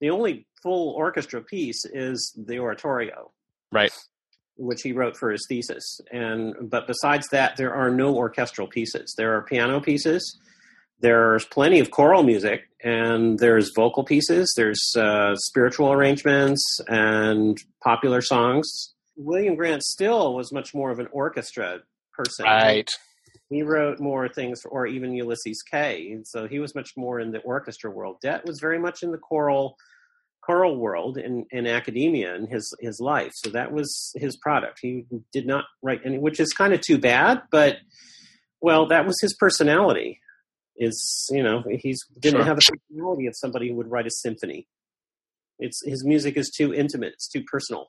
The 0.00 0.10
only 0.10 0.46
full 0.62 0.90
orchestra 0.90 1.42
piece 1.42 1.84
is 1.84 2.34
the 2.36 2.58
oratorio, 2.58 3.32
right? 3.72 3.92
Which 4.56 4.82
he 4.82 4.92
wrote 4.92 5.16
for 5.16 5.30
his 5.30 5.44
thesis, 5.48 6.00
and 6.12 6.54
but 6.70 6.86
besides 6.86 7.28
that, 7.28 7.56
there 7.56 7.74
are 7.74 7.90
no 7.90 8.14
orchestral 8.14 8.68
pieces. 8.68 9.14
There 9.16 9.36
are 9.36 9.42
piano 9.42 9.80
pieces 9.80 10.38
there's 11.00 11.44
plenty 11.44 11.80
of 11.80 11.90
choral 11.90 12.22
music 12.22 12.68
and 12.82 13.38
there's 13.38 13.70
vocal 13.74 14.04
pieces 14.04 14.52
there's 14.56 14.92
uh, 14.96 15.34
spiritual 15.36 15.92
arrangements 15.92 16.62
and 16.88 17.58
popular 17.82 18.20
songs 18.20 18.94
william 19.16 19.54
grant 19.54 19.82
still 19.82 20.34
was 20.34 20.52
much 20.52 20.74
more 20.74 20.90
of 20.90 20.98
an 20.98 21.08
orchestra 21.12 21.80
person 22.12 22.44
right 22.44 22.90
he 23.50 23.62
wrote 23.62 23.98
more 23.98 24.28
things 24.28 24.60
for, 24.60 24.68
or 24.70 24.86
even 24.86 25.14
ulysses 25.14 25.62
kay 25.62 26.10
and 26.12 26.26
so 26.26 26.46
he 26.46 26.58
was 26.58 26.74
much 26.74 26.92
more 26.96 27.20
in 27.20 27.30
the 27.30 27.40
orchestra 27.40 27.90
world 27.90 28.16
dett 28.20 28.44
was 28.44 28.60
very 28.60 28.78
much 28.78 29.02
in 29.02 29.10
the 29.10 29.18
choral 29.18 29.76
choral 30.42 30.76
world 30.76 31.18
in, 31.18 31.44
in 31.50 31.66
academia 31.66 32.34
in 32.34 32.46
his 32.46 32.74
his 32.80 33.00
life 33.00 33.32
so 33.34 33.50
that 33.50 33.72
was 33.72 34.12
his 34.16 34.36
product 34.36 34.78
he 34.80 35.04
did 35.32 35.46
not 35.46 35.64
write 35.82 36.00
any 36.04 36.18
which 36.18 36.40
is 36.40 36.52
kind 36.52 36.72
of 36.72 36.80
too 36.80 36.98
bad 36.98 37.42
but 37.50 37.76
well 38.60 38.86
that 38.86 39.06
was 39.06 39.16
his 39.20 39.34
personality 39.34 40.20
is 40.78 41.26
you 41.30 41.42
know 41.42 41.62
he's 41.80 42.00
didn't 42.18 42.38
sure. 42.38 42.44
have 42.44 42.56
the 42.56 42.78
personality 42.88 43.26
of 43.26 43.34
somebody 43.36 43.68
who 43.68 43.74
would 43.74 43.90
write 43.90 44.06
a 44.06 44.10
symphony. 44.10 44.66
It's 45.58 45.80
his 45.84 46.04
music 46.04 46.36
is 46.36 46.50
too 46.56 46.72
intimate. 46.72 47.14
It's 47.14 47.28
too 47.28 47.42
personal. 47.42 47.88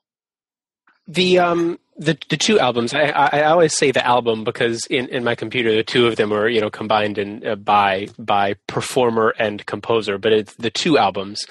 The 1.10 1.40
um 1.40 1.80
the 1.98 2.18
the 2.30 2.38
two 2.38 2.60
albums 2.60 2.94
I, 2.94 3.10
I 3.10 3.44
always 3.44 3.76
say 3.76 3.92
the 3.92 4.06
album 4.06 4.46
because 4.46 4.86
in, 4.90 5.10
in 5.10 5.26
my 5.26 5.36
computer 5.36 5.76
the 5.76 5.84
two 5.84 6.08
of 6.08 6.16
them 6.16 6.32
are 6.32 6.48
you 6.48 6.62
know 6.62 6.70
combined 6.70 7.18
in 7.18 7.46
uh, 7.46 7.56
by 7.56 8.08
by 8.18 8.56
performer 8.68 9.34
and 9.38 9.66
composer 9.66 10.18
but 10.18 10.32
it's 10.32 10.56
the 10.56 10.70
two 10.70 10.98
albums 10.98 11.42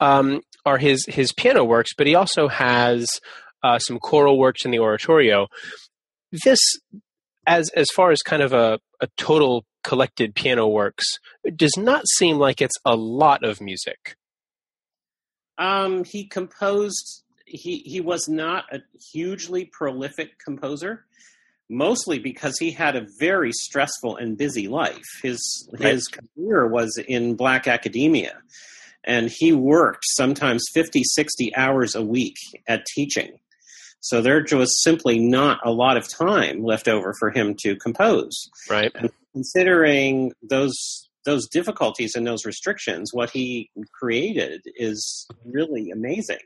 um, 0.00 0.42
are 0.66 0.76
his 0.76 1.06
his 1.06 1.32
piano 1.32 1.64
works 1.64 1.94
but 1.96 2.06
he 2.06 2.14
also 2.14 2.48
has 2.48 3.06
uh, 3.62 3.78
some 3.78 3.98
choral 3.98 4.38
works 4.38 4.66
in 4.66 4.72
the 4.72 4.78
oratorio 4.78 5.46
this 6.44 6.60
as 7.46 7.70
as 7.70 7.88
far 7.90 8.10
as 8.10 8.20
kind 8.20 8.42
of 8.42 8.52
a, 8.52 8.78
a 9.00 9.08
total 9.16 9.64
collected 9.82 10.34
piano 10.34 10.66
works 10.66 11.04
does 11.54 11.76
not 11.76 12.04
seem 12.16 12.38
like 12.38 12.60
it's 12.60 12.76
a 12.84 12.96
lot 12.96 13.44
of 13.44 13.60
music. 13.60 14.16
Um, 15.58 16.04
he 16.04 16.26
composed. 16.26 17.22
He 17.46 17.78
he 17.78 18.00
was 18.00 18.28
not 18.28 18.64
a 18.72 18.80
hugely 19.12 19.66
prolific 19.66 20.38
composer, 20.38 21.04
mostly 21.68 22.18
because 22.18 22.58
he 22.58 22.70
had 22.70 22.96
a 22.96 23.06
very 23.18 23.52
stressful 23.52 24.16
and 24.16 24.36
busy 24.36 24.68
life. 24.68 25.04
His 25.22 25.68
right. 25.72 25.92
his 25.92 26.08
career 26.08 26.66
was 26.66 26.98
in 27.08 27.36
black 27.36 27.66
academia, 27.66 28.38
and 29.04 29.30
he 29.30 29.52
worked 29.52 30.04
sometimes 30.06 30.64
50, 30.72 31.02
60 31.04 31.54
hours 31.54 31.94
a 31.94 32.02
week 32.02 32.36
at 32.66 32.86
teaching. 32.86 33.38
So 34.00 34.20
there 34.20 34.44
was 34.52 34.82
simply 34.82 35.18
not 35.18 35.60
a 35.64 35.72
lot 35.72 35.96
of 35.96 36.06
time 36.08 36.62
left 36.62 36.88
over 36.88 37.14
for 37.18 37.30
him 37.30 37.54
to 37.60 37.74
compose. 37.76 38.50
Right. 38.68 38.92
And 38.94 39.10
considering 39.32 40.32
those 40.42 40.74
those 41.24 41.48
difficulties 41.48 42.14
and 42.14 42.26
those 42.26 42.44
restrictions, 42.44 43.14
what 43.14 43.30
he 43.30 43.70
created 43.92 44.60
is 44.76 45.26
really 45.46 45.90
amazing. 45.90 46.38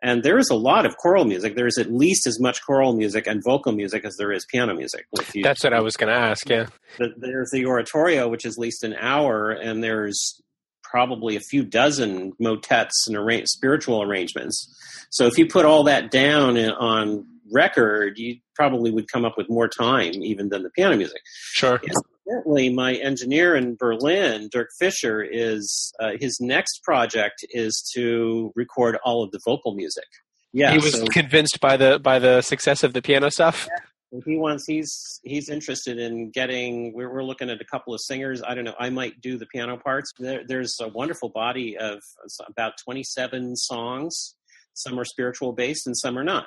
And 0.00 0.22
there 0.22 0.38
is 0.38 0.48
a 0.50 0.54
lot 0.54 0.86
of 0.86 0.96
choral 0.96 1.24
music. 1.24 1.56
There 1.56 1.66
is 1.66 1.76
at 1.76 1.92
least 1.92 2.26
as 2.26 2.40
much 2.40 2.64
choral 2.64 2.94
music 2.94 3.26
and 3.26 3.42
vocal 3.44 3.72
music 3.72 4.04
as 4.04 4.14
there 4.16 4.32
is 4.32 4.46
piano 4.48 4.74
music. 4.74 5.06
You, 5.34 5.42
That's 5.42 5.64
what 5.64 5.72
I 5.72 5.80
was 5.80 5.96
going 5.96 6.12
to 6.12 6.18
ask. 6.18 6.48
Yeah. 6.48 6.66
There's 6.98 7.50
the 7.50 7.66
oratorio, 7.66 8.28
which 8.28 8.44
is 8.44 8.56
at 8.56 8.60
least 8.60 8.84
an 8.84 8.94
hour, 8.94 9.50
and 9.50 9.82
there's 9.82 10.40
probably 10.84 11.36
a 11.36 11.40
few 11.40 11.64
dozen 11.64 12.32
motets 12.38 13.06
and 13.08 13.16
arra- 13.16 13.46
spiritual 13.46 14.02
arrangements. 14.02 14.74
So 15.10 15.26
if 15.26 15.36
you 15.36 15.46
put 15.46 15.64
all 15.64 15.84
that 15.84 16.10
down 16.10 16.56
on 16.58 17.26
record, 17.52 18.18
you 18.18 18.38
probably 18.54 18.90
would 18.90 19.10
come 19.10 19.24
up 19.24 19.36
with 19.36 19.48
more 19.48 19.68
time 19.68 20.14
even 20.22 20.48
than 20.48 20.62
the 20.62 20.70
piano 20.70 20.96
music. 20.96 21.20
Sure. 21.52 21.80
Incidentally, 22.28 22.68
my 22.68 22.94
engineer 22.94 23.56
in 23.56 23.76
Berlin, 23.76 24.48
Dirk 24.52 24.68
Fischer, 24.78 25.22
is 25.22 25.92
uh, 25.98 26.12
his 26.20 26.38
next 26.40 26.82
project 26.82 27.44
is 27.50 27.82
to 27.94 28.52
record 28.54 28.98
all 29.02 29.22
of 29.22 29.30
the 29.30 29.40
vocal 29.46 29.74
music. 29.74 30.04
Yeah, 30.52 30.72
he 30.72 30.78
was 30.78 30.92
so, 30.92 31.06
convinced 31.06 31.58
by 31.60 31.76
the 31.76 31.98
by 31.98 32.18
the 32.18 32.42
success 32.42 32.82
of 32.82 32.92
the 32.92 33.00
piano 33.00 33.30
stuff. 33.30 33.66
Yeah, 34.12 34.20
he 34.26 34.36
wants 34.36 34.64
he's 34.66 35.20
he's 35.22 35.48
interested 35.48 35.98
in 35.98 36.30
getting. 36.30 36.92
We're, 36.92 37.10
we're 37.10 37.24
looking 37.24 37.48
at 37.48 37.62
a 37.62 37.64
couple 37.64 37.94
of 37.94 38.00
singers. 38.02 38.42
I 38.42 38.54
don't 38.54 38.64
know. 38.64 38.74
I 38.78 38.90
might 38.90 39.20
do 39.22 39.38
the 39.38 39.46
piano 39.46 39.78
parts. 39.78 40.12
There, 40.18 40.42
there's 40.46 40.76
a 40.80 40.88
wonderful 40.88 41.30
body 41.30 41.78
of 41.78 42.00
about 42.46 42.74
27 42.84 43.56
songs. 43.56 44.34
Some 44.74 44.98
are 44.98 45.04
spiritual 45.04 45.52
based 45.52 45.86
and 45.86 45.96
some 45.96 46.18
are 46.18 46.24
not. 46.24 46.46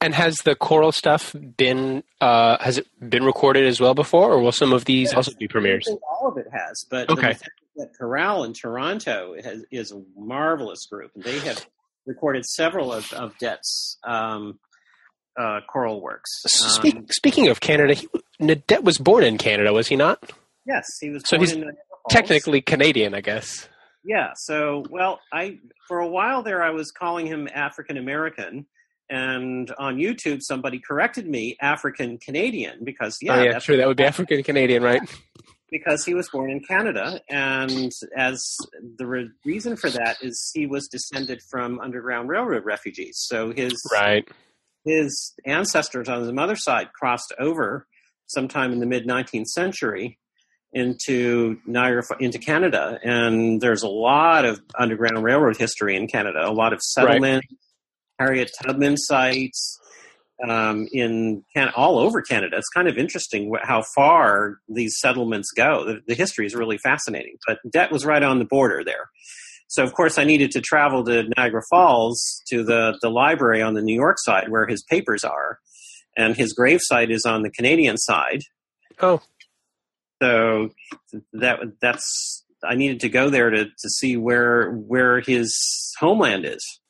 And 0.00 0.14
has 0.14 0.36
the 0.44 0.54
choral 0.54 0.92
stuff 0.92 1.34
been 1.56 2.04
uh, 2.20 2.58
has 2.60 2.78
it 2.78 2.86
been 3.08 3.24
recorded 3.24 3.66
as 3.66 3.80
well 3.80 3.94
before, 3.94 4.32
or 4.32 4.40
will 4.40 4.52
some 4.52 4.72
of 4.72 4.84
these 4.84 5.08
yes, 5.08 5.14
also 5.14 5.32
be 5.38 5.48
premieres? 5.48 5.88
all 5.88 6.28
of 6.28 6.38
it 6.38 6.46
has, 6.52 6.84
but 6.90 7.10
okay. 7.10 7.36
Dett 7.76 7.90
Chorale 7.98 8.44
in 8.44 8.52
Toronto 8.52 9.34
has, 9.42 9.64
is 9.70 9.90
a 9.90 10.00
marvelous 10.16 10.86
group, 10.86 11.10
and 11.14 11.24
they 11.24 11.40
have 11.40 11.66
recorded 12.06 12.44
several 12.44 12.92
of, 12.92 13.12
of 13.12 13.36
Dett's 13.38 13.98
um, 14.04 14.58
uh, 15.36 15.60
choral 15.68 16.00
works. 16.00 16.30
Speak, 16.46 16.96
um, 16.96 17.06
speaking 17.10 17.48
of 17.48 17.60
Canada, 17.60 17.94
he, 17.94 18.08
Dett 18.38 18.84
was 18.84 18.98
born 18.98 19.24
in 19.24 19.38
Canada, 19.38 19.72
was 19.72 19.88
he 19.88 19.96
not? 19.96 20.32
Yes, 20.66 20.86
he 21.00 21.10
was. 21.10 21.22
So 21.26 21.38
he's 21.38 21.56
technically 22.08 22.60
Canadian, 22.60 23.14
I 23.14 23.20
guess. 23.20 23.68
Yeah. 24.04 24.32
So, 24.36 24.84
well, 24.90 25.20
I 25.32 25.58
for 25.88 25.98
a 25.98 26.08
while 26.08 26.42
there, 26.42 26.62
I 26.62 26.70
was 26.70 26.90
calling 26.90 27.26
him 27.26 27.48
African 27.52 27.96
American 27.96 28.66
and 29.10 29.72
on 29.78 29.96
YouTube, 29.96 30.40
somebody 30.42 30.80
corrected 30.80 31.28
me, 31.28 31.56
African 31.60 32.18
Canadian, 32.18 32.84
because 32.84 33.18
yeah, 33.20 33.36
oh, 33.36 33.42
yeah, 33.42 33.58
true, 33.58 33.76
that 33.76 33.86
would 33.86 33.96
be 33.96 34.04
African 34.04 34.42
Canadian, 34.42 34.82
right? 34.82 35.02
Because 35.70 36.04
he 36.04 36.14
was 36.14 36.28
born 36.30 36.50
in 36.50 36.60
Canada, 36.60 37.20
and 37.28 37.90
as 38.16 38.56
the 38.96 39.06
re- 39.06 39.30
reason 39.44 39.76
for 39.76 39.90
that 39.90 40.18
is 40.22 40.50
he 40.54 40.66
was 40.66 40.88
descended 40.88 41.40
from 41.50 41.80
Underground 41.80 42.28
Railroad 42.28 42.64
refugees. 42.64 43.16
So 43.18 43.52
his 43.52 43.82
right 43.92 44.26
his 44.84 45.32
ancestors 45.46 46.08
on 46.08 46.20
his 46.20 46.32
mother's 46.32 46.62
side 46.62 46.92
crossed 46.92 47.32
over 47.38 47.86
sometime 48.26 48.72
in 48.72 48.80
the 48.80 48.86
mid 48.86 49.06
19th 49.06 49.46
century 49.46 50.18
into 50.72 51.58
Niagara 51.66 52.02
into 52.20 52.38
Canada, 52.38 52.98
and 53.02 53.60
there's 53.60 53.82
a 53.82 53.88
lot 53.88 54.44
of 54.44 54.60
Underground 54.78 55.22
Railroad 55.22 55.56
history 55.56 55.96
in 55.96 56.08
Canada. 56.08 56.40
A 56.44 56.52
lot 56.52 56.72
of 56.72 56.80
settlement. 56.82 57.44
Right 57.50 57.58
Harriet 58.18 58.50
Tubman 58.62 58.96
sites 58.96 59.78
um, 60.46 60.88
in 60.92 61.44
Can- 61.54 61.72
all 61.76 61.98
over 61.98 62.22
Canada. 62.22 62.56
It's 62.56 62.68
kind 62.68 62.88
of 62.88 62.96
interesting 62.96 63.52
wh- 63.52 63.66
how 63.66 63.82
far 63.94 64.58
these 64.68 64.98
settlements 64.98 65.50
go. 65.56 65.84
The, 65.84 66.00
the, 66.06 66.14
history 66.14 66.46
is 66.46 66.54
really 66.54 66.78
fascinating. 66.78 67.36
But 67.46 67.58
Dett 67.70 67.92
was 67.92 68.04
right 68.04 68.22
on 68.22 68.38
the 68.38 68.44
border 68.44 68.82
there. 68.84 69.08
So, 69.68 69.82
of 69.82 69.94
course, 69.94 70.18
I 70.18 70.24
needed 70.24 70.50
to 70.52 70.60
travel 70.60 71.04
to 71.04 71.24
Niagara 71.36 71.62
Falls 71.70 72.42
to 72.48 72.62
the, 72.62 72.98
the 73.00 73.08
library 73.08 73.62
on 73.62 73.74
the 73.74 73.82
New 73.82 73.94
York 73.94 74.16
side 74.20 74.48
where 74.48 74.66
his 74.66 74.82
papers 74.82 75.24
are. 75.24 75.58
And 76.16 76.36
his 76.36 76.54
gravesite 76.56 77.10
is 77.10 77.24
on 77.24 77.42
the 77.42 77.50
Canadian 77.50 77.96
side. 77.96 78.40
Oh. 79.00 79.20
So 80.22 80.70
that 81.32 81.58
that's 81.80 82.44
I 82.62 82.76
needed 82.76 83.00
to 83.00 83.08
go 83.08 83.30
there 83.30 83.50
to, 83.50 83.64
to 83.64 83.90
see 83.98 84.16
where 84.16 84.70
where 84.70 85.20
his 85.20 85.52
homeland 85.98 86.44
is. 86.46 86.80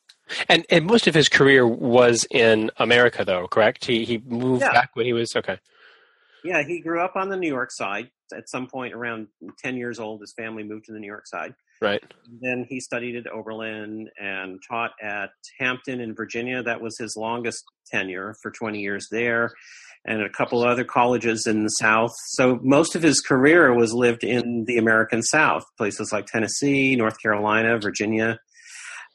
And 0.49 0.65
and 0.71 0.87
most 0.87 1.07
of 1.07 1.15
his 1.15 1.29
career 1.29 1.67
was 1.67 2.27
in 2.31 2.71
America, 2.77 3.25
though, 3.25 3.47
correct? 3.49 3.85
He 3.85 4.05
he 4.05 4.19
moved 4.19 4.63
yeah. 4.63 4.73
back 4.73 4.91
when 4.95 5.07
he 5.07 5.13
was 5.13 5.35
okay. 5.37 5.59
Yeah, 6.45 6.63
he 6.63 6.81
grew 6.81 7.03
up 7.03 7.17
on 7.17 7.31
the 7.31 7.37
New 7.37 7.49
York 7.49 7.71
side. 7.73 8.11
At 8.35 8.49
some 8.49 8.67
point, 8.67 8.95
around 8.95 9.29
ten 9.63 9.77
years 9.77 9.99
old, 9.99 10.21
his 10.21 10.35
family 10.37 10.63
moved 10.63 10.87
to 10.87 10.93
the 10.93 10.99
New 10.99 11.07
York 11.07 11.27
side. 11.27 11.55
Right. 11.81 12.03
Then 12.41 12.67
he 12.69 12.81
studied 12.81 13.17
at 13.17 13.33
Oberlin 13.33 14.09
and 14.19 14.61
taught 14.69 14.93
at 15.03 15.31
Hampton 15.59 16.01
in 16.01 16.15
Virginia. 16.15 16.63
That 16.63 16.81
was 16.81 16.97
his 16.99 17.17
longest 17.17 17.65
tenure 17.91 18.35
for 18.43 18.51
20 18.51 18.81
years 18.81 19.07
there, 19.11 19.51
and 20.07 20.23
a 20.23 20.31
couple 20.31 20.63
other 20.63 20.85
colleges 20.85 21.47
in 21.47 21.63
the 21.63 21.71
South. 21.71 22.13
So 22.29 22.59
most 22.63 22.95
of 22.95 23.03
his 23.03 23.21
career 23.21 23.75
was 23.75 23.93
lived 23.93 24.25
in 24.25 24.65
the 24.67 24.79
American 24.79 25.23
South, 25.23 25.65
places 25.77 26.11
like 26.13 26.27
Tennessee, 26.27 26.97
North 26.97 27.21
Carolina, 27.21 27.79
Virginia. 27.79 28.39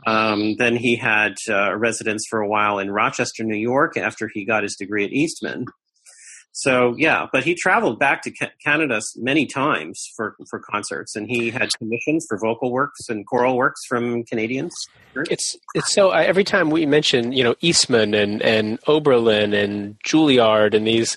Um, 0.06 0.56
then 0.58 0.76
he 0.76 0.96
had 0.96 1.36
uh, 1.50 1.72
a 1.72 1.78
residence 1.78 2.26
for 2.30 2.40
a 2.40 2.48
while 2.48 2.80
in 2.80 2.92
Rochester, 2.92 3.44
New 3.44 3.58
York, 3.58 3.98
after 3.98 4.30
he 4.34 4.46
got 4.46 4.64
his 4.64 4.76
degree 4.76 5.06
at 5.06 5.12
Eastman. 5.12 5.66
So 6.52 6.96
yeah, 6.98 7.28
but 7.32 7.44
he 7.44 7.56
traveled 7.56 8.00
back 8.00 8.22
to 8.24 8.32
Canada 8.64 9.02
many 9.16 9.46
times 9.46 10.04
for 10.16 10.36
for 10.50 10.60
concerts, 10.60 11.16
and 11.16 11.30
he 11.30 11.52
had 11.52 11.70
commissions 11.78 12.26
for 12.28 12.38
vocal 12.38 12.72
works 12.72 13.08
and 13.08 13.26
choral 13.26 13.56
works 13.56 13.80
from 13.88 14.24
Canadians. 14.26 14.74
It's 15.30 15.56
it's 15.76 15.94
so 15.94 16.10
every 16.10 16.44
time 16.44 16.70
we 16.70 16.86
mention 16.86 17.32
you 17.32 17.44
know 17.44 17.56
Eastman 17.62 18.14
and 18.14 18.42
and 18.42 18.80
Oberlin 18.88 19.54
and 19.54 19.98
Juilliard 20.04 20.74
and 20.74 20.88
these, 20.88 21.16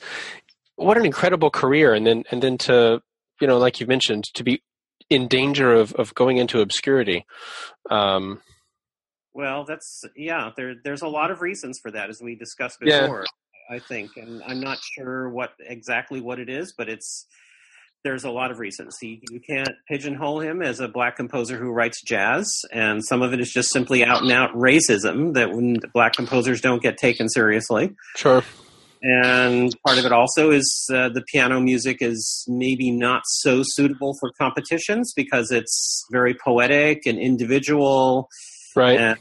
what 0.76 0.98
an 0.98 1.06
incredible 1.06 1.50
career, 1.50 1.94
and 1.94 2.06
then 2.06 2.24
and 2.30 2.42
then 2.42 2.58
to 2.58 3.02
you 3.40 3.46
know 3.46 3.58
like 3.58 3.80
you 3.80 3.86
mentioned 3.86 4.24
to 4.34 4.44
be 4.44 4.62
in 5.08 5.28
danger 5.28 5.72
of 5.72 5.92
of 5.94 6.14
going 6.14 6.36
into 6.36 6.60
obscurity. 6.60 7.24
Um, 7.90 8.42
well, 9.34 9.64
that's 9.64 10.04
yeah. 10.16 10.50
There, 10.56 10.74
there's 10.82 11.02
a 11.02 11.08
lot 11.08 11.30
of 11.30 11.40
reasons 11.40 11.78
for 11.80 11.90
that, 11.90 12.10
as 12.10 12.20
we 12.22 12.34
discussed 12.34 12.80
before. 12.80 13.20
Yeah. 13.20 13.74
I 13.74 13.78
think, 13.78 14.10
and 14.16 14.42
I'm 14.42 14.60
not 14.60 14.78
sure 14.82 15.30
what 15.30 15.52
exactly 15.60 16.20
what 16.20 16.38
it 16.38 16.50
is, 16.50 16.74
but 16.76 16.88
it's 16.88 17.26
there's 18.04 18.24
a 18.24 18.30
lot 18.30 18.50
of 18.50 18.58
reasons. 18.58 18.96
He, 19.00 19.22
you 19.30 19.40
can't 19.40 19.70
pigeonhole 19.88 20.40
him 20.40 20.60
as 20.60 20.80
a 20.80 20.88
black 20.88 21.16
composer 21.16 21.56
who 21.56 21.70
writes 21.70 22.02
jazz, 22.02 22.52
and 22.72 23.04
some 23.04 23.22
of 23.22 23.32
it 23.32 23.40
is 23.40 23.50
just 23.50 23.70
simply 23.70 24.04
out 24.04 24.22
and 24.22 24.32
out 24.32 24.52
racism 24.54 25.34
that 25.34 25.52
when 25.52 25.76
black 25.94 26.14
composers 26.14 26.60
don't 26.60 26.82
get 26.82 26.96
taken 26.96 27.28
seriously. 27.28 27.94
Sure. 28.16 28.42
And 29.02 29.74
part 29.84 29.98
of 29.98 30.04
it 30.04 30.12
also 30.12 30.50
is 30.52 30.88
uh, 30.92 31.08
the 31.08 31.22
piano 31.22 31.60
music 31.60 31.98
is 32.00 32.44
maybe 32.46 32.92
not 32.92 33.22
so 33.26 33.62
suitable 33.64 34.14
for 34.20 34.30
competitions 34.38 35.12
because 35.14 35.50
it's 35.50 36.04
very 36.12 36.34
poetic 36.34 37.04
and 37.06 37.18
individual 37.18 38.28
right. 38.76 38.98
and, 38.98 39.18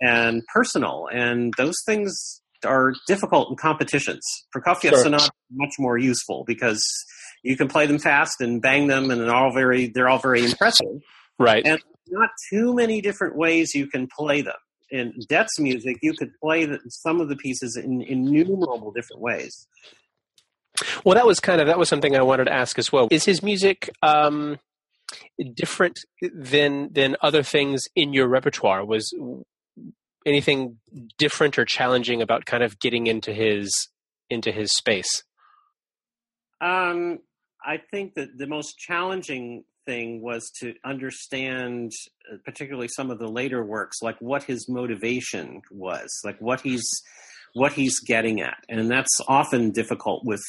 and 0.00 0.42
personal 0.52 1.08
and 1.12 1.54
those 1.56 1.76
things 1.86 2.42
are 2.64 2.94
difficult 3.06 3.50
in 3.50 3.56
competitions. 3.56 4.22
Prokofiev 4.54 4.90
sure. 4.90 5.02
sonata 5.02 5.30
much 5.50 5.74
more 5.78 5.98
useful 5.98 6.44
because 6.46 6.84
you 7.42 7.56
can 7.56 7.68
play 7.68 7.86
them 7.86 7.98
fast 7.98 8.40
and 8.40 8.62
bang 8.62 8.86
them 8.86 9.10
and 9.10 9.20
they're 9.20 9.34
all 9.34 9.52
very 9.52 9.88
they're 9.88 10.08
all 10.08 10.18
very 10.18 10.44
impressive. 10.44 11.00
Right. 11.38 11.64
And 11.64 11.80
not 12.08 12.30
too 12.50 12.74
many 12.74 13.00
different 13.00 13.36
ways 13.36 13.74
you 13.74 13.86
can 13.86 14.08
play 14.16 14.42
them. 14.42 14.56
In 14.90 15.14
Dett's 15.28 15.58
music 15.58 15.96
you 16.02 16.14
could 16.14 16.30
play 16.42 16.66
the, 16.66 16.78
some 16.88 17.20
of 17.20 17.28
the 17.28 17.36
pieces 17.36 17.76
in 17.76 18.02
innumerable 18.02 18.92
different 18.92 19.22
ways. 19.22 19.66
Well 21.04 21.14
that 21.14 21.26
was 21.26 21.40
kind 21.40 21.60
of 21.60 21.66
that 21.66 21.78
was 21.78 21.88
something 21.88 22.16
i 22.16 22.22
wanted 22.22 22.44
to 22.44 22.52
ask 22.52 22.78
as 22.78 22.92
well. 22.92 23.08
Is 23.10 23.24
his 23.24 23.42
music 23.42 23.90
um 24.02 24.58
different 25.54 25.98
than 26.32 26.92
than 26.92 27.16
other 27.22 27.42
things 27.42 27.84
in 27.94 28.12
your 28.12 28.28
repertoire? 28.28 28.84
Was 28.84 29.12
anything 30.24 30.78
different 31.18 31.58
or 31.58 31.64
challenging 31.64 32.22
about 32.22 32.46
kind 32.46 32.62
of 32.62 32.78
getting 32.78 33.06
into 33.06 33.32
his 33.32 33.70
into 34.30 34.52
his 34.52 34.72
space? 34.74 35.22
Um, 36.60 37.18
I 37.64 37.78
think 37.90 38.14
that 38.14 38.38
the 38.38 38.46
most 38.46 38.78
challenging 38.78 39.64
thing 39.84 40.22
was 40.22 40.50
to 40.60 40.74
understand, 40.84 41.90
uh, 42.32 42.36
particularly 42.44 42.88
some 42.88 43.10
of 43.10 43.18
the 43.18 43.28
later 43.28 43.64
works, 43.64 43.98
like 44.00 44.16
what 44.20 44.44
his 44.44 44.68
motivation 44.68 45.62
was, 45.70 46.08
like 46.24 46.38
what 46.40 46.60
he's 46.60 46.84
what 47.54 47.72
he's 47.72 48.00
getting 48.00 48.40
at, 48.40 48.58
and 48.68 48.90
that's 48.90 49.20
often 49.28 49.70
difficult 49.72 50.24
with 50.24 50.42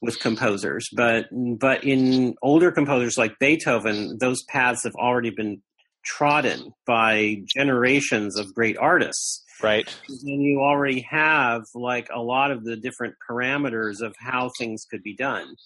with 0.00 0.20
composers. 0.20 0.88
But 0.92 1.26
but 1.32 1.84
in 1.84 2.34
older 2.42 2.70
composers 2.70 3.16
like 3.16 3.38
Beethoven, 3.38 4.18
those 4.18 4.42
paths 4.44 4.84
have 4.84 4.94
already 4.94 5.30
been 5.30 5.62
trodden 6.04 6.72
by 6.86 7.42
generations 7.54 8.38
of 8.38 8.54
great 8.54 8.76
artists. 8.78 9.44
Right. 9.62 9.92
And 10.08 10.42
you 10.42 10.60
already 10.60 11.00
have 11.10 11.62
like 11.74 12.08
a 12.14 12.20
lot 12.20 12.52
of 12.52 12.64
the 12.64 12.76
different 12.76 13.14
parameters 13.28 14.00
of 14.00 14.14
how 14.18 14.50
things 14.56 14.84
could 14.88 15.02
be 15.02 15.16
done. 15.16 15.56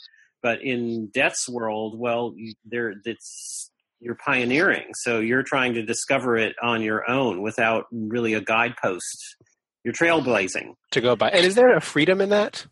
But 0.42 0.62
in 0.62 1.08
Dett's 1.12 1.48
world, 1.48 1.98
well, 1.98 2.34
there 2.64 2.94
it's 3.04 3.70
you're 4.00 4.16
pioneering, 4.16 4.86
so 4.94 5.20
you're 5.20 5.44
trying 5.44 5.74
to 5.74 5.82
discover 5.84 6.36
it 6.36 6.56
on 6.60 6.82
your 6.82 7.08
own 7.08 7.40
without 7.40 7.84
really 7.92 8.34
a 8.34 8.40
guidepost 8.40 9.36
you're 9.84 9.94
trailblazing 9.94 10.74
to 10.92 11.00
go 11.00 11.16
by. 11.16 11.30
And 11.30 11.44
is 11.44 11.54
there 11.54 11.74
a 11.74 11.80
freedom 11.80 12.20
in 12.20 12.30
that? 12.30 12.66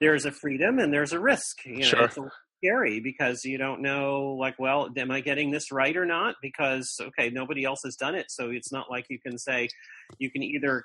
There's 0.00 0.24
a 0.24 0.32
freedom 0.32 0.78
and 0.78 0.92
there's 0.92 1.12
a 1.12 1.20
risk. 1.20 1.64
You 1.64 1.78
know, 1.78 1.86
sure. 1.86 2.04
It's 2.04 2.18
scary 2.62 3.00
because 3.00 3.44
you 3.44 3.58
don't 3.58 3.82
know, 3.82 4.36
like, 4.38 4.58
well, 4.58 4.88
am 4.96 5.10
I 5.10 5.20
getting 5.20 5.50
this 5.50 5.70
right 5.72 5.96
or 5.96 6.06
not? 6.06 6.36
Because 6.42 6.96
okay, 7.00 7.30
nobody 7.30 7.64
else 7.64 7.80
has 7.84 7.96
done 7.96 8.14
it, 8.14 8.26
so 8.28 8.50
it's 8.50 8.72
not 8.72 8.90
like 8.90 9.06
you 9.08 9.18
can 9.18 9.38
say 9.38 9.68
you 10.18 10.30
can 10.30 10.42
either 10.42 10.84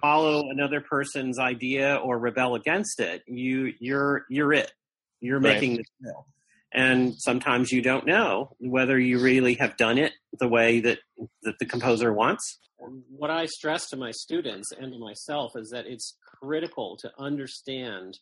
follow 0.00 0.48
another 0.50 0.80
person's 0.80 1.38
idea 1.38 1.96
or 1.96 2.18
rebel 2.18 2.54
against 2.54 3.00
it. 3.00 3.22
You 3.26 3.72
you're 3.80 4.24
you're 4.28 4.52
it. 4.52 4.72
You're 5.20 5.40
making 5.40 5.76
right. 5.76 5.84
the 6.00 6.04
trail. 6.04 6.26
And 6.72 7.14
sometimes 7.16 7.72
you 7.72 7.80
don't 7.80 8.06
know 8.06 8.54
whether 8.60 8.98
you 8.98 9.20
really 9.20 9.54
have 9.54 9.76
done 9.78 9.96
it 9.96 10.12
the 10.38 10.48
way 10.48 10.80
that 10.80 10.98
that 11.42 11.58
the 11.58 11.66
composer 11.66 12.12
wants 12.12 12.58
what 12.78 13.30
I 13.30 13.46
stress 13.46 13.88
to 13.88 13.96
my 13.96 14.10
students 14.12 14.70
and 14.72 14.92
to 14.92 14.98
myself 14.98 15.52
is 15.56 15.70
that 15.70 15.86
it's 15.86 16.16
critical 16.40 16.96
to 17.00 17.10
understand 17.18 18.18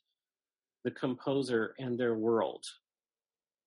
the 0.84 0.90
composer 0.90 1.74
and 1.78 1.98
their 1.98 2.14
world 2.14 2.62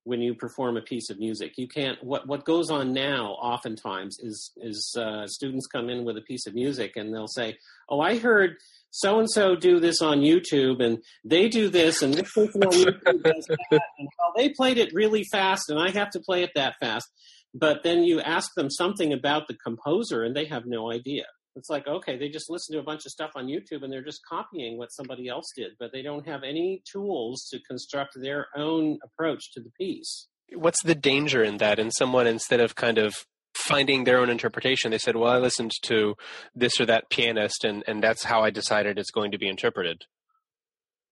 when 0.04 0.22
you 0.22 0.34
perform 0.34 0.78
a 0.78 0.82
piece 0.82 1.10
of 1.10 1.20
music. 1.20 1.54
You 1.58 1.68
can't. 1.68 2.04
What 2.04 2.28
what 2.28 2.46
goes 2.46 2.72
on 2.72 2.94
now, 2.94 3.34
oftentimes, 3.34 4.18
is 4.20 4.52
is 4.58 4.96
uh, 4.98 5.28
students 5.28 5.68
come 5.68 5.90
in 5.90 6.04
with 6.06 6.18
a 6.18 6.22
piece 6.22 6.48
of 6.48 6.56
music 6.56 6.94
and 6.96 7.14
they'll 7.14 7.28
say, 7.28 7.58
"Oh, 7.90 8.00
I 8.00 8.18
heard." 8.18 8.56
So 8.92 9.20
and 9.20 9.30
so 9.30 9.56
do 9.56 9.80
this 9.80 10.02
on 10.02 10.22
YouTube, 10.22 10.84
and 10.84 10.98
they 11.24 11.48
do 11.48 11.70
this, 11.70 12.02
and 12.02 12.12
this 12.12 12.32
person 12.34 12.64
on 12.64 12.72
YouTube 12.72 13.24
does 13.24 13.46
that, 13.46 13.82
and 14.00 14.10
well, 14.18 14.34
they 14.36 14.50
played 14.50 14.80
it 14.80 14.92
really 14.94 15.24
fast, 15.32 15.70
and 15.70 15.78
I 15.80 15.92
have 15.92 16.10
to 16.12 16.20
play 16.20 16.42
it 16.42 16.50
that 16.56 16.74
fast 16.80 17.08
but 17.54 17.84
then 17.84 18.04
you 18.04 18.22
ask 18.22 18.54
them 18.56 18.70
something 18.70 19.14
about 19.14 19.47
the 19.47 19.56
composer 19.56 20.24
and 20.24 20.36
they 20.36 20.45
have 20.45 20.66
no 20.66 20.91
idea. 20.91 21.26
It's 21.56 21.70
like 21.70 21.88
okay 21.88 22.18
they 22.18 22.30
just 22.30 22.50
listen 22.50 22.74
to 22.74 22.80
a 22.80 22.84
bunch 22.84 23.06
of 23.06 23.12
stuff 23.12 23.32
on 23.36 23.47
youtube 23.47 23.84
and 23.84 23.91
they're 23.91 24.04
just 24.04 24.22
copying 24.28 24.78
what 24.78 24.93
somebody 24.93 25.28
else 25.28 25.45
did 25.56 25.72
but 25.80 25.91
they 25.91 26.02
don't 26.02 26.28
have 26.28 26.43
any 26.43 26.82
tools 26.89 27.47
to 27.52 27.60
construct 27.68 28.14
their 28.16 28.47
own 28.56 28.97
approach 29.04 29.52
to 29.54 29.60
the 29.60 29.72
piece. 29.72 30.28
What's 30.54 30.82
the 30.84 30.95
danger 30.95 31.43
in 31.43 31.58
that? 31.58 31.78
In 31.78 31.91
someone 31.91 32.28
instead 32.28 32.60
of 32.60 32.76
kind 32.76 32.97
of 32.97 33.26
finding 33.56 34.04
their 34.04 34.20
own 34.20 34.30
interpretation 34.30 34.91
they 34.91 34.97
said 34.97 35.16
well 35.16 35.32
i 35.32 35.38
listened 35.38 35.72
to 35.82 36.16
this 36.56 36.80
or 36.80 36.86
that 36.86 37.10
pianist 37.10 37.66
and, 37.66 37.84
and 37.88 38.02
that's 38.02 38.24
how 38.24 38.41
i 38.41 38.50
decided 38.50 38.97
it's 38.97 39.12
going 39.12 39.32
to 39.32 39.38
be 39.38 39.50
interpreted. 39.50 40.04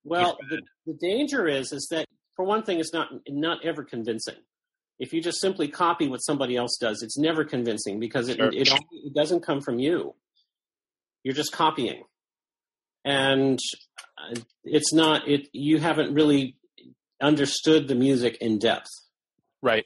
Well 0.04 0.38
the, 0.48 0.62
the 0.86 0.94
danger 0.94 1.46
is 1.46 1.72
is 1.72 1.88
that 1.90 2.06
for 2.36 2.44
one 2.44 2.62
thing 2.62 2.78
it's 2.78 2.92
not 2.92 3.08
not 3.28 3.64
ever 3.64 3.84
convincing 3.84 4.36
if 4.98 5.12
you 5.12 5.22
just 5.22 5.40
simply 5.40 5.68
copy 5.68 6.08
what 6.08 6.18
somebody 6.18 6.56
else 6.56 6.76
does, 6.80 7.02
it's 7.02 7.18
never 7.18 7.44
convincing 7.44 8.00
because 8.00 8.28
it, 8.28 8.36
sure. 8.36 8.48
it, 8.48 8.68
it, 8.68 8.80
it 8.92 9.14
doesn't 9.14 9.44
come 9.44 9.60
from 9.60 9.78
you. 9.78 10.14
You're 11.22 11.34
just 11.34 11.52
copying. 11.52 12.02
And 13.04 13.58
uh, 14.18 14.40
it's 14.64 14.92
not, 14.92 15.28
it, 15.28 15.48
you 15.52 15.78
haven't 15.78 16.14
really 16.14 16.56
understood 17.22 17.88
the 17.88 17.94
music 17.94 18.38
in 18.40 18.58
depth. 18.58 18.88
Right. 19.62 19.84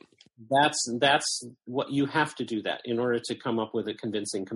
That's, 0.51 0.79
that's 0.99 1.43
what 1.67 1.91
you 1.91 2.07
have 2.07 2.35
to 2.37 2.45
do 2.45 2.63
that 2.63 2.81
in 2.85 2.99
order 2.99 3.21
to 3.25 3.35
come 3.35 3.59
up 3.59 3.73
with 3.75 3.89
a 3.89 3.95
convincing 3.95 4.47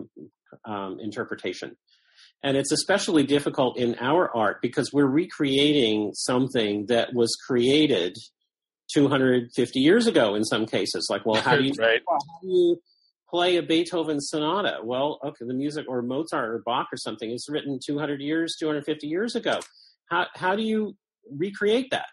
um, 0.64 0.98
interpretation. 1.00 1.76
And 2.42 2.56
it's 2.56 2.72
especially 2.72 3.24
difficult 3.24 3.78
in 3.78 3.96
our 4.00 4.34
art 4.34 4.62
because 4.62 4.92
we're 4.92 5.06
recreating 5.06 6.12
something 6.14 6.86
that 6.86 7.14
was 7.14 7.36
created 7.46 8.16
250 8.92 9.80
years 9.80 10.06
ago 10.06 10.34
in 10.34 10.44
some 10.44 10.66
cases. 10.66 11.08
Like, 11.10 11.26
well, 11.26 11.40
how 11.40 11.56
do 11.56 11.64
you, 11.64 11.72
right. 11.78 12.00
how 12.08 12.18
do 12.42 12.48
you 12.48 12.80
play 13.28 13.56
a 13.56 13.62
Beethoven 13.62 14.20
sonata? 14.20 14.78
Well, 14.82 15.18
okay, 15.24 15.44
the 15.46 15.54
music 15.54 15.86
or 15.88 16.02
Mozart 16.02 16.50
or 16.50 16.62
Bach 16.64 16.88
or 16.92 16.96
something 16.96 17.30
is 17.30 17.46
written 17.48 17.78
200 17.84 18.20
years, 18.20 18.56
250 18.58 19.06
years 19.06 19.34
ago. 19.34 19.60
How, 20.10 20.26
how 20.34 20.56
do 20.56 20.62
you 20.62 20.96
recreate 21.30 21.90
that? 21.90 22.06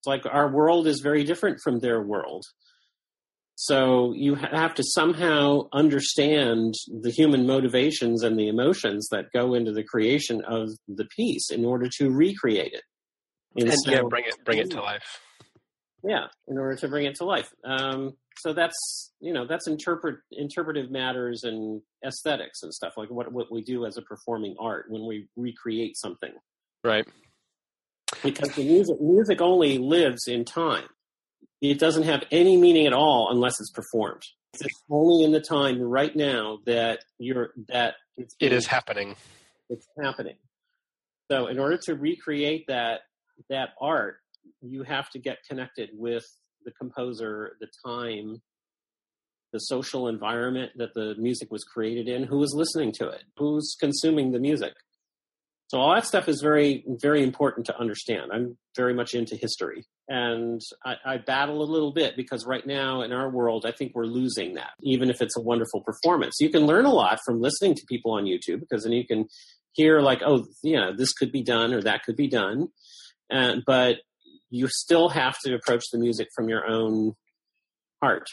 It's 0.00 0.06
like 0.06 0.24
our 0.26 0.50
world 0.50 0.86
is 0.86 1.00
very 1.00 1.24
different 1.24 1.58
from 1.62 1.80
their 1.80 2.02
world. 2.02 2.44
So 3.60 4.12
you 4.14 4.36
have 4.36 4.74
to 4.76 4.84
somehow 4.84 5.62
understand 5.72 6.74
the 7.02 7.10
human 7.10 7.44
motivations 7.44 8.22
and 8.22 8.38
the 8.38 8.46
emotions 8.46 9.08
that 9.10 9.32
go 9.34 9.54
into 9.54 9.72
the 9.72 9.82
creation 9.82 10.42
of 10.46 10.68
the 10.86 11.06
piece 11.16 11.50
in 11.50 11.64
order 11.64 11.88
to 11.98 12.08
recreate 12.08 12.72
it. 12.72 12.82
And, 13.56 13.68
and 13.68 13.78
so, 13.80 13.90
yeah, 13.90 14.02
bring 14.08 14.24
it 14.26 14.36
bring 14.44 14.58
it 14.58 14.70
to 14.70 14.80
life. 14.80 15.20
Yeah, 16.04 16.26
in 16.46 16.58
order 16.58 16.76
to 16.76 16.88
bring 16.88 17.06
it 17.06 17.16
to 17.16 17.24
life. 17.24 17.52
Um, 17.64 18.14
so 18.38 18.52
that's 18.52 19.12
you 19.20 19.32
know 19.32 19.46
that's 19.46 19.66
interpret 19.66 20.20
interpretive 20.30 20.90
matters 20.90 21.42
and 21.42 21.82
aesthetics 22.06 22.62
and 22.62 22.72
stuff 22.72 22.92
like 22.96 23.10
what 23.10 23.32
what 23.32 23.50
we 23.50 23.62
do 23.62 23.84
as 23.84 23.96
a 23.96 24.02
performing 24.02 24.54
art 24.60 24.86
when 24.88 25.06
we 25.06 25.26
recreate 25.36 25.96
something. 25.96 26.32
Right. 26.84 27.06
Because 28.22 28.50
the 28.54 28.64
music 28.64 29.00
music 29.00 29.40
only 29.40 29.78
lives 29.78 30.28
in 30.28 30.44
time 30.44 30.88
it 31.60 31.78
doesn't 31.78 32.04
have 32.04 32.22
any 32.30 32.56
meaning 32.56 32.86
at 32.86 32.92
all 32.92 33.28
unless 33.30 33.60
it's 33.60 33.70
performed. 33.70 34.22
It's 34.54 34.82
only 34.90 35.24
in 35.24 35.32
the 35.32 35.40
time 35.40 35.80
right 35.80 36.14
now 36.14 36.58
that 36.66 37.00
you're 37.18 37.50
that 37.68 37.94
it's 38.16 38.34
it 38.40 38.52
is 38.52 38.66
happening. 38.66 39.16
It's 39.68 39.86
happening. 40.02 40.36
So 41.30 41.48
in 41.48 41.58
order 41.58 41.78
to 41.84 41.94
recreate 41.94 42.66
that 42.68 43.00
that 43.50 43.70
art, 43.80 44.18
you 44.60 44.82
have 44.82 45.08
to 45.10 45.18
get 45.18 45.38
connected 45.48 45.90
with 45.92 46.24
the 46.64 46.72
composer, 46.72 47.56
the 47.60 47.68
time, 47.86 48.42
the 49.52 49.58
social 49.58 50.08
environment 50.08 50.72
that 50.76 50.94
the 50.94 51.14
music 51.18 51.50
was 51.50 51.64
created 51.64 52.08
in, 52.08 52.24
who 52.24 52.42
is 52.42 52.54
listening 52.54 52.92
to 52.92 53.08
it, 53.08 53.22
who's 53.36 53.76
consuming 53.80 54.32
the 54.32 54.38
music. 54.38 54.74
So 55.68 55.78
all 55.78 55.94
that 55.94 56.06
stuff 56.06 56.28
is 56.28 56.40
very, 56.40 56.82
very 56.86 57.22
important 57.22 57.66
to 57.66 57.78
understand. 57.78 58.30
I'm 58.32 58.56
very 58.74 58.94
much 58.94 59.12
into 59.12 59.36
history, 59.36 59.84
and 60.08 60.62
I, 60.82 60.94
I, 61.04 61.16
battle 61.18 61.60
a 61.60 61.70
little 61.70 61.92
bit 61.92 62.16
because 62.16 62.46
right 62.46 62.66
now 62.66 63.02
in 63.02 63.12
our 63.12 63.28
world, 63.28 63.66
I 63.66 63.72
think 63.72 63.92
we're 63.94 64.06
losing 64.06 64.54
that. 64.54 64.70
Even 64.82 65.10
if 65.10 65.20
it's 65.20 65.36
a 65.36 65.42
wonderful 65.42 65.82
performance, 65.82 66.36
you 66.40 66.48
can 66.48 66.64
learn 66.64 66.86
a 66.86 66.92
lot 66.92 67.18
from 67.22 67.42
listening 67.42 67.74
to 67.74 67.82
people 67.86 68.12
on 68.12 68.24
YouTube 68.24 68.60
because 68.60 68.84
then 68.84 68.92
you 68.92 69.06
can 69.06 69.26
hear 69.72 70.00
like, 70.00 70.22
oh, 70.24 70.46
yeah, 70.62 70.90
this 70.96 71.12
could 71.12 71.32
be 71.32 71.42
done 71.42 71.74
or 71.74 71.82
that 71.82 72.02
could 72.02 72.16
be 72.16 72.28
done, 72.28 72.68
and 73.28 73.62
but 73.66 73.96
you 74.50 74.68
still 74.68 75.10
have 75.10 75.36
to 75.44 75.54
approach 75.54 75.84
the 75.92 75.98
music 75.98 76.28
from 76.34 76.48
your 76.48 76.66
own 76.66 77.14
heart. 78.02 78.26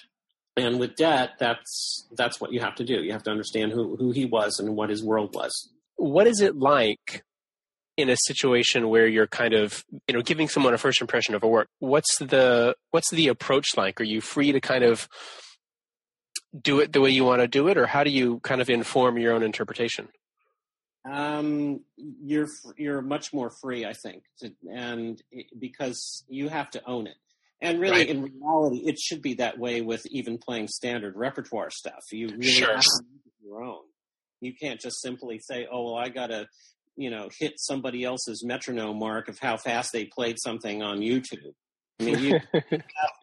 And 0.57 0.79
with 0.79 0.95
Dett, 0.95 1.31
that's 1.39 2.07
that's 2.17 2.39
what 2.39 2.53
you 2.53 2.61
have 2.61 2.75
to 2.75 2.85
do. 2.85 3.03
You 3.03 3.11
have 3.11 3.23
to 3.23 3.31
understand 3.31 3.71
who 3.73 3.95
who 3.97 4.11
he 4.11 4.25
was 4.25 4.59
and 4.59 4.75
what 4.75 4.89
his 4.89 5.03
world 5.03 5.35
was 5.35 5.69
what 5.97 6.27
is 6.27 6.41
it 6.41 6.55
like 6.55 7.23
in 7.97 8.09
a 8.09 8.17
situation 8.17 8.89
where 8.89 9.07
you're 9.07 9.27
kind 9.27 9.53
of 9.53 9.83
you 10.07 10.13
know 10.13 10.21
giving 10.21 10.47
someone 10.47 10.73
a 10.73 10.77
first 10.77 11.01
impression 11.01 11.33
of 11.35 11.43
a 11.43 11.47
work 11.47 11.69
what's 11.79 12.17
the 12.19 12.75
what's 12.91 13.09
the 13.11 13.27
approach 13.27 13.77
like 13.77 13.99
are 14.01 14.05
you 14.05 14.21
free 14.21 14.51
to 14.51 14.59
kind 14.59 14.83
of 14.83 15.07
do 16.61 16.79
it 16.79 16.93
the 16.93 17.01
way 17.01 17.09
you 17.09 17.23
want 17.23 17.41
to 17.41 17.47
do 17.47 17.67
it 17.67 17.77
or 17.77 17.85
how 17.85 18.03
do 18.03 18.09
you 18.09 18.39
kind 18.41 18.61
of 18.61 18.69
inform 18.69 19.17
your 19.17 19.33
own 19.33 19.43
interpretation 19.43 20.09
um, 21.09 21.81
you're 21.97 22.47
you're 22.77 23.01
much 23.01 23.33
more 23.33 23.51
free 23.61 23.85
i 23.85 23.93
think 23.93 24.23
to, 24.39 24.51
and 24.71 25.21
it, 25.31 25.47
because 25.59 26.23
you 26.27 26.49
have 26.49 26.69
to 26.69 26.81
own 26.87 27.07
it 27.07 27.17
and 27.61 27.79
really 27.79 27.99
right. 27.99 28.09
in 28.09 28.23
reality 28.23 28.77
it 28.85 28.99
should 28.99 29.21
be 29.21 29.35
that 29.35 29.57
way 29.57 29.81
with 29.81 30.05
even 30.07 30.37
playing 30.37 30.67
standard 30.67 31.15
repertoire 31.15 31.69
stuff 31.69 32.03
you 32.11 32.27
really 32.29 32.43
sure. 32.45 32.75
have 32.75 32.83
to 32.83 33.03
make 33.11 33.21
it 33.25 33.45
your 33.45 33.63
own 33.63 33.83
you 34.41 34.53
can't 34.53 34.79
just 34.79 35.01
simply 35.01 35.39
say, 35.39 35.67
"Oh, 35.69 35.83
well, 35.83 35.95
I 35.95 36.09
got 36.09 36.27
to, 36.27 36.47
you 36.95 37.09
know, 37.09 37.29
hit 37.37 37.53
somebody 37.57 38.03
else's 38.03 38.43
metronome 38.45 38.99
mark 38.99 39.27
of 39.27 39.39
how 39.39 39.57
fast 39.57 39.91
they 39.91 40.05
played 40.05 40.37
something 40.39 40.81
on 40.81 40.99
YouTube." 40.99 41.53
I 41.99 42.03
mean, 42.03 42.19
you 42.19 42.39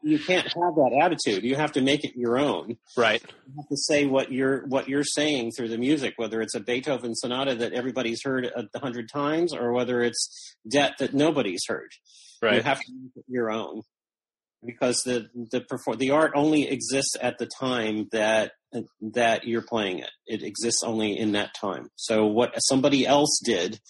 you 0.03 0.19
can't 0.19 0.47
have 0.47 0.75
that 0.77 0.99
attitude. 1.03 1.45
You 1.45 1.57
have 1.57 1.73
to 1.73 1.83
make 1.83 2.05
it 2.05 2.17
your 2.17 2.39
own. 2.39 2.79
Right. 2.97 3.23
You 3.23 3.55
have 3.57 3.69
to 3.69 3.77
say 3.77 4.07
what 4.07 4.33
you're 4.33 4.67
what 4.67 4.89
you're 4.89 5.05
saying 5.05 5.53
through 5.53 5.69
the 5.69 5.79
music, 5.79 6.15
whether 6.17 6.41
it's 6.41 6.55
a 6.55 6.61
Beethoven 6.61 7.15
sonata 7.15 7.55
that 7.57 7.73
everybody's 7.73 8.23
heard 8.25 8.51
a 8.55 8.79
hundred 8.79 9.09
times, 9.13 9.55
or 9.55 9.73
whether 9.73 10.03
it's 10.03 10.57
Dett 10.69 10.95
that 10.99 11.13
nobody's 11.15 11.65
heard. 11.69 11.91
Right. 12.41 12.57
You 12.57 12.63
have 12.63 12.81
to 12.81 12.93
make 12.93 13.13
it 13.17 13.25
your 13.29 13.51
own 13.51 13.83
because 14.65 15.03
the 15.05 15.29
the 15.51 15.61
perform 15.61 15.99
the 15.99 16.11
art 16.11 16.33
only 16.35 16.69
exists 16.69 17.17
at 17.21 17.39
the 17.39 17.49
time 17.61 18.09
that 18.13 18.53
that 19.01 19.47
you're 19.47 19.63
playing 19.63 19.99
it. 19.99 20.11
It 20.27 20.43
exists 20.43 20.83
only 20.85 21.19
in 21.19 21.33
that 21.33 21.55
time. 21.55 21.89
So 21.97 22.27
what 22.27 22.55
somebody 22.59 23.07
else 23.07 23.41
did 23.45 23.81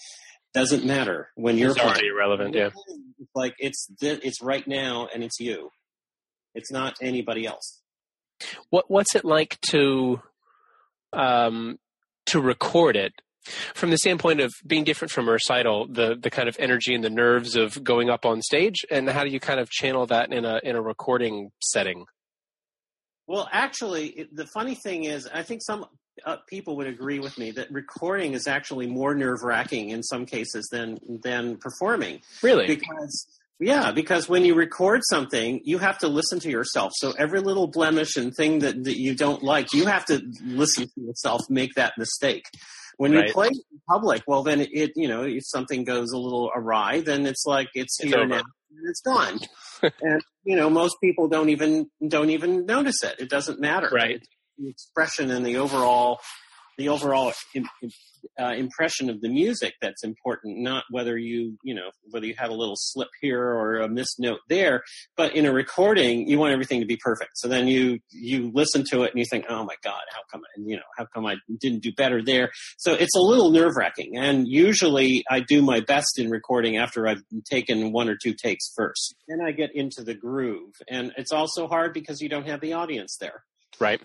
doesn't 0.54 0.84
matter 0.84 1.28
when 1.34 1.56
you're 1.56 1.70
it's 1.70 1.78
playing. 1.78 1.92
already 1.92 2.08
irrelevant. 2.08 2.54
Yeah, 2.54 2.70
it's 3.22 3.30
like 3.34 3.54
it's 3.58 3.88
it's 4.00 4.42
right 4.42 4.66
now 4.66 5.08
and 5.14 5.22
it's 5.22 5.38
you. 5.40 5.70
It's 6.54 6.70
not 6.70 6.96
anybody 7.00 7.46
else. 7.46 7.80
What 8.70 8.90
what's 8.90 9.14
it 9.14 9.24
like 9.24 9.58
to 9.70 10.20
um, 11.12 11.78
to 12.26 12.40
record 12.40 12.96
it 12.96 13.12
from 13.74 13.90
the 13.90 13.98
standpoint 13.98 14.40
of 14.40 14.52
being 14.66 14.84
different 14.84 15.10
from 15.10 15.28
a 15.28 15.32
recital, 15.32 15.86
the 15.86 16.16
the 16.20 16.30
kind 16.30 16.48
of 16.48 16.56
energy 16.58 16.94
and 16.94 17.04
the 17.04 17.10
nerves 17.10 17.56
of 17.56 17.82
going 17.84 18.10
up 18.10 18.26
on 18.26 18.42
stage, 18.42 18.84
and 18.90 19.08
how 19.08 19.24
do 19.24 19.30
you 19.30 19.40
kind 19.40 19.60
of 19.60 19.70
channel 19.70 20.06
that 20.06 20.32
in 20.32 20.44
a 20.44 20.60
in 20.64 20.76
a 20.76 20.82
recording 20.82 21.50
setting? 21.60 22.06
Well, 23.28 23.48
actually, 23.52 24.28
the 24.32 24.46
funny 24.46 24.74
thing 24.74 25.04
is, 25.04 25.28
I 25.32 25.42
think 25.42 25.62
some 25.62 25.86
uh, 26.24 26.36
people 26.46 26.76
would 26.76 26.86
agree 26.86 27.18
with 27.18 27.38
me 27.38 27.50
that 27.52 27.70
recording 27.70 28.34
is 28.34 28.46
actually 28.46 28.86
more 28.86 29.14
nerve 29.14 29.42
wracking 29.42 29.90
in 29.90 30.02
some 30.02 30.26
cases 30.26 30.68
than 30.70 30.98
than 31.22 31.56
performing. 31.56 32.20
Really? 32.42 32.66
Because 32.66 33.26
yeah, 33.60 33.92
because 33.92 34.28
when 34.28 34.44
you 34.44 34.54
record 34.54 35.02
something, 35.08 35.60
you 35.64 35.78
have 35.78 35.98
to 35.98 36.08
listen 36.08 36.40
to 36.40 36.50
yourself. 36.50 36.92
So 36.96 37.12
every 37.12 37.40
little 37.40 37.68
blemish 37.68 38.16
and 38.16 38.34
thing 38.34 38.60
that, 38.60 38.84
that 38.84 38.98
you 38.98 39.14
don't 39.14 39.42
like, 39.42 39.72
you 39.72 39.86
have 39.86 40.04
to 40.06 40.20
listen 40.42 40.86
to 40.86 41.00
yourself 41.00 41.42
make 41.48 41.74
that 41.74 41.92
mistake. 41.96 42.46
When 42.96 43.12
right. 43.12 43.28
you 43.28 43.32
play 43.32 43.48
in 43.48 43.80
public, 43.88 44.22
well, 44.26 44.42
then 44.42 44.60
it, 44.60 44.92
you 44.96 45.06
know, 45.06 45.22
if 45.22 45.42
something 45.46 45.84
goes 45.84 46.10
a 46.10 46.18
little 46.18 46.50
awry, 46.54 47.00
then 47.00 47.24
it's 47.24 47.44
like 47.46 47.68
it's, 47.74 47.98
it's 48.00 48.10
here 48.10 48.20
over. 48.20 48.28
now 48.28 48.42
and 48.82 48.90
it's 48.90 49.00
gone. 49.00 49.38
and 50.02 50.22
you 50.44 50.56
know, 50.56 50.68
most 50.68 50.96
people 51.00 51.28
don't 51.28 51.48
even 51.48 51.88
don't 52.06 52.30
even 52.30 52.66
notice 52.66 53.02
it. 53.02 53.16
It 53.18 53.30
doesn't 53.30 53.60
matter. 53.60 53.88
Right. 53.92 54.26
The 54.62 54.68
expression 54.68 55.32
and 55.32 55.44
the 55.44 55.56
overall 55.56 56.20
the 56.78 56.88
overall 56.88 57.32
uh, 58.40 58.54
impression 58.54 59.10
of 59.10 59.20
the 59.20 59.28
music 59.28 59.74
that's 59.80 60.04
important, 60.04 60.58
not 60.58 60.84
whether 60.90 61.18
you, 61.18 61.58
you 61.62 61.74
know, 61.74 61.90
whether 62.10 62.26
you 62.26 62.34
have 62.38 62.50
a 62.50 62.54
little 62.54 62.76
slip 62.76 63.08
here 63.20 63.42
or 63.42 63.80
a 63.80 63.88
missed 63.88 64.16
note 64.18 64.40
there. 64.48 64.82
But 65.16 65.34
in 65.34 65.44
a 65.44 65.52
recording, 65.52 66.28
you 66.28 66.38
want 66.38 66.52
everything 66.52 66.80
to 66.80 66.86
be 66.86 66.96
perfect. 66.96 67.32
So 67.34 67.48
then 67.48 67.68
you 67.68 67.98
you 68.10 68.50
listen 68.54 68.84
to 68.90 69.02
it 69.02 69.12
and 69.12 69.18
you 69.18 69.26
think, 69.30 69.46
oh 69.48 69.64
my 69.64 69.74
god, 69.84 70.02
how 70.12 70.20
come 70.30 70.42
I, 70.44 70.60
you 70.64 70.76
know, 70.76 70.82
how 70.96 71.06
come 71.12 71.26
I 71.26 71.36
didn't 71.60 71.82
do 71.82 71.92
better 71.92 72.22
there? 72.24 72.50
So 72.78 72.94
it's 72.94 73.16
a 73.16 73.20
little 73.20 73.50
nerve 73.50 73.76
wracking. 73.76 74.16
And 74.16 74.48
usually, 74.48 75.24
I 75.30 75.40
do 75.40 75.62
my 75.62 75.80
best 75.80 76.18
in 76.18 76.30
recording 76.30 76.78
after 76.78 77.06
I've 77.06 77.22
taken 77.50 77.92
one 77.92 78.08
or 78.08 78.16
two 78.16 78.34
takes 78.34 78.72
first. 78.74 79.14
Then 79.28 79.40
I 79.44 79.52
get 79.52 79.70
into 79.74 80.02
the 80.02 80.14
groove, 80.14 80.74
and 80.88 81.12
it's 81.16 81.32
also 81.32 81.68
hard 81.68 81.92
because 81.92 82.20
you 82.20 82.28
don't 82.28 82.46
have 82.46 82.60
the 82.60 82.72
audience 82.72 83.16
there. 83.20 83.44
Right 83.78 84.00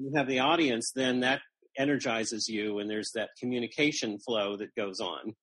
you 0.00 0.12
have 0.16 0.26
the 0.26 0.40
audience, 0.40 0.92
then 0.94 1.20
that 1.20 1.40
energizes 1.78 2.48
you 2.48 2.78
and 2.78 2.90
there's 2.90 3.10
that 3.14 3.30
communication 3.38 4.18
flow 4.18 4.56
that 4.56 4.74
goes 4.74 5.00
on. 5.00 5.34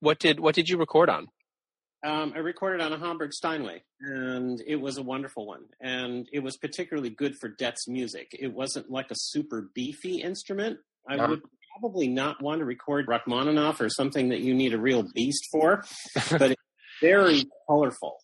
What 0.00 0.18
did 0.18 0.40
what 0.40 0.54
did 0.54 0.68
you 0.68 0.76
record 0.76 1.08
on? 1.08 1.28
Um, 2.04 2.34
I 2.36 2.40
recorded 2.40 2.82
on 2.82 2.92
a 2.92 2.98
Hamburg 2.98 3.32
Steinway, 3.32 3.82
and 4.00 4.62
it 4.66 4.76
was 4.76 4.98
a 4.98 5.02
wonderful 5.02 5.46
one. 5.46 5.62
And 5.80 6.28
it 6.34 6.40
was 6.40 6.58
particularly 6.58 7.08
good 7.08 7.34
for 7.40 7.48
Dett's 7.48 7.88
music. 7.88 8.28
It 8.38 8.52
wasn't 8.52 8.90
like 8.90 9.10
a 9.10 9.14
super 9.16 9.70
beefy 9.74 10.20
instrument. 10.20 10.80
I 11.08 11.14
uh-huh. 11.14 11.28
would 11.30 11.40
probably 11.80 12.08
not 12.08 12.42
want 12.42 12.58
to 12.58 12.66
record 12.66 13.06
Rachmaninoff 13.08 13.80
or 13.80 13.88
something 13.88 14.28
that 14.28 14.40
you 14.40 14.52
need 14.52 14.74
a 14.74 14.78
real 14.78 15.04
beast 15.14 15.48
for, 15.50 15.82
but 16.30 16.50
it's 16.50 16.62
very 17.00 17.44
colorful, 17.66 18.18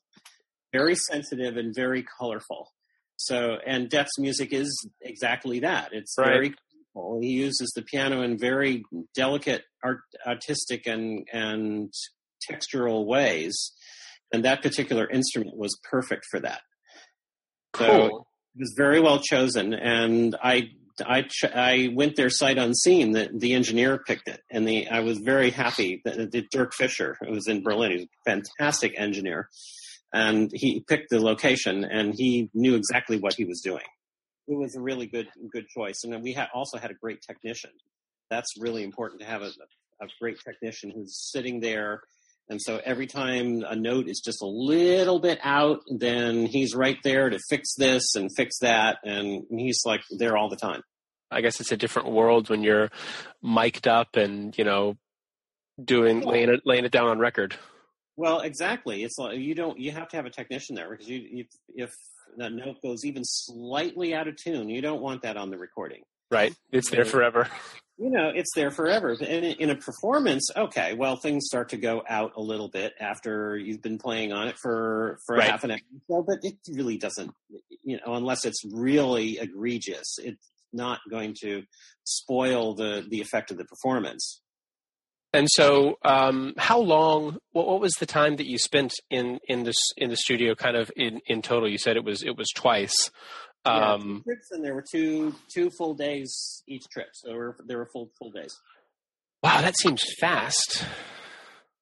very 0.74 0.95
sensitive, 0.95 1.57
and 1.57 1.74
very 1.74 2.05
colorful. 2.18 2.68
So, 3.21 3.59
and 3.66 3.91
Dett's 3.91 4.18
music 4.18 4.53
is 4.53 4.89
exactly 5.03 5.61
that. 5.61 5.91
It's 5.93 6.14
right. 6.16 6.27
very 6.27 6.55
he 7.21 7.29
uses 7.29 7.71
the 7.77 7.83
piano 7.83 8.23
in 8.23 8.39
very 8.39 8.83
delicate, 9.14 9.62
art, 9.85 10.01
artistic, 10.27 10.87
and 10.87 11.27
and 11.33 11.93
textural 12.51 13.05
ways, 13.05 13.73
and 14.33 14.45
that 14.45 14.62
particular 14.62 15.07
instrument 15.09 15.57
was 15.57 15.79
perfect 15.91 16.25
for 16.31 16.41
that. 16.41 16.62
Cool. 17.75 17.87
So 17.87 18.07
it 18.07 18.61
was 18.61 18.75
very 18.77 19.01
well 19.01 19.21
chosen, 19.21 19.75
and 19.75 20.35
I 20.43 20.71
I 21.05 21.27
I 21.55 21.91
went 21.95 22.16
there 22.16 22.31
sight 22.31 22.57
unseen. 22.57 23.12
The 23.12 23.29
the 23.37 23.53
engineer 23.53 23.99
picked 23.99 24.29
it, 24.29 24.41
and 24.51 24.66
the 24.66 24.89
I 24.89 25.01
was 25.01 25.18
very 25.18 25.51
happy 25.51 26.01
that, 26.07 26.33
that 26.33 26.51
Dirk 26.51 26.73
Fischer, 26.75 27.18
who 27.21 27.33
was 27.33 27.49
in 27.49 27.62
Berlin, 27.62 27.93
he's 27.93 28.05
a 28.05 28.31
fantastic 28.31 28.95
engineer, 28.97 29.51
and 30.13 30.51
he 30.53 30.85
picked 30.89 31.11
the 31.11 31.21
location, 31.21 31.85
and 31.85 32.15
he 32.17 32.51
knew 32.55 32.75
exactly 32.75 33.19
what 33.19 33.35
he 33.35 33.45
was 33.45 33.61
doing 33.61 33.85
it 34.49 34.59
was 34.59 34.75
a 34.75 34.81
really 34.81 35.07
good 35.07 35.29
good 35.53 35.69
choice. 35.69 36.01
And 36.03 36.13
then 36.13 36.23
we 36.23 36.33
had 36.33 36.49
also 36.53 36.77
had 36.77 36.91
a 36.91 36.95
great 36.95 37.23
technician. 37.23 37.71
That's 38.31 38.49
really 38.59 38.83
important 38.83 39.21
to 39.21 39.27
have 39.27 39.43
a, 39.43 39.53
a 40.03 40.09
great 40.21 40.39
technician 40.45 40.91
who's 40.91 41.31
sitting 41.31 41.61
there 41.61 42.03
And 42.51 42.61
so 42.61 42.81
every 42.85 43.07
time 43.07 43.63
a 43.67 43.77
note 43.77 44.09
is 44.09 44.21
just 44.21 44.43
a 44.43 44.47
little 44.47 45.21
bit 45.21 45.39
out, 45.43 45.83
then 45.89 46.47
he's 46.47 46.75
right 46.75 46.99
there 47.05 47.31
to 47.31 47.39
fix 47.49 47.77
this 47.77 48.17
and 48.17 48.29
fix 48.37 48.59
that. 48.59 48.99
And 49.05 49.45
he's 49.49 49.83
like 49.87 50.03
there 50.11 50.37
all 50.37 50.51
the 50.51 50.57
time. 50.57 50.83
I 51.31 51.43
guess 51.43 51.61
it's 51.61 51.71
a 51.71 51.77
different 51.77 52.11
world 52.11 52.51
when 52.51 52.65
you're 52.65 52.91
mic'd 53.41 53.87
up 53.87 54.17
and, 54.17 54.57
you 54.59 54.65
know, 54.65 54.97
doing, 55.83 56.23
laying 56.23 56.49
it, 56.49 56.63
laying 56.65 56.85
it 56.85 56.91
down 56.91 57.07
on 57.07 57.21
record. 57.21 57.57
Well, 58.21 58.41
exactly. 58.41 59.03
It's 59.03 59.16
like 59.16 59.39
you 59.39 59.55
don't, 59.55 59.79
you 59.79 59.93
have 59.93 60.09
to 60.09 60.16
have 60.16 60.27
a 60.27 60.31
technician 60.31 60.75
there 60.75 60.91
because 60.91 61.09
you, 61.09 61.27
you 61.33 61.45
if 61.75 61.91
that 62.37 62.53
note 62.53 62.77
goes 62.83 63.07
even 63.07 63.23
slightly 63.25 64.14
out 64.14 64.29
of 64.29 64.37
tune, 64.37 64.68
you 64.68 64.83
don't 64.83 65.01
want 65.01 65.23
that 65.23 65.39
on 65.39 65.49
the 65.49 65.57
recording. 65.57 66.03
Right. 66.31 66.55
It's 66.71 66.91
there 66.91 67.07
forever. 67.07 67.49
You 67.97 68.11
know, 68.11 68.31
it's 68.35 68.51
there 68.55 68.71
forever. 68.71 69.16
And 69.18 69.47
in 69.47 69.71
a 69.71 69.75
performance, 69.75 70.51
okay, 70.55 70.93
well, 70.93 71.16
things 71.16 71.47
start 71.47 71.71
to 71.71 71.79
go 71.79 72.03
out 72.07 72.33
a 72.37 72.43
little 72.43 72.68
bit 72.68 72.93
after 73.01 73.57
you've 73.57 73.81
been 73.81 73.97
playing 73.97 74.35
on 74.35 74.49
it 74.49 74.59
for 74.59 75.18
for 75.25 75.37
right. 75.37 75.51
half 75.51 75.64
an 75.64 75.71
hour. 75.71 75.79
So, 76.09 76.23
but 76.27 76.41
it 76.43 76.57
really 76.71 76.99
doesn't, 76.99 77.31
you 77.83 77.97
know, 77.97 78.14
unless 78.14 78.45
it's 78.45 78.62
really 78.71 79.39
egregious, 79.39 80.18
it's 80.18 80.51
not 80.75 81.01
going 81.11 81.35
to 81.41 81.62
spoil 82.05 82.75
the 82.75 83.03
the 83.09 83.23
effect 83.23 83.51
of 83.51 83.57
the 83.57 83.64
performance. 83.64 84.43
And 85.33 85.47
so, 85.51 85.97
um, 86.05 86.55
how 86.59 86.81
long? 86.81 87.39
What, 87.53 87.66
what, 87.66 87.81
was 87.81 87.93
the 87.95 88.07
time 88.07 88.37
that 88.37 88.47
you 88.47 88.59
spent 88.59 88.93
in 89.11 89.39
in 89.49 89.62
this 89.62 89.76
in 89.97 90.11
the 90.11 90.16
studio? 90.16 90.55
Kind 90.55 90.76
of 90.76 90.91
in 90.97 91.20
in 91.26 91.41
total, 91.41 91.68
you 91.68 91.78
said 91.78 91.97
it 91.97 92.05
was 92.05 92.22
it 92.22 92.37
was 92.37 92.49
twice. 92.55 93.11
Yeah, 93.64 93.93
um, 93.93 94.22
trips, 94.24 94.51
and 94.51 94.64
there 94.64 94.74
were 94.74 94.85
two 94.91 95.35
two 95.53 95.70
full 95.70 95.95
days 95.95 96.62
each 96.66 96.89
trip. 96.91 97.09
So 97.12 97.28
there 97.28 97.39
were 97.39 97.57
there 97.64 97.78
were 97.78 97.89
full 97.93 98.11
full 98.18 98.31
days. 98.31 98.59
Wow, 99.43 99.61
that 99.61 99.78
seems 99.78 100.03
fast. 100.20 100.85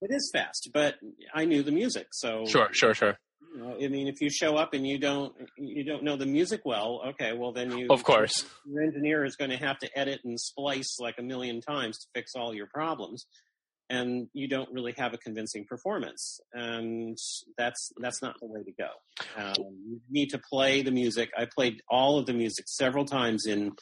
It 0.01 0.11
is 0.13 0.31
fast, 0.33 0.71
but 0.73 0.97
I 1.35 1.45
knew 1.45 1.63
the 1.63 1.73
music, 1.73 2.09
so 2.13 2.45
sure, 2.47 2.69
sure, 2.73 2.95
sure. 2.95 3.19
You 3.55 3.61
know, 3.61 3.77
I 3.83 3.89
mean, 3.89 4.09
if 4.09 4.21
you 4.21 4.31
show 4.31 4.57
up 4.57 4.75
and 4.75 4.87
you 4.87 4.99
don't 4.99 5.35
you 5.57 5.85
don't 5.85 6.03
know 6.03 6.17
the 6.17 6.27
music 6.27 6.63
well, 6.65 7.03
okay, 7.09 7.33
well 7.33 7.53
then 7.53 7.77
you 7.77 7.89
of 7.91 8.05
course. 8.05 8.45
your 8.67 8.83
engineer 8.83 9.25
is 9.25 9.37
going 9.37 9.51
to 9.51 9.57
have 9.57 9.79
to 9.79 9.99
edit 9.99 10.21
and 10.25 10.39
splice 10.39 10.99
like 11.01 11.17
a 11.19 11.23
million 11.23 11.61
times 11.61 11.99
to 11.99 12.07
fix 12.15 12.33
all 12.37 12.55
your 12.55 12.67
problems 12.67 13.27
and 13.91 14.29
you 14.35 14.49
don't 14.49 14.71
really 14.73 14.95
have 14.99 15.15
a 15.15 15.19
convincing 15.19 15.65
performance 15.65 16.41
and 16.53 17.17
that's 17.57 17.91
that's 17.99 18.23
not 18.23 18.39
the 18.41 18.47
way 18.47 18.63
to 18.63 18.73
go. 18.73 18.89
Um, 19.37 19.55
you 19.87 20.01
need 20.11 20.31
to 20.31 20.39
play 20.39 20.83
the 20.83 20.91
music. 20.91 21.31
I 21.37 21.47
played 21.47 21.81
all 21.89 22.19
of 22.19 22.27
the 22.27 22.35
music 22.35 22.67
several 22.69 23.05
times 23.05 23.47
in 23.47 23.73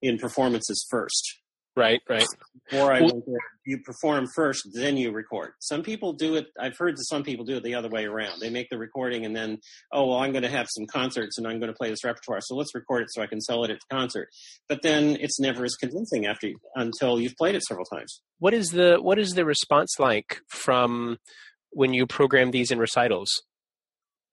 in 0.00 0.18
performances 0.18 0.86
first 0.88 1.38
Right, 1.78 2.02
right. 2.08 2.26
Before 2.68 2.92
I 2.92 3.00
went 3.00 3.24
there, 3.24 3.38
you 3.64 3.78
perform 3.78 4.26
first, 4.34 4.68
then 4.74 4.96
you 4.96 5.12
record. 5.12 5.52
Some 5.60 5.84
people 5.84 6.12
do 6.12 6.34
it. 6.34 6.48
I've 6.60 6.76
heard 6.76 6.96
that 6.96 7.04
some 7.04 7.22
people 7.22 7.44
do 7.44 7.56
it 7.56 7.62
the 7.62 7.76
other 7.76 7.88
way 7.88 8.04
around. 8.04 8.40
They 8.40 8.50
make 8.50 8.68
the 8.68 8.78
recording 8.78 9.24
and 9.24 9.34
then, 9.34 9.58
oh 9.92 10.06
well, 10.06 10.18
I'm 10.18 10.32
going 10.32 10.42
to 10.42 10.50
have 10.50 10.66
some 10.68 10.86
concerts 10.86 11.38
and 11.38 11.46
I'm 11.46 11.60
going 11.60 11.70
to 11.70 11.76
play 11.76 11.88
this 11.88 12.02
repertoire, 12.02 12.40
so 12.40 12.56
let's 12.56 12.74
record 12.74 13.02
it 13.02 13.08
so 13.12 13.22
I 13.22 13.28
can 13.28 13.40
sell 13.40 13.62
it 13.62 13.70
at 13.70 13.78
the 13.78 13.94
concert. 13.94 14.28
But 14.68 14.82
then 14.82 15.16
it's 15.20 15.38
never 15.38 15.64
as 15.64 15.76
convincing 15.76 16.26
after 16.26 16.50
until 16.74 17.20
you've 17.20 17.36
played 17.36 17.54
it 17.54 17.62
several 17.62 17.86
times. 17.86 18.22
What 18.40 18.54
is 18.54 18.70
the 18.70 18.98
what 19.00 19.20
is 19.20 19.34
the 19.34 19.44
response 19.44 19.94
like 20.00 20.40
from 20.48 21.18
when 21.70 21.94
you 21.94 22.08
program 22.08 22.50
these 22.50 22.72
in 22.72 22.80
recitals? 22.80 23.30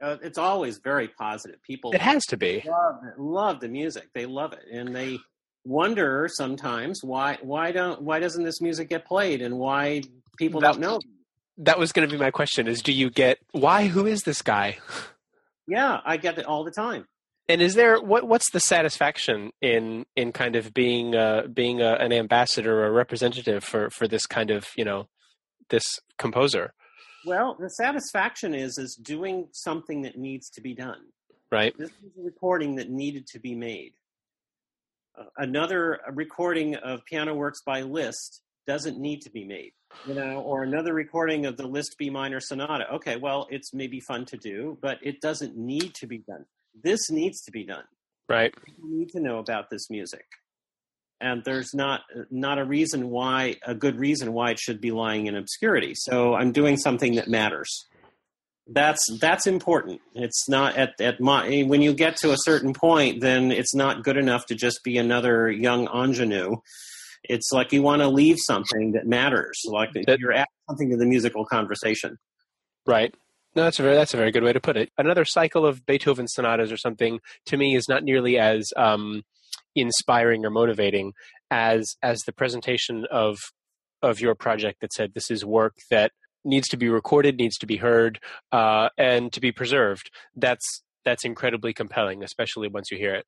Uh, 0.02 0.18
it's 0.24 0.40
always 0.40 0.80
very 0.84 1.10
positive. 1.10 1.62
People 1.62 1.92
it 1.92 2.02
has 2.02 2.26
to 2.26 2.38
be 2.38 2.64
love, 2.68 2.96
love 3.20 3.60
the 3.60 3.70
music. 3.70 4.10
They 4.16 4.26
love 4.26 4.54
it, 4.54 4.66
and 4.74 4.96
they 4.96 5.20
wonder 5.66 6.30
sometimes 6.32 7.04
why 7.04 7.38
why 7.42 7.72
don't 7.72 8.02
why 8.02 8.20
doesn't 8.20 8.44
this 8.44 8.62
music 8.62 8.90
get 8.90 9.06
played 9.06 9.42
and 9.42 9.58
why 9.58 10.04
people 10.38 10.62
that, 10.62 10.74
don't 10.74 10.82
know. 10.82 11.00
That 11.58 11.80
was 11.80 11.92
going 11.92 12.08
to 12.08 12.14
be 12.14 12.20
my 12.20 12.32
question: 12.32 12.68
is 12.68 12.82
do 12.82 12.94
you 12.94 13.10
get 13.10 13.40
why? 13.52 13.88
Who 13.88 14.06
is 14.06 14.22
this 14.22 14.42
guy? 14.42 14.78
Yeah, 15.68 16.00
I 16.06 16.18
get 16.18 16.38
it 16.38 16.46
all 16.46 16.64
the 16.64 16.72
time. 16.72 17.08
And 17.48 17.62
is 17.62 17.76
there 17.76 18.00
what 18.00 18.28
what's 18.28 18.52
the 18.52 18.60
satisfaction 18.60 19.52
in 19.62 20.06
in 20.16 20.32
kind 20.32 20.56
of 20.56 20.74
being 20.74 21.16
uh, 21.16 21.44
being 21.52 21.82
a, 21.82 21.94
an 21.94 22.12
ambassador 22.12 22.82
or 22.82 22.88
a 22.88 22.92
representative 22.92 23.64
for 23.64 23.90
for 23.90 24.08
this 24.08 24.26
kind 24.26 24.52
of 24.52 24.68
you 24.76 24.86
know 24.86 25.08
this 25.70 25.84
composer? 26.18 26.74
Well, 27.26 27.58
the 27.60 27.70
satisfaction 27.70 28.54
is 28.54 28.78
is 28.78 28.96
doing 28.96 29.48
something 29.52 30.04
that 30.04 30.18
needs 30.18 30.50
to 30.52 30.62
be 30.62 30.74
done. 30.74 31.02
Right. 31.52 31.76
This 31.78 31.90
is 31.90 32.12
a 32.20 32.24
recording 32.24 32.76
that 32.76 32.90
needed 32.90 33.28
to 33.28 33.40
be 33.40 33.56
made 33.56 33.94
another 35.38 36.00
recording 36.14 36.76
of 36.76 37.06
Piano 37.06 37.34
Works 37.34 37.62
by 37.66 37.82
Liszt 37.82 38.42
doesn't 38.68 38.98
need 39.00 39.22
to 39.22 39.30
be 39.30 39.46
made, 39.46 39.72
you 40.08 40.14
know, 40.16 40.42
or 40.42 40.64
another 40.64 40.94
recording 40.94 41.46
of 41.46 41.58
the 41.58 41.68
Liszt 41.68 41.96
B 41.98 42.10
minor 42.10 42.40
sonata. 42.40 42.86
Okay, 42.96 43.16
well, 43.18 43.48
it's 43.50 43.74
maybe 43.74 44.00
fun 44.00 44.26
to 44.26 44.38
do, 44.38 44.78
but 44.82 44.98
it 45.04 45.22
doesn't 45.22 45.56
need 45.56 45.94
to 45.96 46.08
be 46.08 46.20
done. 46.20 46.46
This 46.84 47.10
needs 47.10 47.42
to 47.44 47.52
be 47.52 47.64
done. 47.64 47.84
Right. 48.28 48.54
You 48.78 49.00
need 49.00 49.10
to 49.10 49.20
know 49.20 49.38
about 49.38 49.70
this 49.70 49.90
music. 49.90 50.26
And 51.22 51.44
there's 51.46 51.74
not 51.74 52.02
not 52.30 52.60
a 52.60 52.66
reason 52.66 53.10
why 53.10 53.56
a 53.66 53.74
good 53.74 53.98
reason 53.98 54.34
why 54.34 54.52
it 54.52 54.60
should 54.60 54.82
be 54.82 54.92
lying 54.92 55.28
in 55.28 55.36
obscurity. 55.36 55.94
So 55.96 56.34
I'm 56.34 56.52
doing 56.52 56.76
something 56.76 57.16
that 57.16 57.30
matters 57.30 57.86
that's 58.68 59.06
that's 59.20 59.48
important. 59.48 60.02
It's 60.14 60.50
not 60.50 60.76
at 60.76 61.00
at 61.00 61.20
my 61.20 61.64
when 61.64 61.82
you 61.82 61.94
get 61.94 62.18
to 62.18 62.32
a 62.32 62.38
certain 62.38 62.74
point, 62.74 63.22
then 63.22 63.52
it's 63.52 63.76
not 63.76 64.04
good 64.04 64.18
enough 64.18 64.46
to 64.48 64.56
just 64.56 64.84
be 64.84 64.98
another 64.98 65.50
young 65.50 65.88
ingenue. 65.88 66.58
It's 67.24 67.52
like 67.52 67.72
you 67.72 67.82
want 67.82 68.02
to 68.02 68.08
leave 68.08 68.38
something 68.40 68.92
that 68.94 69.08
matters, 69.08 69.62
like 69.66 69.92
that, 69.94 70.20
you're 70.20 70.34
adding 70.34 70.46
something 70.70 70.90
to 70.92 70.98
the 70.98 71.06
musical 71.06 71.46
conversation. 71.46 72.18
Right. 72.86 73.14
No, 73.56 73.64
that's 73.64 73.80
a 73.80 73.84
very 73.84 73.96
that's 73.96 74.14
a 74.14 74.18
very 74.18 74.32
good 74.32 74.44
way 74.44 74.54
to 74.54 74.60
put 74.60 74.78
it. 74.78 74.90
Another 74.98 75.26
cycle 75.26 75.66
of 75.66 75.86
Beethoven 75.86 76.28
sonatas 76.28 76.72
or 76.72 76.78
something 76.78 77.20
to 77.46 77.58
me 77.58 77.76
is 77.76 77.88
not 77.88 78.04
nearly 78.04 78.38
as 78.38 78.72
um, 78.76 79.24
inspiring 79.76 80.46
or 80.46 80.50
motivating 80.50 81.14
as 81.52 81.96
as 82.02 82.20
the 82.22 82.34
presentation 82.34 83.06
of 83.12 83.40
of 84.02 84.20
your 84.20 84.36
project 84.36 84.82
that 84.82 84.94
said 84.94 85.14
this 85.14 85.32
is 85.32 85.46
work 85.46 85.76
that 85.90 86.12
needs 86.46 86.68
to 86.70 86.78
be 86.78 86.88
recorded, 86.90 87.38
needs 87.38 87.58
to 87.58 87.66
be 87.66 87.78
heard, 87.78 88.20
uh, 88.52 88.90
and 88.98 89.34
to 89.34 89.42
be 89.42 89.52
preserved. 89.52 90.12
That's 90.36 90.84
that's 91.04 91.26
incredibly 91.26 91.74
compelling, 91.74 92.24
especially 92.24 92.68
once 92.68 92.92
you 92.92 92.98
hear 92.98 93.14
it. 93.14 93.26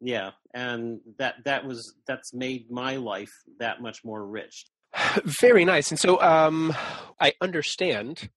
Yeah, 0.00 0.30
and 0.52 1.00
that 1.18 1.36
that 1.44 1.64
was 1.64 1.94
that's 2.06 2.34
made 2.34 2.70
my 2.70 2.96
life 2.96 3.32
that 3.58 3.80
much 3.80 4.04
more 4.04 4.24
rich. 4.24 4.64
Very 5.24 5.64
nice. 5.64 5.90
And 5.90 6.00
so 6.00 6.20
um, 6.20 6.74
I 7.20 7.34
understand 7.40 8.30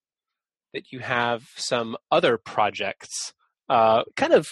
that 0.74 0.92
you 0.92 1.00
have 1.00 1.44
some 1.56 1.98
other 2.12 2.38
projects, 2.38 3.34
uh, 3.70 4.04
kind 4.16 4.34
of. 4.34 4.48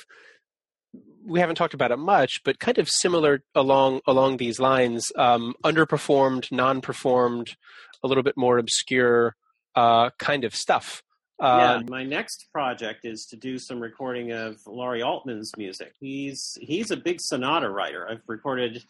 We 1.26 1.39
haven't 1.39 1.56
talked 1.56 1.74
about 1.74 1.91
it 1.91 1.97
much, 1.97 2.41
but 2.43 2.60
kind 2.60 2.78
of 2.78 2.89
similar 2.89 3.43
along 3.56 4.01
along 4.06 4.38
these 4.38 4.60
lines. 4.60 5.06
Um, 5.16 5.54
underperformed, 5.64 6.51
non-performed, 6.51 7.56
a 8.04 8.08
little 8.08 8.24
bit 8.24 8.36
more 8.36 8.58
obscure 8.58 9.36
uh, 9.76 10.10
kind 10.18 10.44
of 10.44 10.56
stuff. 10.56 11.04
Uh, 11.40 11.80
yeah, 11.82 11.90
my 11.90 12.04
next 12.04 12.46
project 12.54 13.02
is 13.04 13.26
to 13.26 13.36
do 13.36 13.58
some 13.58 13.80
recording 13.80 14.32
of 14.32 14.58
Laurie 14.68 15.02
Altman's 15.02 15.52
music. 15.58 15.94
He's 16.00 16.58
he's 16.62 16.92
a 16.92 16.98
big 16.98 17.18
sonata 17.20 17.70
writer. 17.70 18.08
I've 18.10 18.22
recorded 18.28 18.84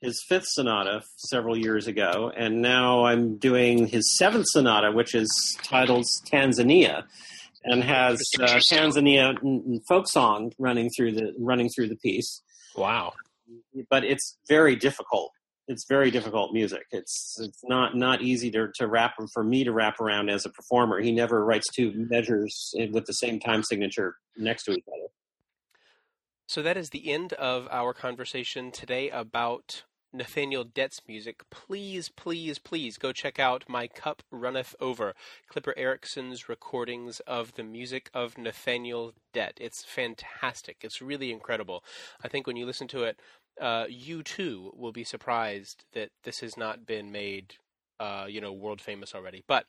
his 0.00 0.22
fifth 0.28 0.46
sonata 0.46 1.02
several 1.16 1.56
years 1.56 1.86
ago, 1.86 2.30
and 2.36 2.60
now 2.60 3.06
I'm 3.06 3.38
doing 3.38 3.86
his 3.86 4.16
seventh 4.18 4.46
sonata, 4.48 4.92
which 4.92 5.14
is 5.14 5.28
titled 5.64 6.04
Tanzania, 6.30 7.04
and 7.64 7.82
has 7.82 8.20
uh, 8.40 8.60
Tanzania 8.70 9.34
folk 9.88 10.06
song 10.08 10.52
running 10.58 10.90
through 10.96 11.12
the 11.12 11.34
running 11.38 11.70
through 11.74 11.88
the 11.88 11.96
piece. 11.96 12.42
Wow! 12.76 13.14
But 13.88 14.04
it's 14.04 14.36
very 14.48 14.76
difficult 14.76 15.32
it's 15.68 15.86
very 15.88 16.10
difficult 16.10 16.52
music. 16.52 16.84
It's 16.90 17.36
it's 17.40 17.62
not 17.64 17.96
not 17.96 18.22
easy 18.22 18.50
to 18.52 18.68
to 18.76 18.86
wrap 18.86 19.14
for 19.32 19.44
me 19.44 19.64
to 19.64 19.72
wrap 19.72 20.00
around 20.00 20.28
as 20.28 20.46
a 20.46 20.50
performer. 20.50 21.00
He 21.00 21.12
never 21.12 21.44
writes 21.44 21.66
two 21.74 21.92
measures 21.94 22.72
with 22.92 23.06
the 23.06 23.12
same 23.12 23.40
time 23.40 23.62
signature 23.62 24.16
next 24.36 24.64
to 24.64 24.72
each 24.72 24.84
other. 24.88 25.08
So 26.48 26.62
that 26.62 26.76
is 26.76 26.90
the 26.90 27.10
end 27.10 27.32
of 27.32 27.66
our 27.72 27.92
conversation 27.92 28.70
today 28.70 29.10
about 29.10 29.82
Nathaniel 30.12 30.62
Dett's 30.62 31.00
music. 31.08 31.42
Please, 31.50 32.08
please, 32.08 32.58
please 32.60 32.96
go 32.96 33.12
check 33.12 33.40
out 33.40 33.64
My 33.68 33.88
Cup 33.88 34.22
Runneth 34.32 34.74
Over, 34.80 35.14
Clipper 35.48 35.74
Erickson's 35.76 36.48
recordings 36.48 37.20
of 37.26 37.54
the 37.54 37.64
music 37.64 38.08
of 38.14 38.38
Nathaniel 38.38 39.12
Dett. 39.32 39.58
It's 39.60 39.84
fantastic. 39.84 40.78
It's 40.82 41.02
really 41.02 41.32
incredible. 41.32 41.84
I 42.22 42.28
think 42.28 42.46
when 42.46 42.56
you 42.56 42.64
listen 42.64 42.88
to 42.88 43.02
it, 43.02 43.20
uh, 43.60 43.86
you 43.88 44.22
too 44.22 44.72
will 44.74 44.92
be 44.92 45.04
surprised 45.04 45.84
that 45.92 46.10
this 46.24 46.40
has 46.40 46.56
not 46.56 46.86
been 46.86 47.10
made, 47.10 47.54
uh, 48.00 48.26
you 48.28 48.40
know, 48.40 48.52
world 48.52 48.80
famous 48.80 49.14
already. 49.14 49.42
But 49.46 49.66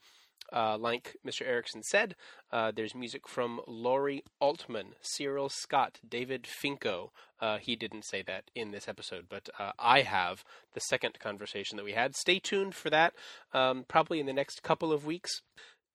uh, 0.52 0.78
like 0.78 1.18
Mr. 1.26 1.46
Erickson 1.46 1.84
said, 1.84 2.16
uh, 2.52 2.72
there's 2.74 2.96
music 2.96 3.28
from 3.28 3.60
Laurie 3.68 4.24
Altman, 4.40 4.94
Cyril 5.02 5.50
Scott, 5.50 6.00
David 6.08 6.44
Finko. 6.44 7.10
Uh, 7.40 7.58
he 7.58 7.76
didn't 7.76 8.06
say 8.06 8.24
that 8.24 8.46
in 8.56 8.72
this 8.72 8.88
episode, 8.88 9.26
but 9.30 9.50
uh, 9.60 9.72
I 9.78 10.02
have 10.02 10.44
the 10.74 10.80
second 10.80 11.20
conversation 11.20 11.78
that 11.78 11.84
we 11.84 11.94
had. 11.94 12.16
Stay 12.16 12.40
tuned 12.40 12.76
for 12.76 12.90
that, 12.90 13.14
um, 13.54 13.86
probably 13.88 14.20
in 14.20 14.26
the 14.26 14.34
next 14.34 14.64
couple 14.64 14.94
of 14.94 15.06
weeks. 15.06 15.42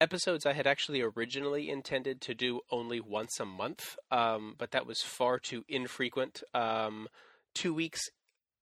episodes 0.01 0.45
I 0.45 0.53
had 0.53 0.67
actually 0.67 1.01
originally 1.01 1.71
intended 1.71 2.21
to 2.23 2.35
do 2.35 2.61
only 2.71 3.01
once 3.01 3.39
a 3.39 3.45
month, 3.45 3.97
um, 4.11 4.57
but 4.59 4.73
that 4.73 4.87
was 4.87 5.01
far 5.01 5.39
too 5.39 5.65
infrequent. 5.69 6.43
Um, 6.53 7.09
two 7.55 7.75
weeks 7.75 8.11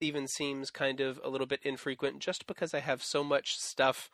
even 0.00 0.26
seems 0.26 0.70
kind 0.70 1.00
of 1.00 1.20
a 1.22 1.28
little 1.28 1.46
bit 1.46 1.60
infrequent 1.62 2.20
just 2.20 2.46
because 2.46 2.72
I 2.72 2.80
have 2.80 3.02
so 3.02 3.22
much 3.22 3.58
stuff 3.58 4.08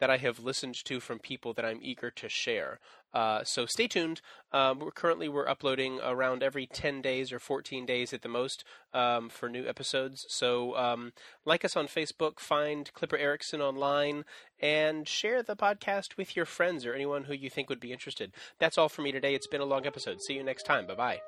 that 0.00 0.10
I 0.10 0.16
have 0.16 0.40
listened 0.40 0.82
to 0.84 0.98
from 0.98 1.18
people 1.18 1.52
that 1.54 1.64
I'm 1.64 1.78
eager 1.82 2.10
to 2.10 2.28
share. 2.28 2.80
Uh, 3.12 3.44
so 3.44 3.66
stay 3.66 3.86
tuned. 3.86 4.20
Um, 4.52 4.78
we're 4.78 4.90
currently 4.92 5.28
we're 5.28 5.48
uploading 5.48 6.00
around 6.02 6.42
every 6.42 6.66
10 6.66 7.02
days 7.02 7.32
or 7.32 7.38
14 7.38 7.84
days 7.84 8.12
at 8.12 8.22
the 8.22 8.28
most 8.28 8.64
um, 8.94 9.28
for 9.28 9.48
new 9.48 9.68
episodes. 9.68 10.24
So 10.28 10.76
um, 10.76 11.12
like 11.44 11.64
us 11.64 11.76
on 11.76 11.86
Facebook, 11.86 12.40
find 12.40 12.92
Clipper 12.94 13.18
Erickson 13.18 13.60
online, 13.60 14.24
and 14.58 15.06
share 15.06 15.42
the 15.42 15.56
podcast 15.56 16.16
with 16.16 16.34
your 16.34 16.46
friends 16.46 16.86
or 16.86 16.94
anyone 16.94 17.24
who 17.24 17.34
you 17.34 17.50
think 17.50 17.68
would 17.68 17.80
be 17.80 17.92
interested. 17.92 18.32
That's 18.58 18.78
all 18.78 18.88
for 18.88 19.02
me 19.02 19.12
today. 19.12 19.34
It's 19.34 19.48
been 19.48 19.60
a 19.60 19.66
long 19.66 19.86
episode. 19.86 20.22
See 20.22 20.34
you 20.34 20.42
next 20.42 20.64
time. 20.64 20.86
Bye 20.86 20.94
bye. 20.94 21.20